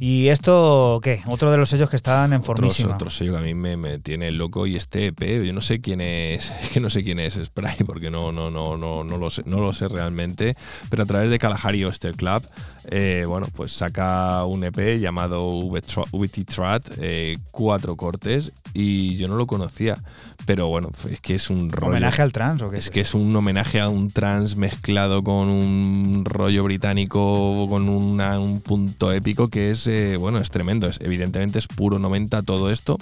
¿Y 0.00 0.28
esto 0.28 0.98
qué? 1.02 1.22
Otro 1.26 1.50
de 1.50 1.58
los 1.58 1.68
sellos 1.68 1.90
que 1.90 1.96
están 1.96 2.32
en 2.32 2.40
Otro, 2.40 2.54
formísima. 2.54 2.94
otro 2.94 3.10
sello 3.10 3.32
que 3.32 3.38
a 3.38 3.42
mí 3.42 3.52
me, 3.52 3.76
me 3.76 3.98
tiene 3.98 4.30
loco 4.32 4.66
y 4.66 4.76
este 4.76 5.08
EP, 5.08 5.44
yo 5.44 5.52
no 5.52 5.60
sé 5.60 5.82
quién 5.82 6.00
es, 6.00 6.50
es 6.62 6.70
que 6.70 6.80
no 6.80 6.88
sé 6.88 7.04
quién 7.04 7.20
es 7.20 7.34
Spray 7.34 7.76
porque 7.84 8.10
no, 8.10 8.32
no, 8.32 8.50
no, 8.50 8.78
no, 8.78 9.04
no 9.04 9.18
lo 9.18 9.28
sé, 9.28 9.42
no 9.44 9.60
lo 9.60 9.74
sé 9.74 9.88
realmente, 9.88 10.56
pero 10.88 11.02
a 11.02 11.06
través 11.06 11.28
de 11.28 11.38
Kalahari 11.38 11.84
Oyster 11.84 12.14
Club, 12.14 12.42
eh, 12.90 13.24
bueno, 13.28 13.48
pues 13.54 13.72
saca 13.72 14.44
un 14.44 14.64
EP 14.64 14.98
llamado 14.98 15.60
VT 15.68 16.44
Trat, 16.46 16.84
eh, 16.98 17.36
cuatro 17.50 17.96
cortes 17.96 18.52
y 18.74 19.16
yo 19.16 19.28
no 19.28 19.36
lo 19.36 19.46
conocía, 19.46 20.02
pero 20.46 20.68
bueno, 20.68 20.90
es 21.10 21.20
que 21.20 21.34
es 21.36 21.50
un 21.50 21.70
rollo. 21.70 21.88
¿Homenaje 21.92 22.22
al 22.22 22.32
trans 22.32 22.62
o 22.62 22.70
qué? 22.70 22.78
Es 22.78 22.90
que 22.90 23.00
es 23.00 23.14
un 23.14 23.34
homenaje 23.34 23.80
a 23.80 23.88
un 23.88 24.10
trans 24.10 24.56
mezclado 24.56 25.22
con 25.22 25.48
un 25.48 26.24
rollo 26.24 26.64
británico, 26.64 27.66
con 27.68 27.88
una- 27.88 28.38
un 28.40 28.60
punto 28.60 29.12
épico 29.12 29.48
que 29.48 29.70
es, 29.70 29.86
eh, 29.86 30.16
bueno, 30.16 30.38
es 30.38 30.50
tremendo. 30.50 30.86
Es, 30.88 30.98
evidentemente 31.00 31.58
es 31.58 31.66
puro 31.68 31.98
90 31.98 32.42
todo 32.42 32.70
esto. 32.70 32.98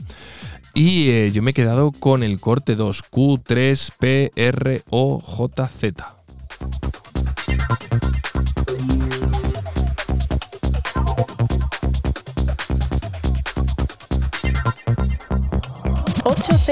Y 0.74 1.08
eh, 1.10 1.32
yo 1.32 1.42
me 1.42 1.50
he 1.50 1.54
quedado 1.54 1.90
con 1.92 2.22
el 2.22 2.38
corte 2.38 2.76
2, 2.76 3.02
Q3PROJZ. 3.10 5.94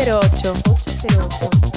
808. 0.08 0.64
808. 0.64 1.67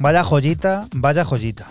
Vaya 0.00 0.22
joyita, 0.22 0.86
vaya 0.92 1.24
joyita. 1.24 1.66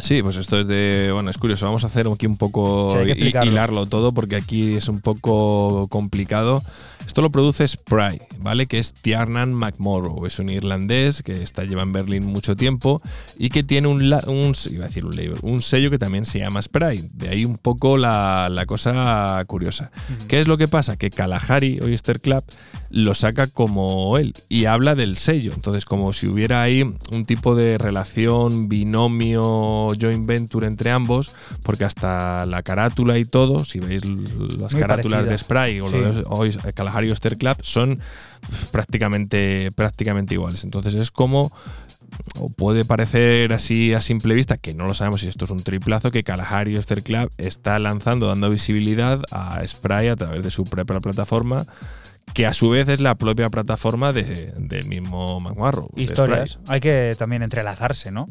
Sí, 0.00 0.22
pues 0.22 0.36
esto 0.36 0.60
es 0.60 0.66
de. 0.66 1.10
Bueno, 1.12 1.30
es 1.30 1.38
curioso. 1.38 1.66
Vamos 1.66 1.84
a 1.84 1.86
hacer 1.86 2.08
aquí 2.12 2.26
un 2.26 2.36
poco. 2.36 2.96
Sí, 3.04 3.32
hilarlo 3.44 3.86
todo 3.86 4.12
porque 4.12 4.34
aquí 4.34 4.74
es 4.74 4.88
un 4.88 5.00
poco 5.00 5.86
complicado. 5.88 6.62
Esto 7.06 7.22
lo 7.22 7.30
produce 7.30 7.64
Spry, 7.64 8.20
¿vale? 8.38 8.66
Que 8.66 8.78
es 8.78 8.92
Tiernan 8.92 9.54
McMorrow. 9.54 10.26
Es 10.26 10.38
un 10.38 10.48
irlandés 10.48 11.22
que 11.22 11.42
está, 11.42 11.64
lleva 11.64 11.82
en 11.82 11.92
Berlín 11.92 12.24
mucho 12.24 12.56
tiempo 12.56 13.00
y 13.38 13.50
que 13.50 13.62
tiene 13.62 13.86
un. 13.86 14.02
Iba 14.02 14.18
a 14.18 14.88
decir 14.88 15.04
un 15.04 15.14
label. 15.14 15.38
Un 15.42 15.62
sello 15.62 15.90
que 15.90 15.98
también 15.98 16.24
se 16.24 16.40
llama 16.40 16.60
Spry. 16.60 17.08
De 17.12 17.28
ahí 17.28 17.44
un 17.44 17.56
poco 17.56 17.96
la, 17.96 18.48
la 18.50 18.66
cosa 18.66 19.44
curiosa. 19.46 19.92
¿Qué 20.26 20.40
es 20.40 20.48
lo 20.48 20.58
que 20.58 20.66
pasa? 20.66 20.96
Que 20.96 21.10
Kalahari 21.10 21.78
Oyster 21.80 22.20
Club 22.20 22.42
lo 22.96 23.12
saca 23.14 23.48
como 23.48 24.16
él 24.18 24.32
y 24.48 24.66
habla 24.66 24.94
del 24.94 25.16
sello. 25.16 25.52
Entonces, 25.52 25.84
como 25.84 26.12
si 26.12 26.28
hubiera 26.28 26.62
ahí 26.62 26.82
un 26.82 27.24
tipo 27.26 27.56
de 27.56 27.76
relación, 27.76 28.68
binomio, 28.68 29.88
joint 30.00 30.26
venture 30.26 30.66
entre 30.68 30.92
ambos, 30.92 31.34
porque 31.64 31.84
hasta 31.84 32.46
la 32.46 32.62
carátula 32.62 33.18
y 33.18 33.24
todo, 33.24 33.64
si 33.64 33.80
veis 33.80 34.04
las 34.06 34.72
Muy 34.74 34.80
carátulas 34.80 35.24
parecida. 35.24 35.30
de 35.32 35.38
Spray 35.38 35.80
o 35.80 35.90
Sí. 35.90 35.96
lo 35.98 36.12
de 36.12 36.24
Oys- 36.26 36.58
Kalahari 36.74 37.10
Oyster 37.10 37.36
Club, 37.36 37.56
son 37.62 37.98
prácticamente, 38.70 39.70
prácticamente 39.72 40.34
iguales. 40.34 40.64
Entonces, 40.64 40.94
es 40.94 41.10
como 41.10 41.52
o 42.38 42.48
puede 42.48 42.84
parecer 42.84 43.52
así 43.52 43.92
a 43.92 44.00
simple 44.00 44.34
vista, 44.36 44.56
que 44.56 44.72
no 44.72 44.86
lo 44.86 44.94
sabemos 44.94 45.22
si 45.22 45.26
esto 45.26 45.46
es 45.46 45.50
un 45.50 45.62
triplazo, 45.64 46.12
que 46.12 46.22
Kalahari 46.22 46.76
Oyster 46.76 47.02
Club 47.02 47.28
está 47.38 47.76
lanzando, 47.80 48.28
dando 48.28 48.50
visibilidad 48.50 49.20
a 49.32 49.66
Spray 49.66 50.08
a 50.08 50.14
través 50.16 50.44
de 50.44 50.50
su 50.52 50.62
propia 50.62 51.00
plataforma, 51.00 51.66
que 52.34 52.46
a 52.46 52.52
su 52.52 52.68
vez 52.68 52.88
es 52.88 53.00
la 53.00 53.14
propia 53.14 53.48
plataforma 53.48 54.12
de- 54.12 54.52
del 54.58 54.86
mismo 54.88 55.40
de 55.94 56.02
Historias. 56.02 56.58
Hay 56.68 56.80
que 56.80 57.14
también 57.18 57.42
entrelazarse, 57.42 58.10
¿no? 58.10 58.28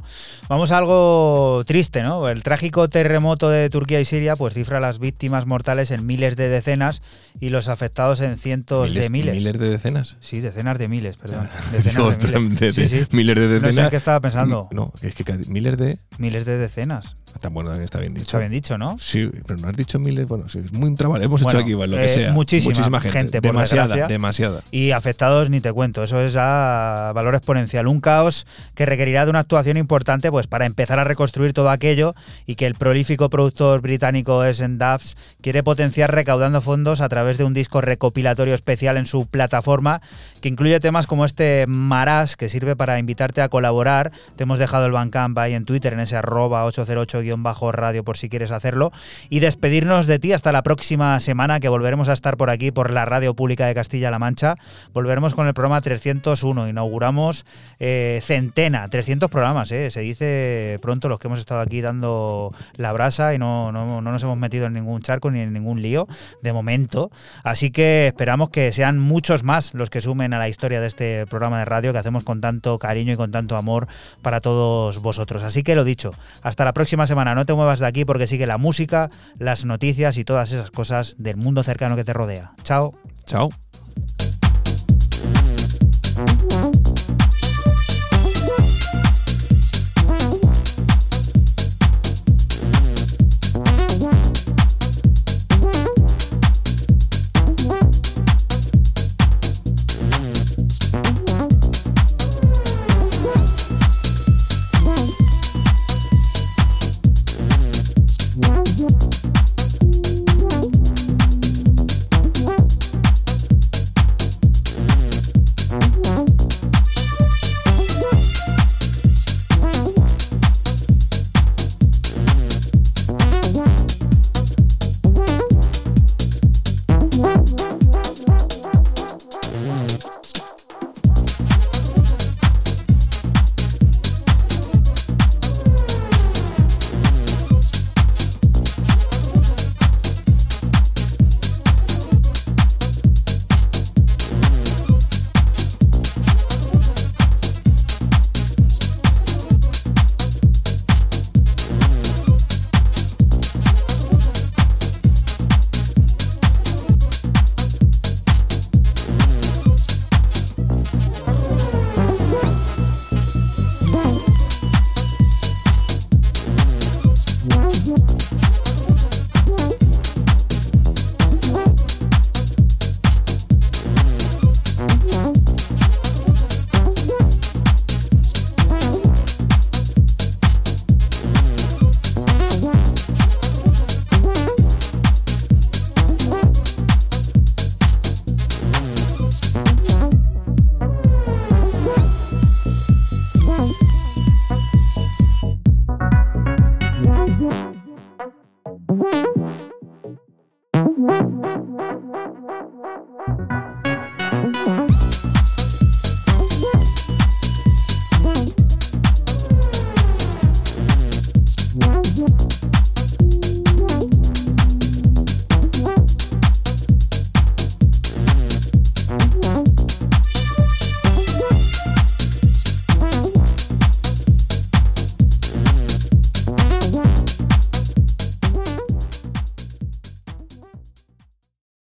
Vamos 0.49 0.71
a 0.73 0.77
algo 0.77 1.63
triste, 1.65 2.03
¿no? 2.03 2.27
El 2.29 2.43
trágico 2.43 2.89
terremoto 2.89 3.49
de 3.49 3.69
Turquía 3.69 4.01
y 4.01 4.05
Siria 4.05 4.35
pues 4.35 4.53
cifra 4.53 4.79
las 4.79 4.99
víctimas 4.99 5.45
mortales 5.45 5.89
en 5.91 6.05
miles 6.05 6.35
de 6.35 6.49
decenas 6.49 7.01
y 7.39 7.49
los 7.49 7.69
afectados 7.69 8.19
en 8.21 8.37
cientos 8.37 8.93
de 8.93 9.09
miles. 9.09 9.35
¿Miles 9.35 9.57
de 9.57 9.69
decenas? 9.69 10.17
Sí, 10.19 10.41
decenas 10.41 10.77
de 10.77 10.87
miles, 10.89 11.15
perdón. 11.17 11.47
Decenas 11.71 12.19
de 12.19 12.39
miles. 12.39 12.59
de- 12.59 12.73
Sí, 12.73 12.87
sí. 12.87 13.05
Miles 13.11 13.35
de 13.37 13.41
No 13.47 13.47
sé 13.47 13.59
decenas. 13.67 13.85
en 13.85 13.89
qué 13.89 13.95
estaba 13.97 14.19
pensando. 14.19 14.67
No, 14.71 14.91
es 15.01 15.15
que 15.15 15.23
miles 15.47 15.77
de. 15.77 15.97
Miles 16.17 16.45
de 16.45 16.57
decenas. 16.57 17.15
Está 17.33 17.49
bueno, 17.49 17.71
también 17.71 17.85
está 17.85 17.99
bien 17.99 18.13
dicho. 18.13 18.25
Está 18.25 18.37
bien 18.39 18.51
dicho, 18.51 18.77
¿no? 18.77 18.95
Sí, 18.99 19.27
pero 19.47 19.59
no 19.59 19.67
has 19.67 19.75
dicho 19.75 19.97
miles. 19.97 20.27
Bueno, 20.27 20.47
sí, 20.47 20.59
es 20.63 20.71
muy 20.71 20.89
un 20.89 20.95
trabajo. 20.95 21.19
Hemos 21.19 21.41
Bueno, 21.41 21.57
hecho 21.57 21.65
aquí, 21.65 21.73
bueno, 21.73 21.93
lo 21.95 21.97
que 21.99 22.05
eh, 22.05 22.09
sea. 22.09 22.31
muchísima 22.31 22.99
gente. 22.99 23.17
gente, 23.17 23.41
por 23.41 23.51
demasiada, 23.51 24.07
demasiada. 24.07 24.61
Y 24.69 24.91
afectados 24.91 25.49
ni 25.49 25.59
te 25.59 25.73
cuento, 25.73 26.03
eso 26.03 26.21
es 26.21 26.35
a 26.37 27.11
valor 27.15 27.33
exponencial. 27.33 27.87
Un 27.87 28.01
caos 28.01 28.45
que 28.75 28.85
requerirá 28.85 29.25
de 29.25 29.31
una 29.31 29.39
actuación 29.39 29.77
importante 29.77 30.29
pues 30.29 30.45
para 30.45 30.67
empezar 30.67 30.99
a 30.99 31.05
reconstruir 31.05 31.53
todo 31.53 31.71
aquello 31.71 32.13
y 32.45 32.53
que 32.55 32.67
el 32.67 32.75
prolífico 32.75 33.29
productor 33.31 33.81
británico 33.81 34.43
S 34.43 34.63
Dubs 34.67 35.17
quiere 35.41 35.63
potenciar 35.63 36.13
recaudando 36.13 36.61
fondos 36.61 37.01
a 37.01 37.09
través 37.09 37.39
de 37.39 37.45
un 37.45 37.53
disco 37.55 37.81
recopilatorio 37.81 38.53
especial 38.53 38.97
en 38.97 39.07
su 39.07 39.25
plataforma 39.25 40.01
que 40.41 40.49
incluye 40.49 40.79
temas 40.79 41.07
como 41.07 41.25
este 41.25 41.65
Marás 41.67 42.35
que 42.35 42.47
sirve 42.47 42.75
para 42.75 42.99
invitarte 42.99 43.41
a 43.41 43.49
colaborar. 43.49 44.11
Te 44.35 44.43
hemos 44.43 44.59
dejado 44.59 44.85
el 44.85 44.91
Bandcamp 44.91 45.37
ahí 45.39 45.53
en 45.53 45.65
Twitter 45.65 45.93
en 45.93 45.99
ese 46.03 46.15
arroba 46.15 46.65
808-radio 46.65 48.03
por 48.03 48.17
si 48.17 48.29
quieres 48.29 48.51
hacerlo 48.51 48.91
y 49.29 49.39
despedirnos 49.39 50.07
de 50.07 50.19
ti 50.19 50.33
hasta 50.33 50.51
la 50.51 50.63
próxima 50.63 51.19
semana 51.19 51.59
que 51.59 51.69
volveremos 51.69 52.09
a 52.09 52.13
estar 52.13 52.37
por 52.37 52.49
aquí 52.49 52.71
por 52.71 52.91
la 52.91 53.05
Radio 53.05 53.33
Pública 53.33 53.65
de 53.65 53.75
Castilla-La 53.75 54.19
Mancha. 54.19 54.55
Volveremos 54.93 55.35
con 55.35 55.47
el 55.47 55.53
programa 55.53 55.81
301. 55.81 56.67
Inauguramos 56.69 57.45
eh, 57.79 58.21
centena, 58.23 58.87
300 58.87 59.29
programas, 59.29 59.71
eh. 59.71 59.91
se 59.91 60.01
dice 60.01 60.79
pronto 60.81 61.09
los 61.09 61.19
que 61.19 61.27
hemos 61.27 61.39
estado 61.39 61.61
aquí 61.61 61.81
dando 61.81 62.53
la 62.75 62.91
brasa 62.93 63.33
y 63.33 63.39
no, 63.39 63.71
no, 63.71 64.01
no 64.01 64.11
nos 64.11 64.23
hemos 64.23 64.37
metido 64.37 64.67
en 64.67 64.73
ningún 64.73 65.01
charco 65.01 65.31
ni 65.31 65.39
en 65.39 65.53
ningún 65.53 65.81
lío 65.81 66.07
de 66.41 66.53
momento. 66.53 67.11
Así 67.43 67.71
que 67.71 68.07
esperamos 68.07 68.49
que 68.49 68.71
sean 68.71 68.99
muchos 68.99 69.43
más 69.43 69.73
los 69.73 69.89
que 69.89 70.01
sumen 70.01 70.33
a 70.33 70.39
la 70.39 70.49
historia 70.49 70.81
de 70.81 70.87
este 70.87 71.25
programa 71.27 71.59
de 71.59 71.65
radio 71.65 71.93
que 71.93 71.99
hacemos 71.99 72.23
con 72.23 72.41
tanto 72.41 72.77
cariño 72.79 73.13
y 73.13 73.15
con 73.15 73.31
tanto 73.31 73.55
amor 73.55 73.87
para 74.21 74.41
todos 74.41 74.99
vosotros. 74.99 75.43
Así 75.43 75.63
que 75.63 75.75
lo 75.75 75.83
dicho, 75.93 76.11
hasta 76.41 76.65
la 76.65 76.73
próxima 76.73 77.07
semana. 77.07 77.35
No 77.35 77.45
te 77.45 77.53
muevas 77.53 77.79
de 77.79 77.87
aquí 77.87 78.05
porque 78.05 78.27
sigue 78.27 78.47
la 78.47 78.57
música, 78.57 79.09
las 79.37 79.65
noticias 79.65 80.17
y 80.17 80.25
todas 80.25 80.51
esas 80.51 80.71
cosas 80.71 81.15
del 81.17 81.37
mundo 81.37 81.63
cercano 81.63 81.95
que 81.95 82.03
te 82.03 82.13
rodea. 82.13 82.53
Chao. 82.63 82.93
Chao. 83.25 83.49